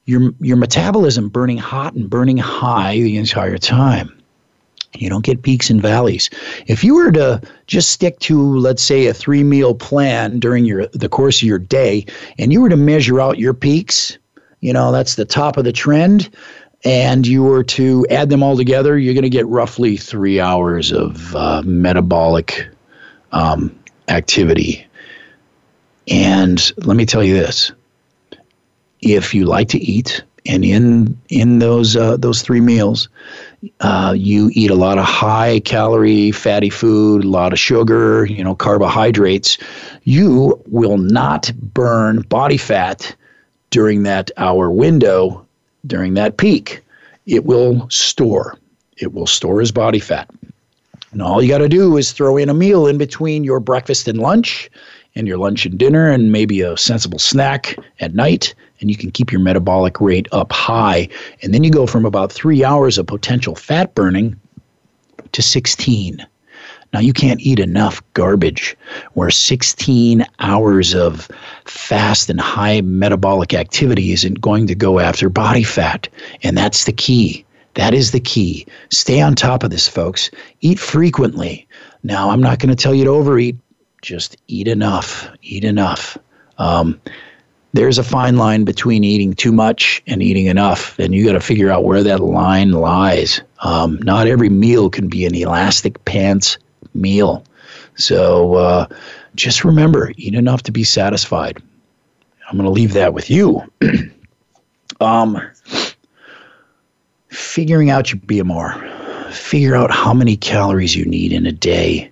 your 0.06 0.32
your 0.40 0.58
metabolism 0.58 1.30
burning 1.30 1.58
hot 1.58 1.94
and 1.94 2.10
burning 2.10 2.38
high 2.38 2.96
the 2.96 3.18
entire 3.18 3.58
time. 3.58 4.12
You 4.96 5.10
don't 5.10 5.26
get 5.26 5.42
peaks 5.42 5.70
and 5.70 5.82
valleys. 5.82 6.30
If 6.68 6.84
you 6.84 6.96
were 6.96 7.12
to 7.14 7.42
just 7.66 7.90
stick 7.90 8.20
to, 8.20 8.40
let's 8.60 8.84
say, 8.84 9.08
a 9.08 9.14
three 9.14 9.44
meal 9.44 9.74
plan 9.74 10.40
during 10.40 10.66
your 10.66 10.88
the 10.88 11.10
course 11.10 11.42
of 11.42 11.48
your 11.48 11.60
day, 11.60 12.06
and 12.38 12.54
you 12.54 12.62
were 12.62 12.70
to 12.70 12.78
measure 12.78 13.20
out 13.20 13.40
your 13.40 13.54
peaks 13.54 14.18
you 14.64 14.72
know, 14.72 14.94
that's 14.94 15.16
the 15.16 15.26
top 15.26 15.58
of 15.58 15.66
the 15.66 15.74
trend. 15.74 16.30
And 16.86 17.28
you 17.28 17.44
were 17.44 17.66
to 17.66 18.08
add 18.10 18.30
them 18.30 18.42
all 18.42 18.56
together, 18.56 18.98
you're 18.98 19.14
going 19.14 19.24
to 19.24 19.30
get 19.30 19.46
roughly 19.48 19.98
three 19.98 20.40
hours 20.40 20.94
of 20.94 21.36
uh, 21.36 21.62
metabolic 21.66 22.68
um, 23.34 23.78
activity. 24.08 24.86
And 26.08 26.72
let 26.78 26.96
me 26.96 27.06
tell 27.06 27.24
you 27.24 27.34
this 27.34 27.74
if 29.04 29.34
you 29.34 29.46
like 29.46 29.68
to 29.70 29.80
eat, 29.80 30.24
and 30.46 30.64
in 30.66 31.18
in 31.30 31.60
those 31.60 31.96
uh, 31.96 32.18
those 32.18 32.42
three 32.42 32.62
meals, 32.62 33.10
uh, 33.82 34.14
you 34.18 34.50
eat 34.54 34.72
a 34.72 34.76
lot 34.76 34.98
of 34.98 35.06
high 35.06 35.60
calorie 35.62 36.32
fatty 36.32 36.70
food, 36.70 37.24
a 37.24 37.28
lot 37.28 37.54
of 37.54 37.60
sugar, 37.60 38.26
you 38.26 38.44
know, 38.44 38.56
carbohydrates, 38.56 39.58
you 40.04 40.62
will 40.68 40.98
not 40.98 41.52
burn 41.56 42.22
body 42.22 42.58
fat 42.58 43.16
during 43.70 44.04
that 44.04 44.32
hour 44.38 44.70
window, 44.70 45.46
during 45.86 46.14
that 46.16 46.38
peak. 46.38 46.82
It 47.26 47.46
will 47.46 47.90
store. 47.90 48.58
It 48.98 49.14
will 49.14 49.28
store 49.28 49.62
as 49.62 49.72
body 49.72 50.00
fat. 50.00 50.30
And 51.12 51.22
all 51.22 51.42
you 51.42 51.50
got 51.50 51.60
to 51.60 51.70
do 51.70 51.98
is 51.98 52.12
throw 52.12 52.38
in 52.38 52.50
a 52.50 52.54
meal 52.54 52.88
in 52.88 52.98
between 52.98 53.44
your 53.44 53.60
breakfast 53.60 54.08
and 54.08 54.20
lunch, 54.20 54.70
and 55.16 55.28
your 55.28 55.38
lunch 55.38 55.66
and 55.66 55.78
dinner, 55.78 56.10
and 56.10 56.32
maybe 56.32 56.62
a 56.62 56.76
sensible 56.76 57.20
snack 57.20 57.78
at 58.00 58.16
night, 58.16 58.56
and 58.84 58.92
you 58.92 58.98
can 58.98 59.12
keep 59.12 59.32
your 59.32 59.40
metabolic 59.40 60.02
rate 60.02 60.28
up 60.34 60.52
high. 60.52 61.08
And 61.42 61.54
then 61.54 61.64
you 61.64 61.72
go 61.72 61.88
from 61.88 62.06
about 62.06 62.34
three 62.34 62.66
hours 62.66 62.98
of 62.98 63.08
potential 63.08 63.56
fat 63.56 63.96
burning 63.96 64.38
to 65.32 65.42
16. 65.42 66.24
Now, 66.92 67.00
you 67.00 67.14
can't 67.14 67.40
eat 67.40 67.60
enough 67.60 68.04
garbage 68.14 68.76
where 69.14 69.32
16 69.32 70.26
hours 70.40 70.94
of 70.94 71.30
fast 71.64 72.30
and 72.30 72.42
high 72.42 72.82
metabolic 72.82 73.54
activity 73.54 74.12
isn't 74.12 74.42
going 74.42 74.68
to 74.68 74.76
go 74.76 75.00
after 75.00 75.30
body 75.30 75.64
fat. 75.64 76.10
And 76.44 76.58
that's 76.58 76.84
the 76.84 76.92
key. 76.92 77.46
That 77.76 77.94
is 77.94 78.12
the 78.12 78.20
key. 78.20 78.68
Stay 78.90 79.22
on 79.22 79.34
top 79.34 79.64
of 79.64 79.72
this, 79.72 79.88
folks. 79.88 80.30
Eat 80.60 80.78
frequently. 80.78 81.66
Now, 82.04 82.30
I'm 82.30 82.42
not 82.42 82.60
going 82.60 82.76
to 82.76 82.76
tell 82.76 82.94
you 82.94 83.06
to 83.06 83.12
overeat, 83.12 83.56
just 84.02 84.36
eat 84.50 84.68
enough. 84.68 85.30
Eat 85.42 85.64
enough. 85.64 86.18
Um, 86.58 87.00
there's 87.74 87.98
a 87.98 88.04
fine 88.04 88.38
line 88.38 88.64
between 88.66 89.04
eating 89.04 89.34
too 89.34 89.52
much 89.52 90.02
and 90.06 90.22
eating 90.22 90.46
enough, 90.46 90.98
and 91.00 91.14
you 91.14 91.26
got 91.26 91.34
to 91.34 91.40
figure 91.40 91.72
out 91.72 91.84
where 91.84 92.04
that 92.04 92.20
line 92.20 92.72
lies. 92.72 93.42
Um, 93.60 93.98
not 94.04 94.28
every 94.28 94.50
meal 94.50 94.90
can 94.90 95.10
be 95.10 95.26
an 95.26 95.34
elastic 95.34 96.04
pants 96.06 96.58
meal. 96.94 97.44
So 97.96 98.56
uh, 98.56 98.88
just 99.36 99.66
remember, 99.66 100.14
eat 100.18 100.36
enough 100.36 100.62
to 100.64 100.72
be 100.72 100.84
satisfied. 100.84 101.62
I'm 102.48 102.58
going 102.58 102.66
to 102.66 102.72
leave 102.72 102.94
that 102.94 103.14
with 103.14 103.32
you. 103.32 103.64
um, 105.02 105.42
figuring 107.30 107.90
out 107.90 108.12
your 108.12 108.22
BMR, 108.22 109.32
figure 109.32 109.76
out 109.76 109.90
how 109.90 110.14
many 110.14 110.38
calories 110.38 110.96
you 110.96 111.06
need 111.06 111.34
in 111.34 111.48
a 111.48 111.52
day 111.52 112.12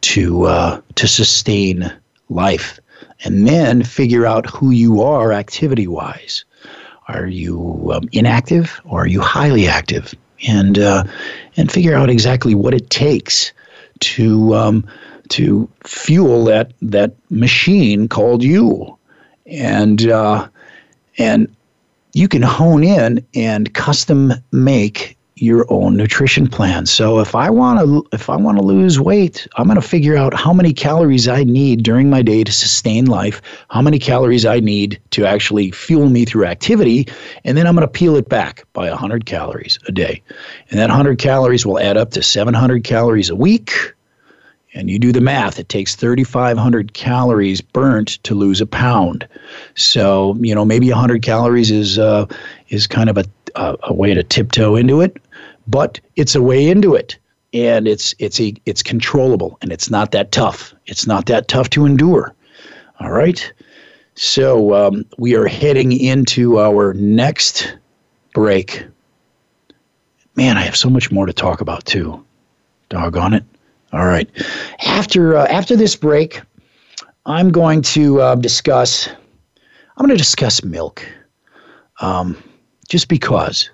to 0.00 0.44
uh, 0.44 0.80
to 0.96 1.06
sustain 1.06 1.92
life 2.28 2.80
and 3.24 3.46
then 3.46 3.82
figure 3.82 4.26
out 4.26 4.46
who 4.46 4.70
you 4.70 5.02
are 5.02 5.32
activity 5.32 5.86
wise. 5.86 6.44
Are 7.08 7.26
you 7.26 7.90
um, 7.92 8.08
inactive 8.12 8.80
or 8.84 9.02
are 9.02 9.06
you 9.06 9.20
highly 9.20 9.68
active? 9.68 10.14
And 10.46 10.78
uh, 10.78 11.04
and 11.56 11.72
figure 11.72 11.94
out 11.94 12.10
exactly 12.10 12.54
what 12.54 12.74
it 12.74 12.90
takes 12.90 13.52
to 14.00 14.54
um, 14.54 14.86
to 15.30 15.68
fuel 15.84 16.44
that 16.44 16.72
that 16.82 17.14
machine 17.30 18.06
called 18.06 18.42
you, 18.42 18.98
and 19.46 20.06
uh, 20.08 20.46
and 21.16 21.54
you 22.12 22.28
can 22.28 22.42
hone 22.42 22.84
in 22.84 23.26
and 23.34 23.72
custom 23.72 24.32
make 24.52 25.15
your 25.38 25.70
own 25.70 25.96
nutrition 25.96 26.46
plan. 26.46 26.86
So 26.86 27.20
if 27.20 27.34
I 27.34 27.50
want 27.50 27.80
to 27.80 28.06
if 28.12 28.30
I 28.30 28.36
want 28.36 28.56
to 28.56 28.64
lose 28.64 28.98
weight, 28.98 29.46
I'm 29.56 29.66
going 29.66 29.80
to 29.80 29.86
figure 29.86 30.16
out 30.16 30.32
how 30.32 30.54
many 30.54 30.72
calories 30.72 31.28
I 31.28 31.44
need 31.44 31.82
during 31.82 32.08
my 32.08 32.22
day 32.22 32.42
to 32.42 32.50
sustain 32.50 33.04
life, 33.04 33.42
how 33.68 33.82
many 33.82 33.98
calories 33.98 34.46
I 34.46 34.60
need 34.60 34.98
to 35.10 35.26
actually 35.26 35.72
fuel 35.72 36.08
me 36.08 36.24
through 36.24 36.46
activity, 36.46 37.06
and 37.44 37.56
then 37.56 37.66
I'm 37.66 37.74
going 37.74 37.86
to 37.86 37.92
peel 37.92 38.16
it 38.16 38.30
back 38.30 38.64
by 38.72 38.88
100 38.88 39.26
calories 39.26 39.78
a 39.86 39.92
day. 39.92 40.22
And 40.70 40.80
that 40.80 40.88
100 40.88 41.18
calories 41.18 41.66
will 41.66 41.78
add 41.78 41.98
up 41.98 42.12
to 42.12 42.22
700 42.22 42.82
calories 42.82 43.28
a 43.28 43.36
week. 43.36 43.92
And 44.72 44.90
you 44.90 44.98
do 44.98 45.10
the 45.10 45.22
math, 45.22 45.58
it 45.58 45.70
takes 45.70 45.94
3,500 45.94 46.92
calories 46.92 47.62
burnt 47.62 48.22
to 48.24 48.34
lose 48.34 48.60
a 48.60 48.66
pound. 48.66 49.26
So, 49.74 50.36
you 50.40 50.54
know, 50.54 50.66
maybe 50.66 50.90
100 50.90 51.22
calories 51.22 51.70
is, 51.70 51.98
uh, 51.98 52.26
is 52.68 52.86
kind 52.86 53.08
of 53.08 53.16
a, 53.16 53.24
a, 53.54 53.76
a 53.84 53.94
way 53.94 54.12
to 54.12 54.22
tiptoe 54.22 54.76
into 54.76 55.00
it 55.00 55.16
but 55.66 56.00
it's 56.16 56.34
a 56.34 56.42
way 56.42 56.68
into 56.68 56.94
it. 56.94 57.18
And 57.52 57.88
it's 57.88 58.14
it's 58.18 58.40
a 58.40 58.54
it's 58.66 58.82
controllable 58.82 59.56
and 59.62 59.72
it's 59.72 59.90
not 59.90 60.10
that 60.12 60.32
tough. 60.32 60.74
It's 60.86 61.06
not 61.06 61.26
that 61.26 61.48
tough 61.48 61.70
to 61.70 61.86
endure. 61.86 62.34
All 63.00 63.10
right? 63.10 63.52
So 64.14 64.74
um, 64.74 65.04
we 65.18 65.36
are 65.36 65.46
heading 65.46 65.92
into 65.92 66.58
our 66.58 66.94
next 66.94 67.76
break. 68.34 68.86
Man 70.34 70.58
i 70.58 70.62
have 70.62 70.76
so 70.76 70.90
much 70.90 71.10
more 71.10 71.24
to 71.26 71.32
talk 71.32 71.60
about 71.60 71.84
too. 71.86 72.24
Doggone 72.90 73.32
it. 73.34 73.44
All 73.92 74.04
right. 74.06 74.28
After 74.84 75.36
uh, 75.36 75.46
after 75.46 75.76
this 75.76 75.96
break 75.96 76.42
i'm 77.24 77.50
going 77.50 77.82
to 77.82 78.20
uh, 78.20 78.34
discuss 78.34 79.08
i'm 79.08 80.06
going 80.06 80.10
to 80.10 80.16
discuss 80.16 80.62
milk. 80.62 81.06
Um, 82.00 82.36
just 82.88 83.08
because 83.08 83.70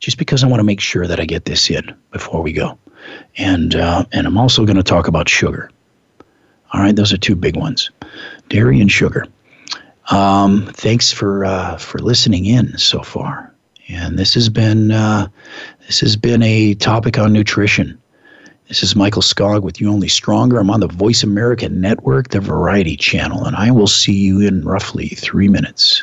just 0.00 0.18
because 0.18 0.44
I 0.44 0.46
want 0.46 0.60
to 0.60 0.64
make 0.64 0.80
sure 0.80 1.06
that 1.06 1.20
I 1.20 1.24
get 1.24 1.44
this 1.44 1.70
in 1.70 1.94
before 2.12 2.42
we 2.42 2.52
go. 2.52 2.78
And, 3.36 3.74
uh, 3.74 4.04
and 4.12 4.26
I'm 4.26 4.38
also 4.38 4.64
going 4.64 4.76
to 4.76 4.82
talk 4.82 5.08
about 5.08 5.28
sugar. 5.28 5.70
All 6.72 6.80
right, 6.80 6.94
those 6.94 7.12
are 7.12 7.18
two 7.18 7.36
big 7.36 7.56
ones 7.56 7.90
dairy 8.48 8.80
and 8.80 8.90
sugar. 8.90 9.26
Um, 10.10 10.68
thanks 10.72 11.12
for, 11.12 11.44
uh, 11.44 11.76
for 11.78 11.98
listening 11.98 12.46
in 12.46 12.76
so 12.78 13.02
far. 13.02 13.52
And 13.88 14.18
this 14.18 14.34
has 14.34 14.48
been 14.48 14.90
uh, 14.90 15.28
this 15.86 16.00
has 16.00 16.16
been 16.16 16.42
a 16.42 16.74
topic 16.74 17.18
on 17.18 17.32
nutrition. 17.32 18.00
This 18.68 18.82
is 18.82 18.96
Michael 18.96 19.22
Skog 19.22 19.62
with 19.62 19.80
You 19.80 19.92
Only 19.92 20.08
Stronger. 20.08 20.58
I'm 20.58 20.70
on 20.70 20.80
the 20.80 20.88
Voice 20.88 21.22
America 21.22 21.68
Network, 21.68 22.30
the 22.30 22.40
Variety 22.40 22.96
Channel, 22.96 23.44
and 23.44 23.54
I 23.54 23.70
will 23.70 23.86
see 23.86 24.12
you 24.12 24.40
in 24.40 24.64
roughly 24.64 25.08
three 25.10 25.46
minutes. 25.46 26.02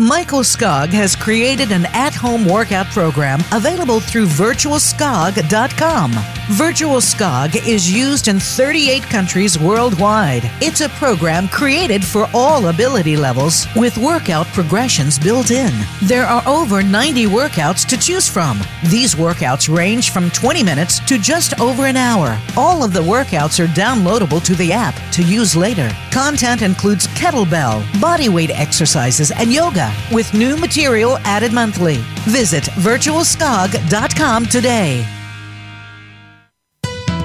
Michael 0.00 0.40
Skog 0.40 0.88
has 0.94 1.14
created 1.14 1.72
an 1.72 1.84
at 1.92 2.14
home 2.14 2.46
workout 2.46 2.86
program 2.86 3.40
available 3.52 4.00
through 4.00 4.24
virtualskog.com. 4.24 6.12
Virtual 6.52 6.96
Skog 6.96 7.54
is 7.68 7.92
used 7.92 8.26
in 8.26 8.40
38 8.40 9.02
countries 9.02 9.58
worldwide. 9.58 10.50
It's 10.62 10.80
a 10.80 10.88
program 10.88 11.48
created 11.48 12.02
for 12.02 12.30
all 12.32 12.68
ability 12.68 13.14
levels 13.18 13.66
with 13.76 13.98
workout 13.98 14.46
progressions 14.46 15.18
built 15.18 15.50
in. 15.50 15.70
There 16.02 16.24
are 16.24 16.42
over 16.48 16.82
90 16.82 17.26
workouts 17.26 17.86
to 17.88 17.98
choose 17.98 18.26
from. 18.26 18.58
These 18.86 19.16
workouts 19.16 19.68
range 19.68 20.12
from 20.12 20.30
20 20.30 20.62
minutes 20.62 20.98
to 21.08 21.18
just 21.18 21.60
over 21.60 21.84
an 21.84 21.98
hour. 21.98 22.40
All 22.56 22.82
of 22.82 22.94
the 22.94 23.00
workouts 23.00 23.62
are 23.62 23.68
downloadable 23.68 24.42
to 24.44 24.54
the 24.54 24.72
app 24.72 24.94
to 25.12 25.22
use 25.22 25.54
later. 25.54 25.94
Content 26.10 26.62
includes 26.62 27.06
kettlebell, 27.08 27.82
bodyweight 28.00 28.50
exercises, 28.50 29.30
and 29.30 29.52
yoga 29.52 29.89
with 30.12 30.32
new 30.34 30.56
material 30.56 31.18
added 31.18 31.52
monthly. 31.52 31.96
Visit 32.26 32.64
virtualskog.com 32.64 34.46
today. 34.46 35.06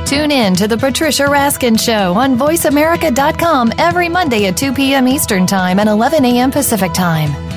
Tune 0.06 0.32
in 0.32 0.54
to 0.56 0.68
The 0.68 0.78
Patricia 0.78 1.24
Raskin 1.24 1.80
Show 1.80 2.14
on 2.14 2.38
VoiceAmerica.com 2.38 3.74
every 3.80 4.08
Monday 4.08 4.46
at 4.46 4.56
2 4.56 4.72
p.m. 4.74 5.08
Eastern 5.08 5.48
Time 5.48 5.80
and 5.80 5.90
11 5.90 6.24
a.m. 6.26 6.52
Pacific 6.52 6.94
Time. 6.94 7.55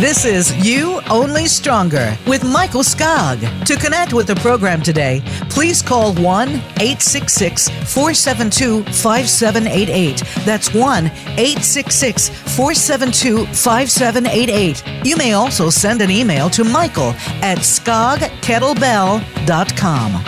This 0.00 0.24
is 0.24 0.52
You 0.66 1.00
Only 1.08 1.46
Stronger 1.46 2.18
with 2.26 2.42
Michael 2.42 2.82
Skog. 2.82 3.38
To 3.64 3.76
connect 3.76 4.12
with 4.12 4.26
the 4.26 4.34
program 4.34 4.82
today, 4.82 5.22
please 5.48 5.82
call 5.82 6.12
1 6.14 6.48
866 6.48 7.68
472 7.68 8.82
5788. 8.86 10.24
That's 10.44 10.74
1 10.74 11.06
866 11.06 12.28
472 12.28 13.46
5788. 13.46 15.06
You 15.06 15.16
may 15.16 15.34
also 15.34 15.70
send 15.70 16.02
an 16.02 16.10
email 16.10 16.50
to 16.50 16.64
Michael 16.64 17.14
at 17.40 17.58
skogkettlebell.com. 17.58 20.24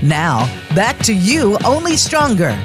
Now, 0.00 0.46
back 0.76 0.96
to 1.00 1.12
You 1.12 1.58
Only 1.64 1.96
Stronger. 1.96 2.56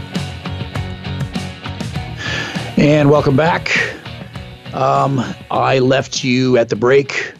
And 2.77 3.09
welcome 3.09 3.35
back. 3.35 4.02
Um, 4.73 5.23
I 5.51 5.79
left 5.79 6.23
you 6.23 6.57
at 6.57 6.69
the 6.69 6.75
break, 6.75 7.33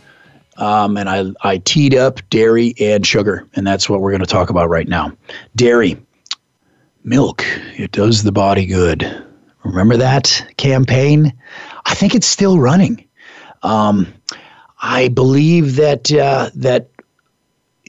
um, 0.58 0.98
and 0.98 1.10
I, 1.10 1.26
I 1.42 1.58
teed 1.58 1.96
up 1.96 2.20
dairy 2.30 2.76
and 2.80 3.06
sugar, 3.06 3.48
and 3.56 3.66
that's 3.66 3.90
what 3.90 4.02
we're 4.02 4.12
going 4.12 4.22
to 4.22 4.28
talk 4.28 4.52
about 4.52 4.70
right 4.70 4.88
now. 4.88 5.12
Dairy, 5.56 5.98
milk, 7.04 7.44
it 7.76 7.92
does 7.92 8.22
the 8.22 8.32
body 8.32 8.68
good. 8.68 9.26
Remember 9.64 9.98
that 9.98 10.46
campaign? 10.58 11.34
I 11.86 11.96
think 11.96 12.14
it's 12.14 12.28
still 12.28 12.60
running. 12.60 13.04
Um, 13.64 14.14
I 14.84 15.08
believe 15.08 15.76
that 15.78 16.12
uh, 16.12 16.52
that 16.54 16.90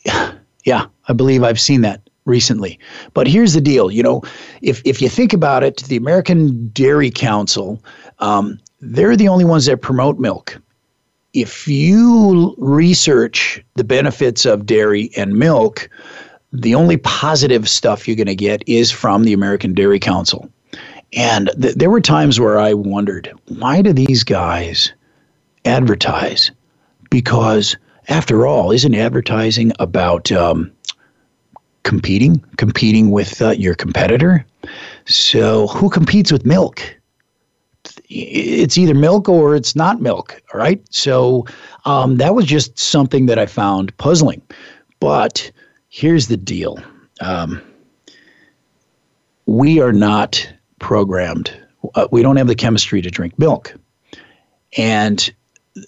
yeah, 0.64 0.86
I 1.08 1.12
believe 1.12 1.42
I've 1.42 1.60
seen 1.60 1.82
that 1.82 2.00
recently. 2.24 2.78
But 3.12 3.26
here's 3.26 3.52
the 3.52 3.60
deal, 3.60 3.90
you 3.90 4.02
know, 4.02 4.22
if 4.62 4.80
if 4.86 5.02
you 5.02 5.10
think 5.10 5.32
about 5.32 5.62
it, 5.62 5.78
the 5.84 5.96
American 5.96 6.68
Dairy 6.68 7.10
Council 7.10 7.82
um, 8.20 8.58
they're 8.84 9.16
the 9.16 9.28
only 9.28 9.44
ones 9.44 9.66
that 9.66 9.80
promote 9.80 10.18
milk. 10.18 10.60
If 11.32 11.66
you 11.66 12.54
research 12.58 13.64
the 13.74 13.84
benefits 13.84 14.44
of 14.44 14.66
dairy 14.66 15.10
and 15.16 15.34
milk, 15.34 15.88
the 16.52 16.74
only 16.74 16.96
positive 16.98 17.68
stuff 17.68 18.06
you're 18.06 18.16
going 18.16 18.26
to 18.26 18.36
get 18.36 18.62
is 18.68 18.90
from 18.90 19.24
the 19.24 19.32
American 19.32 19.74
Dairy 19.74 19.98
Council. 19.98 20.48
And 21.12 21.50
th- 21.60 21.74
there 21.74 21.90
were 21.90 22.00
times 22.00 22.38
where 22.38 22.58
I 22.58 22.74
wondered, 22.74 23.32
why 23.48 23.82
do 23.82 23.92
these 23.92 24.22
guys 24.22 24.92
advertise? 25.64 26.50
Because 27.10 27.76
after 28.08 28.46
all, 28.46 28.70
isn't 28.70 28.94
advertising 28.94 29.72
about 29.80 30.30
um, 30.30 30.70
competing, 31.82 32.44
competing 32.58 33.10
with 33.10 33.40
uh, 33.42 33.50
your 33.50 33.74
competitor? 33.74 34.44
So 35.06 35.68
who 35.68 35.90
competes 35.90 36.30
with 36.30 36.46
milk? 36.46 36.80
It's 38.14 38.78
either 38.78 38.94
milk 38.94 39.28
or 39.28 39.56
it's 39.56 39.74
not 39.74 40.00
milk. 40.00 40.40
All 40.52 40.60
right. 40.60 40.80
So 40.94 41.46
um, 41.84 42.16
that 42.18 42.34
was 42.34 42.46
just 42.46 42.78
something 42.78 43.26
that 43.26 43.38
I 43.38 43.46
found 43.46 43.96
puzzling. 43.98 44.40
But 45.00 45.50
here's 45.88 46.28
the 46.28 46.36
deal 46.36 46.78
um, 47.20 47.60
we 49.46 49.80
are 49.80 49.92
not 49.92 50.48
programmed, 50.78 51.54
uh, 51.94 52.08
we 52.10 52.22
don't 52.22 52.36
have 52.36 52.46
the 52.46 52.54
chemistry 52.54 53.02
to 53.02 53.10
drink 53.10 53.38
milk. 53.38 53.74
And 54.76 55.32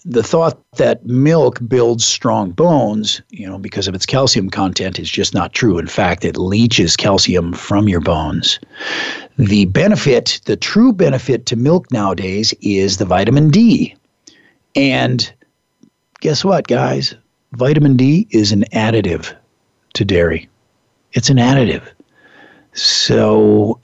the 0.05 0.23
thought 0.23 0.61
that 0.79 1.07
milk 1.07 1.61
builds 1.67 2.05
strong 2.05 2.51
bones, 2.51 3.23
you 3.31 3.49
know, 3.49 3.59
because 3.59 3.87
of 3.87 3.95
its 3.95 4.07
calcium 4.07 4.51
content 4.51 4.99
is 4.99 5.09
just 5.09 5.33
not 5.33 5.53
true. 5.53 5.79
In 5.79 5.87
fact, 5.87 6.25
it 6.25 6.37
leaches 6.37 6.97
calcium 6.97 7.53
from 7.53 7.89
your 7.89 8.01
bones. 8.01 8.59
The 9.39 9.67
benefit, 9.67 10.41
the 10.47 10.57
true 10.57 10.93
benefit 10.93 11.47
to 11.47 11.57
milk 11.57 11.93
nowadays 11.93 12.55
is 12.61 12.97
the 12.97 13.05
vitamin 13.05 13.51
D. 13.51 13.95
And 14.75 15.31
guess 16.21 16.45
what, 16.45 16.67
guys? 16.69 17.15
Vitamin 17.53 17.97
D 17.97 18.27
is 18.31 18.53
an 18.53 18.65
additive 18.73 19.35
to 19.95 20.05
dairy. 20.05 20.49
It's 21.13 21.31
an 21.31 21.37
additive. 21.37 21.83
So 22.73 23.81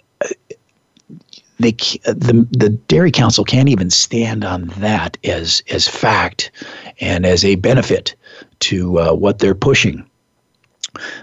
they 1.58 1.72
the 2.04 2.46
the 2.50 2.70
dairy 2.88 3.10
council 3.10 3.44
can't 3.44 3.68
even 3.68 3.90
stand 3.90 4.44
on 4.44 4.66
that 4.78 5.16
as 5.24 5.62
as 5.70 5.86
fact 5.86 6.50
and 7.00 7.24
as 7.24 7.44
a 7.44 7.54
benefit 7.56 8.14
to 8.60 8.98
uh, 8.98 9.12
what 9.14 9.38
they're 9.38 9.54
pushing. 9.54 10.04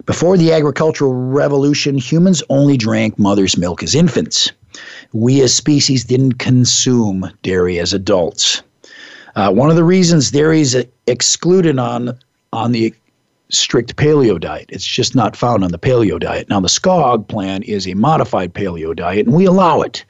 Before 0.06 0.38
the 0.38 0.52
agricultural 0.52 1.14
revolution, 1.14 1.98
humans 1.98 2.42
only 2.50 2.78
drank 2.78 3.20
mother's 3.20 3.58
milk 3.58 3.84
as 3.84 3.96
infants. 3.96 4.52
We 5.14 5.42
as 5.42 5.54
species 5.54 6.06
didn't 6.06 6.34
consume 6.34 7.30
dairy 7.44 7.80
as 7.80 7.94
adults. 7.94 8.62
Uh, 9.36 9.52
one 9.52 9.70
of 9.70 9.76
the 9.76 9.84
reasons 9.84 10.32
dairy 10.32 10.62
is 10.62 10.86
excluded 11.08 11.78
on 11.80 12.18
on 12.52 12.72
the 12.72 12.94
strict 13.52 13.96
paleo 13.96 14.40
diet. 14.40 14.66
It's 14.70 14.86
just 14.86 15.16
not 15.16 15.36
found 15.36 15.64
on 15.64 15.72
the 15.72 15.80
paleo 15.80 16.20
diet. 16.20 16.50
Now, 16.50 16.60
the 16.60 16.68
Skog 16.68 17.28
plan 17.28 17.64
is 17.64 17.88
a 17.88 17.96
modified 17.96 18.54
paleo 18.54 18.96
diet, 18.96 19.26
and 19.26 19.36
we 19.36 19.46
allow 19.46 19.82
it. 19.82 20.06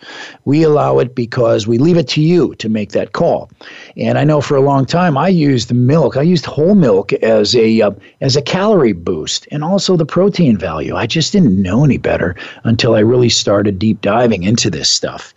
We 0.46 0.64
allow 0.64 1.00
it 1.00 1.16
because 1.16 1.66
we 1.66 1.78
leave 1.78 1.98
it 1.98 2.08
to 2.10 2.22
you 2.22 2.54
to 2.56 2.70
make 2.70 2.92
that 2.92 3.14
call. 3.14 3.50
And 3.96 4.18
I 4.18 4.26
know 4.26 4.42
for 4.42 4.58
a 4.58 4.62
long 4.62 4.86
time 4.86 5.18
I 5.18 5.30
used 5.30 5.74
milk. 5.74 6.18
I 6.18 6.22
used 6.22 6.46
whole 6.46 6.76
milk 6.76 7.14
as 7.14 7.56
a 7.56 7.82
uh, 7.82 7.92
as 8.22 8.36
a 8.36 8.42
calorie 8.42 8.94
boost 8.94 9.48
and 9.52 9.64
also 9.64 9.96
the 9.96 10.06
protein 10.06 10.58
value. 10.58 10.96
I 10.96 11.08
just 11.08 11.32
didn't 11.32 11.62
know 11.62 11.86
any 11.86 11.98
better 11.98 12.36
until 12.64 12.96
I 12.96 13.00
really 13.00 13.30
started 13.30 13.80
deep 13.80 14.02
diving 14.02 14.44
into 14.44 14.70
this 14.70 14.90
stuff. 14.90 15.34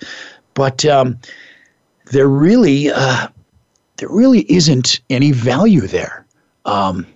But 0.54 0.84
um, 0.84 1.18
there 2.06 2.28
really 2.28 2.90
uh, 2.90 3.28
there 3.96 4.08
really 4.08 4.50
isn't 4.52 5.00
any 5.08 5.30
value 5.30 5.82
there. 5.82 6.26
Um, 6.64 7.06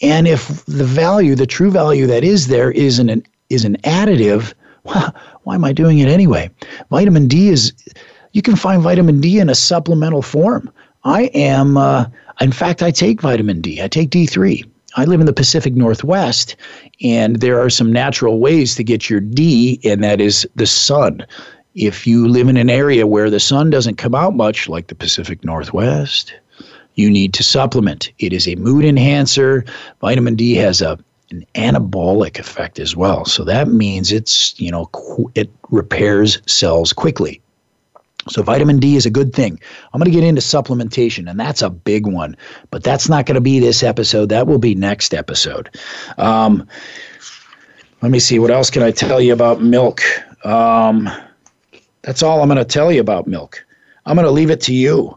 and 0.00 0.26
if 0.26 0.64
the 0.66 0.84
value, 0.84 1.34
the 1.34 1.46
true 1.46 1.70
value 1.70 2.06
that 2.06 2.24
is 2.24 2.46
there 2.46 2.70
is 2.70 2.98
an 2.98 3.22
is 3.48 3.64
an 3.64 3.76
additive, 3.78 4.54
well, 4.84 5.14
why 5.42 5.54
am 5.54 5.64
I 5.64 5.72
doing 5.72 5.98
it 5.98 6.08
anyway? 6.08 6.50
Vitamin 6.90 7.28
D 7.28 7.48
is 7.48 7.72
you 8.32 8.42
can 8.42 8.56
find 8.56 8.82
vitamin 8.82 9.20
D 9.20 9.38
in 9.38 9.50
a 9.50 9.54
supplemental 9.54 10.22
form. 10.22 10.70
I 11.04 11.24
am 11.34 11.76
uh, 11.76 12.06
in 12.40 12.52
fact 12.52 12.82
I 12.82 12.90
take 12.90 13.20
vitamin 13.20 13.60
D. 13.60 13.82
I 13.82 13.88
take 13.88 14.10
D3. 14.10 14.64
I 14.96 15.04
live 15.04 15.20
in 15.20 15.26
the 15.26 15.32
Pacific 15.32 15.74
Northwest, 15.74 16.56
and 17.00 17.36
there 17.36 17.60
are 17.60 17.70
some 17.70 17.92
natural 17.92 18.40
ways 18.40 18.74
to 18.74 18.82
get 18.82 19.08
your 19.08 19.20
D, 19.20 19.78
and 19.84 20.02
that 20.02 20.20
is 20.20 20.48
the 20.56 20.66
sun. 20.66 21.24
If 21.76 22.08
you 22.08 22.26
live 22.26 22.48
in 22.48 22.56
an 22.56 22.68
area 22.68 23.06
where 23.06 23.30
the 23.30 23.38
sun 23.38 23.70
doesn't 23.70 23.98
come 23.98 24.16
out 24.16 24.34
much, 24.34 24.68
like 24.68 24.88
the 24.88 24.96
Pacific 24.96 25.44
Northwest, 25.44 26.34
you 26.94 27.10
need 27.10 27.34
to 27.34 27.42
supplement. 27.42 28.12
It 28.18 28.32
is 28.32 28.48
a 28.48 28.56
mood 28.56 28.84
enhancer. 28.84 29.64
Vitamin 30.00 30.36
D 30.36 30.54
has 30.54 30.80
a 30.80 30.98
an 31.30 31.46
anabolic 31.54 32.38
effect 32.38 32.78
as 32.80 32.96
well. 32.96 33.24
So 33.24 33.44
that 33.44 33.68
means 33.68 34.10
it's, 34.10 34.58
you 34.60 34.70
know, 34.70 34.86
qu- 34.86 35.30
it 35.34 35.50
repairs 35.70 36.42
cells 36.46 36.92
quickly. 36.92 37.40
So 38.28 38.42
vitamin 38.42 38.78
D 38.78 38.96
is 38.96 39.06
a 39.06 39.10
good 39.10 39.32
thing. 39.32 39.58
I'm 39.92 39.98
going 39.98 40.10
to 40.10 40.16
get 40.16 40.26
into 40.26 40.42
supplementation, 40.42 41.30
and 41.30 41.40
that's 41.40 41.62
a 41.62 41.70
big 41.70 42.06
one. 42.06 42.36
But 42.70 42.84
that's 42.84 43.08
not 43.08 43.26
going 43.26 43.36
to 43.36 43.40
be 43.40 43.60
this 43.60 43.82
episode. 43.82 44.28
That 44.28 44.46
will 44.46 44.58
be 44.58 44.74
next 44.74 45.14
episode. 45.14 45.70
Um, 46.18 46.68
let 48.02 48.10
me 48.10 48.18
see. 48.18 48.38
What 48.38 48.50
else 48.50 48.70
can 48.70 48.82
I 48.82 48.90
tell 48.90 49.20
you 49.20 49.32
about 49.32 49.62
milk? 49.62 50.02
Um, 50.44 51.08
that's 52.02 52.22
all 52.22 52.42
I'm 52.42 52.48
going 52.48 52.58
to 52.58 52.64
tell 52.64 52.92
you 52.92 53.00
about 53.00 53.26
milk. 53.26 53.64
I'm 54.04 54.16
going 54.16 54.26
to 54.26 54.32
leave 54.32 54.50
it 54.50 54.60
to 54.62 54.74
you. 54.74 55.16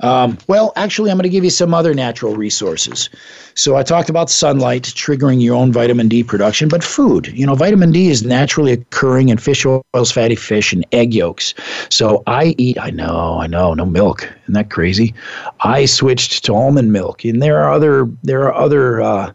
Um, 0.00 0.36
well, 0.46 0.72
actually, 0.76 1.10
I'm 1.10 1.16
going 1.16 1.22
to 1.24 1.30
give 1.30 1.44
you 1.44 1.50
some 1.50 1.72
other 1.72 1.94
natural 1.94 2.36
resources. 2.36 3.08
So 3.54 3.76
I 3.76 3.82
talked 3.82 4.10
about 4.10 4.28
sunlight 4.28 4.82
triggering 4.82 5.40
your 5.40 5.54
own 5.54 5.72
vitamin 5.72 6.08
D 6.08 6.22
production, 6.22 6.68
but 6.68 6.84
food. 6.84 7.28
You 7.28 7.46
know, 7.46 7.54
vitamin 7.54 7.92
D 7.92 8.08
is 8.08 8.22
naturally 8.22 8.72
occurring 8.72 9.30
in 9.30 9.38
fish 9.38 9.64
oils, 9.64 10.12
fatty 10.12 10.36
fish, 10.36 10.72
and 10.72 10.84
egg 10.92 11.14
yolks. 11.14 11.54
So 11.88 12.22
I 12.26 12.54
eat. 12.58 12.78
I 12.78 12.90
know, 12.90 13.38
I 13.40 13.46
know, 13.46 13.72
no 13.72 13.86
milk. 13.86 14.24
Isn't 14.42 14.54
that 14.54 14.70
crazy? 14.70 15.14
I 15.60 15.86
switched 15.86 16.44
to 16.44 16.54
almond 16.54 16.92
milk, 16.92 17.24
and 17.24 17.42
there 17.42 17.62
are 17.62 17.72
other 17.72 18.06
there 18.22 18.42
are 18.42 18.54
other 18.54 19.00
uh, 19.00 19.32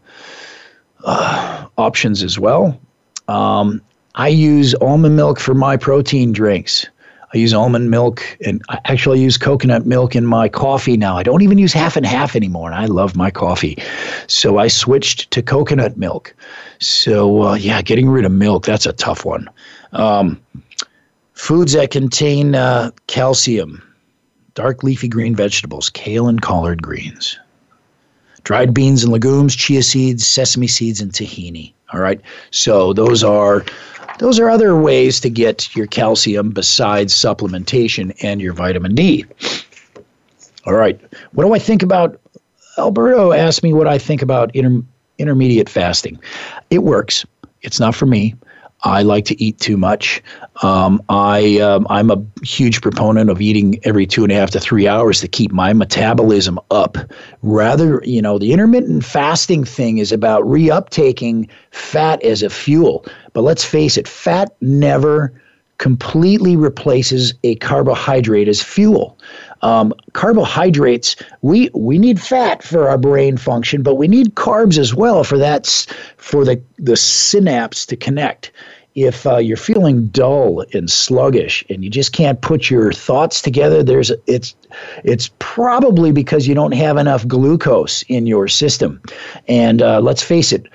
uh, 1.03 1.65
options 1.77 2.21
as 2.21 2.37
well. 2.37 2.79
Um, 3.27 3.81
I 4.15 4.27
use 4.27 4.75
almond 4.75 5.15
milk 5.15 5.39
for 5.39 5.53
my 5.53 5.77
protein 5.77 6.33
drinks. 6.33 6.85
I 7.33 7.37
use 7.37 7.53
almond 7.53 7.89
milk, 7.89 8.21
and 8.45 8.61
I 8.69 8.79
actually 8.85 9.21
use 9.21 9.37
coconut 9.37 9.85
milk 9.85 10.15
in 10.15 10.25
my 10.25 10.49
coffee 10.49 10.97
now. 10.97 11.17
I 11.17 11.23
don't 11.23 11.41
even 11.41 11.57
use 11.57 11.71
half 11.71 11.95
and 11.95 12.05
half 12.05 12.35
anymore, 12.35 12.69
and 12.69 12.79
I 12.79 12.85
love 12.85 13.15
my 13.15 13.31
coffee. 13.31 13.77
So 14.27 14.57
I 14.57 14.67
switched 14.67 15.31
to 15.31 15.41
coconut 15.41 15.97
milk. 15.97 16.33
So, 16.79 17.43
uh, 17.43 17.53
yeah, 17.55 17.81
getting 17.81 18.09
rid 18.09 18.25
of 18.25 18.31
milk, 18.31 18.65
that's 18.65 18.85
a 18.85 18.93
tough 18.93 19.23
one. 19.23 19.49
Um, 19.93 20.41
foods 21.33 21.73
that 21.73 21.91
contain 21.91 22.55
uh, 22.55 22.91
calcium, 23.07 23.81
dark 24.53 24.83
leafy 24.83 25.07
green 25.07 25.35
vegetables, 25.35 25.89
kale 25.89 26.27
and 26.27 26.41
collard 26.41 26.81
greens, 26.81 27.39
dried 28.43 28.73
beans 28.73 29.03
and 29.03 29.11
legumes, 29.13 29.55
chia 29.55 29.83
seeds, 29.83 30.27
sesame 30.27 30.67
seeds, 30.67 30.99
and 30.99 31.13
tahini. 31.13 31.73
All 31.93 31.99
right. 31.99 32.21
So 32.51 32.93
those 32.93 33.23
are 33.23 33.65
those 34.21 34.39
are 34.39 34.51
other 34.51 34.77
ways 34.77 35.19
to 35.19 35.31
get 35.31 35.75
your 35.75 35.87
calcium 35.87 36.51
besides 36.51 37.11
supplementation 37.11 38.15
and 38.23 38.39
your 38.39 38.53
vitamin 38.53 38.93
D. 38.93 39.25
All 40.67 40.75
right. 40.75 41.01
What 41.31 41.43
do 41.43 41.53
I 41.55 41.59
think 41.59 41.81
about? 41.81 42.21
Alberto 42.77 43.31
asked 43.31 43.63
me 43.63 43.73
what 43.73 43.87
I 43.87 43.97
think 43.97 44.21
about 44.21 44.55
inter, 44.55 44.83
intermediate 45.17 45.67
fasting. 45.67 46.19
It 46.69 46.83
works. 46.83 47.25
It's 47.63 47.79
not 47.79 47.95
for 47.95 48.05
me. 48.05 48.35
I 48.83 49.03
like 49.03 49.25
to 49.25 49.41
eat 49.41 49.59
too 49.59 49.77
much. 49.77 50.23
Um, 50.63 51.01
I 51.09 51.59
um, 51.59 51.85
I'm 51.89 52.09
a 52.09 52.23
huge 52.43 52.81
proponent 52.81 53.29
of 53.29 53.41
eating 53.41 53.79
every 53.83 54.07
two 54.07 54.23
and 54.23 54.31
a 54.31 54.35
half 54.35 54.49
to 54.51 54.59
three 54.59 54.87
hours 54.87 55.19
to 55.21 55.27
keep 55.27 55.51
my 55.51 55.73
metabolism 55.73 56.59
up. 56.71 56.97
Rather, 57.41 58.01
you 58.03 58.21
know, 58.21 58.39
the 58.39 58.53
intermittent 58.53 59.05
fasting 59.05 59.63
thing 59.63 59.99
is 59.99 60.11
about 60.11 60.43
reuptaking 60.43 61.49
fat 61.71 62.21
as 62.23 62.41
a 62.41 62.49
fuel. 62.49 63.05
But 63.33 63.41
let's 63.41 63.63
face 63.63 63.97
it, 63.97 64.07
fat 64.07 64.55
never 64.61 65.33
completely 65.77 66.55
replaces 66.55 67.33
a 67.43 67.55
carbohydrate 67.55 68.47
as 68.47 68.61
fuel. 68.61 69.17
Um, 69.61 69.93
carbohydrates, 70.13 71.15
we 71.41 71.69
we 71.73 71.97
need 71.97 72.19
fat 72.19 72.63
for 72.63 72.89
our 72.89 72.97
brain 72.97 73.37
function, 73.37 73.83
but 73.83 73.95
we 73.95 74.07
need 74.07 74.35
carbs 74.35 74.77
as 74.77 74.95
well 74.95 75.23
for 75.23 75.37
that 75.37 75.67
for 76.17 76.43
the 76.43 76.61
the 76.77 76.97
synapse 76.97 77.85
to 77.87 77.95
connect. 77.95 78.51
If 78.93 79.25
uh, 79.25 79.37
you're 79.37 79.55
feeling 79.55 80.07
dull 80.07 80.65
and 80.73 80.89
sluggish 80.89 81.63
and 81.69 81.81
you 81.81 81.89
just 81.89 82.11
can't 82.11 82.41
put 82.41 82.69
your 82.69 82.91
thoughts 82.91 83.41
together, 83.41 83.83
there's 83.83 84.11
it's 84.27 84.53
it's 85.03 85.29
probably 85.39 86.11
because 86.11 86.47
you 86.47 86.55
don't 86.55 86.73
have 86.73 86.97
enough 86.97 87.25
glucose 87.25 88.03
in 88.09 88.27
your 88.27 88.49
system. 88.49 89.01
And 89.47 89.81
uh, 89.81 90.01
let's 90.01 90.23
face 90.23 90.51
it, 90.51 90.65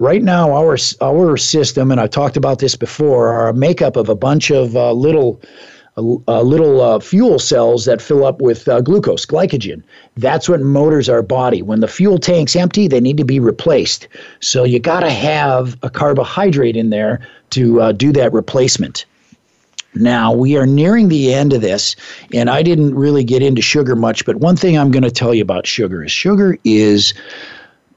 right 0.00 0.22
now 0.22 0.50
our 0.52 0.76
our 1.00 1.36
system, 1.36 1.92
and 1.92 2.00
I've 2.00 2.10
talked 2.10 2.36
about 2.36 2.58
this 2.58 2.74
before, 2.74 3.28
are 3.28 3.48
a 3.48 3.54
makeup 3.54 3.96
of 3.96 4.08
a 4.08 4.16
bunch 4.16 4.50
of 4.50 4.74
uh, 4.74 4.92
little 4.92 5.40
uh, 5.96 6.42
little 6.42 6.80
uh, 6.80 7.00
fuel 7.00 7.38
cells 7.38 7.84
that 7.84 8.00
fill 8.00 8.24
up 8.24 8.40
with 8.40 8.68
uh, 8.68 8.80
glucose, 8.80 9.26
glycogen. 9.26 9.82
That's 10.16 10.48
what 10.48 10.60
motors 10.60 11.08
our 11.08 11.22
body. 11.22 11.62
When 11.62 11.80
the 11.80 11.88
fuel 11.88 12.18
tank's 12.18 12.56
empty, 12.56 12.88
they 12.88 13.00
need 13.00 13.16
to 13.16 13.24
be 13.24 13.40
replaced. 13.40 14.08
So 14.40 14.64
you 14.64 14.78
got 14.78 15.00
to 15.00 15.10
have 15.10 15.76
a 15.82 15.90
carbohydrate 15.90 16.76
in 16.76 16.90
there 16.90 17.20
to 17.50 17.80
uh, 17.80 17.92
do 17.92 18.12
that 18.12 18.32
replacement. 18.32 19.04
Now, 19.94 20.32
we 20.32 20.56
are 20.56 20.66
nearing 20.66 21.08
the 21.08 21.34
end 21.34 21.52
of 21.52 21.62
this, 21.62 21.96
and 22.32 22.48
I 22.48 22.62
didn't 22.62 22.94
really 22.94 23.24
get 23.24 23.42
into 23.42 23.60
sugar 23.60 23.96
much, 23.96 24.24
but 24.24 24.36
one 24.36 24.56
thing 24.56 24.78
I'm 24.78 24.92
going 24.92 25.02
to 25.02 25.10
tell 25.10 25.34
you 25.34 25.42
about 25.42 25.66
sugar 25.66 26.04
is 26.04 26.12
sugar 26.12 26.56
is 26.64 27.12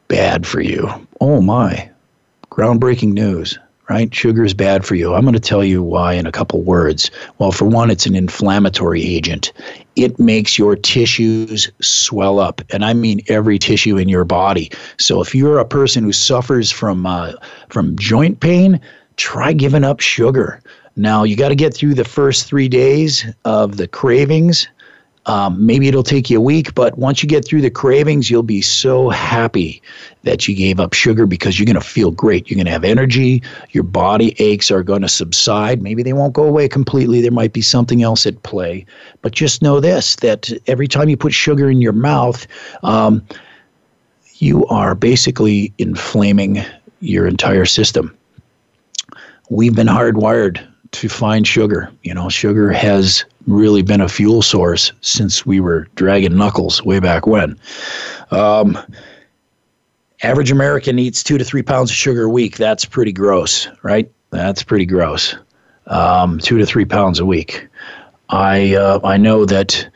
bad 0.08 0.48
for 0.48 0.60
you. 0.60 0.89
Oh 1.22 1.39
my, 1.39 1.88
groundbreaking 2.50 3.14
news 3.14 3.60
right? 3.90 4.14
Sugar 4.14 4.46
is 4.46 4.54
bad 4.54 4.86
for 4.86 4.96
you. 4.96 5.14
I'm 5.14 5.24
going 5.24 5.34
to 5.34 5.40
tell 5.40 5.64
you 5.64 5.84
why 5.84 6.14
in 6.14 6.26
a 6.26 6.32
couple 6.32 6.62
words. 6.62 7.12
Well, 7.38 7.52
for 7.52 7.66
one, 7.66 7.90
it's 7.92 8.06
an 8.06 8.16
inflammatory 8.16 9.04
agent. 9.04 9.52
It 9.96 10.20
makes 10.20 10.58
your 10.58 10.76
tissues 10.76 11.70
swell 11.82 12.40
up, 12.40 12.62
and 12.70 12.86
I 12.86 12.94
mean 12.94 13.22
every 13.28 13.60
tissue 13.60 13.98
in 13.98 14.10
your 14.10 14.26
body. 14.26 14.72
So 14.98 15.22
if 15.22 15.36
you're 15.36 15.60
a 15.60 15.66
person 15.66 16.04
who 16.04 16.14
suffers 16.14 16.72
from 16.72 17.06
uh, 17.06 17.34
from 17.70 17.98
joint 17.98 18.40
pain, 18.40 18.80
try 19.18 19.54
giving 19.54 19.84
up 19.84 20.00
sugar. 20.00 20.62
Now 20.96 21.24
you 21.24 21.36
got 21.36 21.50
to 21.50 21.56
get 21.56 21.74
through 21.74 21.96
the 21.96 22.06
first 22.06 22.46
three 22.48 22.70
days 22.70 23.26
of 23.46 23.78
the 23.78 23.88
cravings 23.88 24.68
um, 25.26 25.65
maybe 25.65 25.88
it'll 25.88 26.03
take 26.03 26.30
you 26.30 26.38
a 26.38 26.41
week, 26.41 26.76
but 26.76 26.97
once 26.97 27.24
you 27.24 27.30
get 27.30 27.45
through 27.45 27.61
the 27.61 27.69
cravings, 27.69 28.30
you'll 28.30 28.43
be 28.43 28.61
so 28.61 29.09
happy 29.09 29.82
that 30.24 30.47
you 30.47 30.55
gave 30.55 30.80
up 30.80 30.93
sugar 30.93 31.26
because 31.26 31.57
you're 31.57 31.65
going 31.65 31.76
to 31.76 31.82
feel 31.82 32.11
great. 32.11 32.49
You're 32.49 32.57
going 32.57 32.65
to 32.65 32.71
have 32.71 32.84
energy. 32.84 33.41
Your 33.71 33.84
body 33.84 34.36
aches 34.39 34.69
are 34.69 34.84
going 34.84 35.01
to 35.01 35.07
subside. 35.07 35.82
Maybe 35.82 36.03
they 36.03 36.13
won't 36.13 36.34
go 36.34 36.43
away 36.43 36.67
completely. 36.67 37.21
There 37.21 37.32
might 37.32 37.53
be 37.53 37.61
something 37.61 38.03
else 38.03 38.26
at 38.26 38.43
play. 38.43 38.86
But 39.21 39.32
just 39.32 39.61
know 39.61 39.80
this 39.80 40.17
that 40.17 40.51
every 40.67 40.88
time 40.88 41.07
you 41.07 41.15
put 41.15 41.34
sugar 41.34 41.69
in 41.69 41.82
your 41.82 41.93
mouth, 41.93 42.45
um, 42.84 43.26
you 44.36 44.65
are 44.67 44.93
basically 44.93 45.74
inflaming 45.78 46.65
your 46.99 47.28
entire 47.28 47.65
system. 47.65 48.17
We've 49.49 49.76
been 49.76 49.88
hardwired 49.88 50.65
to 50.91 51.09
find 51.09 51.47
sugar. 51.47 51.91
You 52.03 52.13
know, 52.13 52.30
sugar 52.30 52.71
has 52.71 53.26
really 53.48 53.82
been 53.82 54.02
a 54.02 54.10
fuel 54.10 54.41
source 54.41 54.91
since 55.02 55.46
we 55.46 55.60
were 55.60 55.88
dragging 55.96 56.38
knuckles 56.38 56.84
way 56.84 57.00
back 57.00 57.28
when. 57.28 57.60
Um, 58.32 58.78
average 60.22 60.52
American 60.52 61.00
eats 61.00 61.24
two 61.24 61.38
to 61.38 61.44
three 61.44 61.64
pounds 61.64 61.91
of 61.91 61.98
sugar 61.98 62.24
a 62.24 62.30
week. 62.30 62.58
That's 62.58 62.86
pretty 62.86 63.12
gross, 63.12 63.68
right? 63.84 64.10
That's 64.30 64.64
pretty 64.64 64.86
gross. 64.86 65.36
Um, 65.88 66.39
two 66.39 66.58
to 66.58 66.66
three 66.66 66.86
pounds 66.86 67.20
a 67.20 67.26
week. 67.26 67.68
I 68.30 68.76
uh, 68.76 69.00
I 69.04 69.18
know 69.18 69.46
that 69.46 69.88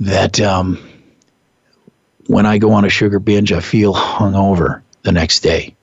that 0.00 0.40
um, 0.40 0.78
when 2.26 2.46
I 2.46 2.58
go 2.58 2.72
on 2.72 2.84
a 2.84 2.88
sugar 2.88 3.18
binge, 3.18 3.52
I 3.52 3.60
feel 3.60 3.94
hungover 3.94 4.82
the 5.02 5.12
next 5.12 5.40
day. 5.40 5.74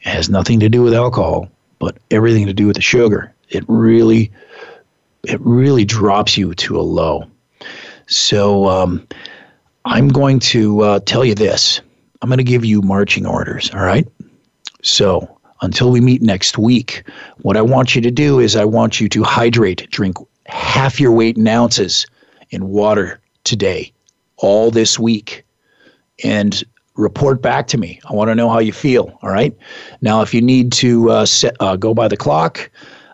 It 0.00 0.08
has 0.08 0.28
nothing 0.28 0.60
to 0.60 0.68
do 0.68 0.82
with 0.82 0.94
alcohol, 0.94 1.50
but 1.78 1.96
everything 2.10 2.46
to 2.46 2.52
do 2.52 2.66
with 2.66 2.76
the 2.76 2.82
sugar. 2.82 3.32
It 3.48 3.64
really 3.66 4.30
it 5.24 5.40
really 5.40 5.84
drops 5.84 6.36
you 6.36 6.54
to 6.54 6.78
a 6.78 6.82
low. 6.82 7.24
So 8.06 8.68
um, 8.68 9.06
I'm 9.84 10.08
going 10.08 10.38
to 10.40 10.82
uh, 10.82 11.00
tell 11.00 11.24
you 11.24 11.34
this. 11.34 11.80
I'm 12.22 12.28
going 12.28 12.38
to 12.38 12.44
give 12.44 12.64
you 12.64 12.82
marching 12.82 13.26
orders. 13.26 13.70
All 13.74 13.82
right. 13.82 14.06
So 14.82 15.38
until 15.60 15.90
we 15.90 16.00
meet 16.00 16.22
next 16.22 16.58
week, 16.58 17.04
what 17.38 17.56
I 17.56 17.62
want 17.62 17.94
you 17.94 18.00
to 18.02 18.10
do 18.10 18.38
is 18.38 18.56
I 18.56 18.64
want 18.64 19.00
you 19.00 19.08
to 19.10 19.22
hydrate, 19.22 19.88
drink 19.90 20.16
half 20.46 21.00
your 21.00 21.12
weight 21.12 21.36
in 21.36 21.46
ounces 21.46 22.06
in 22.50 22.68
water 22.68 23.20
today, 23.44 23.92
all 24.36 24.70
this 24.70 24.98
week, 24.98 25.44
and 26.24 26.64
report 26.94 27.42
back 27.42 27.66
to 27.68 27.78
me. 27.78 28.00
I 28.08 28.12
want 28.12 28.28
to 28.28 28.34
know 28.34 28.48
how 28.48 28.58
you 28.58 28.72
feel. 28.72 29.18
All 29.22 29.30
right. 29.30 29.56
Now, 30.00 30.22
if 30.22 30.34
you 30.34 30.40
need 30.40 30.72
to 30.72 31.10
uh, 31.10 31.26
set, 31.26 31.56
uh, 31.60 31.76
go 31.76 31.94
by 31.94 32.08
the 32.08 32.16
clock, 32.16 32.70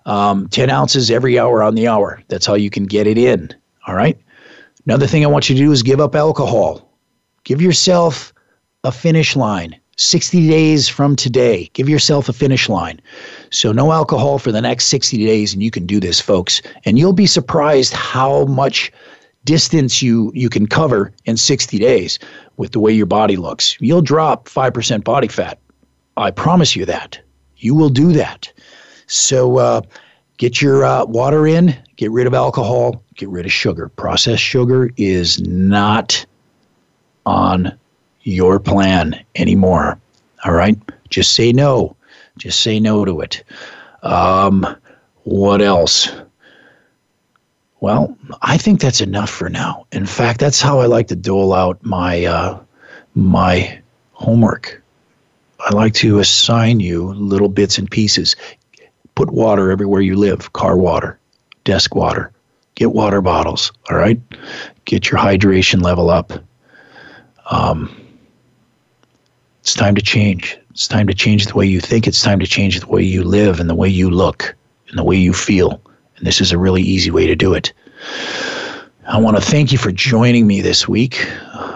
um, 0.07 0.49
10 0.49 0.71
ounces 0.71 1.11
every 1.11 1.39
hour 1.39 1.63
on 1.63 1.75
the 1.75 1.89
hour. 1.89 2.23
That's 2.29 2.47
how 2.47 2.55
you 2.55 2.71
can 2.71 2.85
get 2.85 3.07
it 3.07 3.19
in. 3.19 3.51
All 3.87 3.95
right. 3.95 4.19
Another 4.87 5.07
thing 5.07 5.25
I 5.25 5.29
want 5.29 5.49
you 5.49 5.57
to 5.57 5.63
do 5.63 5.73
is 5.73 5.83
give 5.83 6.01
up 6.01 6.15
alcohol. 6.15 6.91
Give 7.45 7.61
yourself 7.61 8.33
a 8.85 8.93
finish 8.93 9.37
line. 9.37 9.79
60 9.97 10.49
days 10.49 10.89
from 10.89 11.15
today. 11.15 11.71
Give 11.73 11.89
yourself 11.89 12.29
a 12.29 12.33
finish 12.33 12.69
line. 12.69 13.01
So, 13.51 13.71
no 13.71 13.93
alcohol 13.93 14.39
for 14.39 14.51
the 14.51 14.61
next 14.61 14.87
60 14.87 15.25
days, 15.25 15.55
and 15.55 15.63
you 15.63 15.71
can 15.71 15.87
do 15.87 16.01
this, 16.01 16.21
folks. 16.21 16.61
And 16.85 16.99
you'll 16.99 17.13
be 17.13 17.27
surprised 17.27 17.93
how 17.93 18.45
much 18.47 18.91
distance 19.45 20.03
you, 20.03 20.33
you 20.35 20.49
can 20.49 20.67
cover 20.67 21.13
in 21.27 21.37
60 21.37 21.79
days 21.79 22.19
with 22.57 22.73
the 22.73 22.81
way 22.81 22.93
your 22.93 23.07
body 23.07 23.37
looks. 23.37 23.77
You'll 23.81 24.03
drop 24.03 24.49
5% 24.49 25.05
body 25.05 25.29
fat. 25.29 25.59
I 26.17 26.31
promise 26.31 26.75
you 26.75 26.85
that. 26.87 27.21
You 27.59 27.75
will 27.75 27.89
do 27.89 28.13
that. 28.13 28.53
So 29.07 29.59
uh, 29.59 29.83
get 30.39 30.61
your 30.61 30.85
uh, 30.85 31.05
water 31.05 31.47
in, 31.47 31.77
get 31.97 32.11
rid 32.11 32.27
of 32.27 32.35
alcohol, 32.35 33.03
get 33.15 33.29
rid 33.29 33.47
of 33.47 33.53
sugar. 33.53 33.89
Processed 33.89 34.43
sugar 34.43 34.91
is 34.97 35.41
not 35.43 36.25
on 37.27 37.77
your 38.23 38.59
plan 38.59 39.23
anymore. 39.37 39.99
All 40.45 40.53
right? 40.53 40.79
Just 41.09 41.35
say 41.35 41.53
no. 41.53 41.97
Just 42.39 42.61
say 42.61 42.81
no 42.81 43.05
to 43.05 43.21
it. 43.21 43.45
Um, 44.03 44.67
what 45.25 45.63
else? 45.63 46.11
Well, 47.81 48.17
I 48.43 48.57
think 48.57 48.81
that's 48.81 49.01
enough 49.01 49.31
for 49.31 49.49
now. 49.51 49.87
In 49.93 50.07
fact, 50.07 50.41
that's 50.41 50.61
how 50.61 50.81
I 50.81 50.87
like 50.87 51.09
to 51.09 51.17
dole 51.17 51.53
out 51.53 51.85
my 51.85 52.25
uh, 52.25 52.59
my 53.15 53.79
homework. 54.13 54.83
I 55.61 55.75
like 55.75 55.95
to 55.95 56.19
assign 56.19 56.81
you 56.81 57.13
little 57.15 57.49
bits 57.49 57.79
and 57.79 57.91
pieces. 57.91 58.37
Put 59.15 59.31
water 59.31 59.71
everywhere 59.71 60.01
you 60.01 60.17
live 60.17 60.53
car 60.53 60.77
water, 60.77 61.19
desk 61.65 61.95
water. 61.95 62.33
Get 62.75 62.93
water 62.93 63.21
bottles, 63.21 63.73
all 63.89 63.97
right? 63.97 64.21
Get 64.85 65.11
your 65.11 65.21
hydration 65.21 65.83
level 65.83 66.11
up. 66.11 66.33
Um, 67.51 67.95
it's 69.61 69.75
time 69.75 69.95
to 69.95 70.03
change. 70.03 70.59
It's 70.71 70.89
time 70.89 71.07
to 71.07 71.15
change 71.15 71.47
the 71.47 71.55
way 71.55 71.67
you 71.67 71.81
think. 71.81 72.07
It's 72.07 72.21
time 72.21 72.41
to 72.41 72.47
change 72.47 72.81
the 72.81 72.89
way 72.89 73.03
you 73.03 73.23
live 73.23 73.61
and 73.61 73.71
the 73.71 73.75
way 73.75 73.89
you 73.89 74.11
look 74.11 74.55
and 74.89 74.99
the 74.99 75.05
way 75.05 75.17
you 75.17 75.33
feel. 75.33 75.81
And 76.17 76.27
this 76.27 76.41
is 76.41 76.51
a 76.51 76.59
really 76.59 76.83
easy 76.83 77.11
way 77.11 77.27
to 77.27 77.37
do 77.37 77.55
it. 77.55 77.73
I 79.07 79.19
want 79.19 79.37
to 79.37 79.43
thank 79.43 79.71
you 79.71 79.79
for 79.79 79.93
joining 79.93 80.47
me 80.47 80.61
this 80.61 80.89
week 80.89 81.27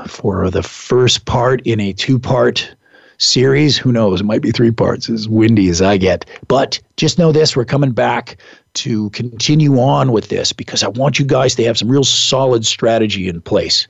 for 0.09 0.51
the 0.51 0.63
first 0.63 1.27
part 1.27 1.61
in 1.65 1.79
a 1.79 1.93
two 1.93 2.19
part 2.19 2.75
series. 3.19 3.77
Who 3.77 3.93
knows? 3.93 4.21
It 4.21 4.25
might 4.25 4.43
be 4.43 4.51
three 4.51 4.71
parts, 4.71 5.11
as 5.11 5.29
windy 5.29 5.69
as 5.69 5.83
I 5.83 5.97
get. 5.97 6.25
But 6.49 6.81
just 6.97 7.19
know 7.19 7.33
this 7.33 7.57
we're 7.57 7.65
coming 7.65 7.93
back 7.93 8.37
to 8.75 9.11
continue 9.11 9.79
on 9.81 10.13
with 10.13 10.29
this 10.29 10.53
because 10.53 10.83
I 10.83 10.89
want 10.89 11.19
you 11.19 11.25
guys 11.25 11.55
to 11.57 11.65
have 11.65 11.77
some 11.77 11.89
real 11.89 12.05
solid 12.05 12.65
strategy 12.65 13.29
in 13.29 13.41
place 13.41 13.87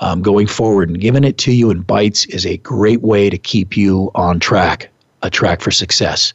um, 0.00 0.22
going 0.22 0.46
forward. 0.46 0.88
And 0.88 1.00
giving 1.00 1.24
it 1.24 1.38
to 1.38 1.52
you 1.52 1.70
in 1.70 1.82
bites 1.82 2.24
is 2.26 2.46
a 2.46 2.56
great 2.58 3.02
way 3.02 3.28
to 3.30 3.38
keep 3.38 3.76
you 3.76 4.10
on 4.14 4.40
track, 4.40 4.88
a 5.22 5.30
track 5.30 5.60
for 5.60 5.70
success. 5.70 6.32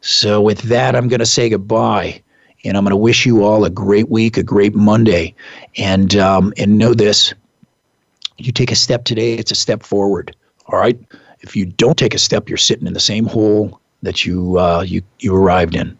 So, 0.00 0.40
with 0.40 0.62
that, 0.62 0.94
I'm 0.94 1.08
going 1.08 1.20
to 1.20 1.26
say 1.26 1.48
goodbye. 1.48 2.22
And 2.64 2.76
I'm 2.76 2.82
going 2.82 2.90
to 2.90 2.96
wish 2.96 3.24
you 3.24 3.44
all 3.44 3.64
a 3.64 3.70
great 3.70 4.08
week, 4.08 4.36
a 4.36 4.42
great 4.42 4.74
Monday. 4.74 5.34
And, 5.76 6.16
um, 6.16 6.52
and 6.56 6.76
know 6.76 6.92
this 6.92 7.32
you 8.38 8.52
take 8.52 8.70
a 8.70 8.76
step 8.76 9.04
today, 9.04 9.34
it's 9.34 9.50
a 9.50 9.56
step 9.56 9.82
forward. 9.82 10.34
All 10.66 10.78
right. 10.78 10.98
If 11.40 11.54
you 11.54 11.66
don't 11.66 11.96
take 11.96 12.14
a 12.14 12.18
step, 12.18 12.48
you're 12.48 12.58
sitting 12.58 12.86
in 12.86 12.94
the 12.94 13.00
same 13.00 13.26
hole 13.26 13.80
that 14.02 14.24
you 14.24 14.58
uh, 14.58 14.82
you 14.82 15.02
you 15.20 15.34
arrived 15.34 15.74
in. 15.74 15.98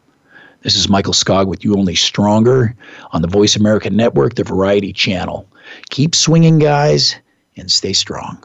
This 0.63 0.75
is 0.75 0.89
Michael 0.89 1.13
Skog 1.13 1.47
with 1.47 1.65
You 1.65 1.77
Only 1.77 1.95
Stronger 1.95 2.75
on 3.13 3.23
the 3.23 3.29
Voice 3.29 3.55
America 3.55 3.91
Network, 3.91 4.35
the 4.35 4.43
Variety 4.43 4.93
Channel. 4.93 5.49
Keep 5.91 6.17
swinging, 6.17 6.59
guys, 6.59 7.15
and 7.57 7.71
stay 7.71 7.93
strong. 7.93 8.43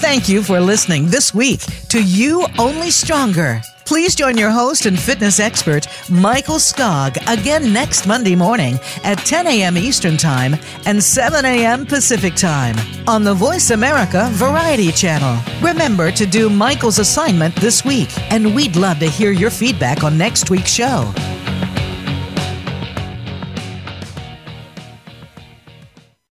Thank 0.00 0.28
you 0.28 0.44
for 0.44 0.60
listening 0.60 1.08
this 1.08 1.34
week 1.34 1.60
to 1.88 2.00
You 2.00 2.46
Only 2.56 2.92
Stronger. 2.92 3.60
Please 3.84 4.14
join 4.14 4.38
your 4.38 4.50
host 4.50 4.86
and 4.86 4.98
fitness 4.98 5.38
expert, 5.38 5.86
Michael 6.08 6.56
Skog, 6.56 7.18
again 7.30 7.70
next 7.72 8.06
Monday 8.06 8.34
morning 8.34 8.78
at 9.02 9.18
10 9.18 9.46
a.m. 9.46 9.76
Eastern 9.76 10.16
Time 10.16 10.56
and 10.86 11.02
7 11.02 11.44
a.m. 11.44 11.84
Pacific 11.84 12.34
Time 12.34 12.76
on 13.06 13.24
the 13.24 13.34
Voice 13.34 13.70
America 13.70 14.28
Variety 14.32 14.90
Channel. 14.90 15.38
Remember 15.60 16.10
to 16.10 16.24
do 16.24 16.48
Michael's 16.48 16.98
assignment 16.98 17.54
this 17.56 17.84
week, 17.84 18.08
and 18.32 18.54
we'd 18.54 18.76
love 18.76 18.98
to 19.00 19.06
hear 19.06 19.32
your 19.32 19.50
feedback 19.50 20.02
on 20.02 20.16
next 20.16 20.48
week's 20.48 20.72
show. 20.72 21.12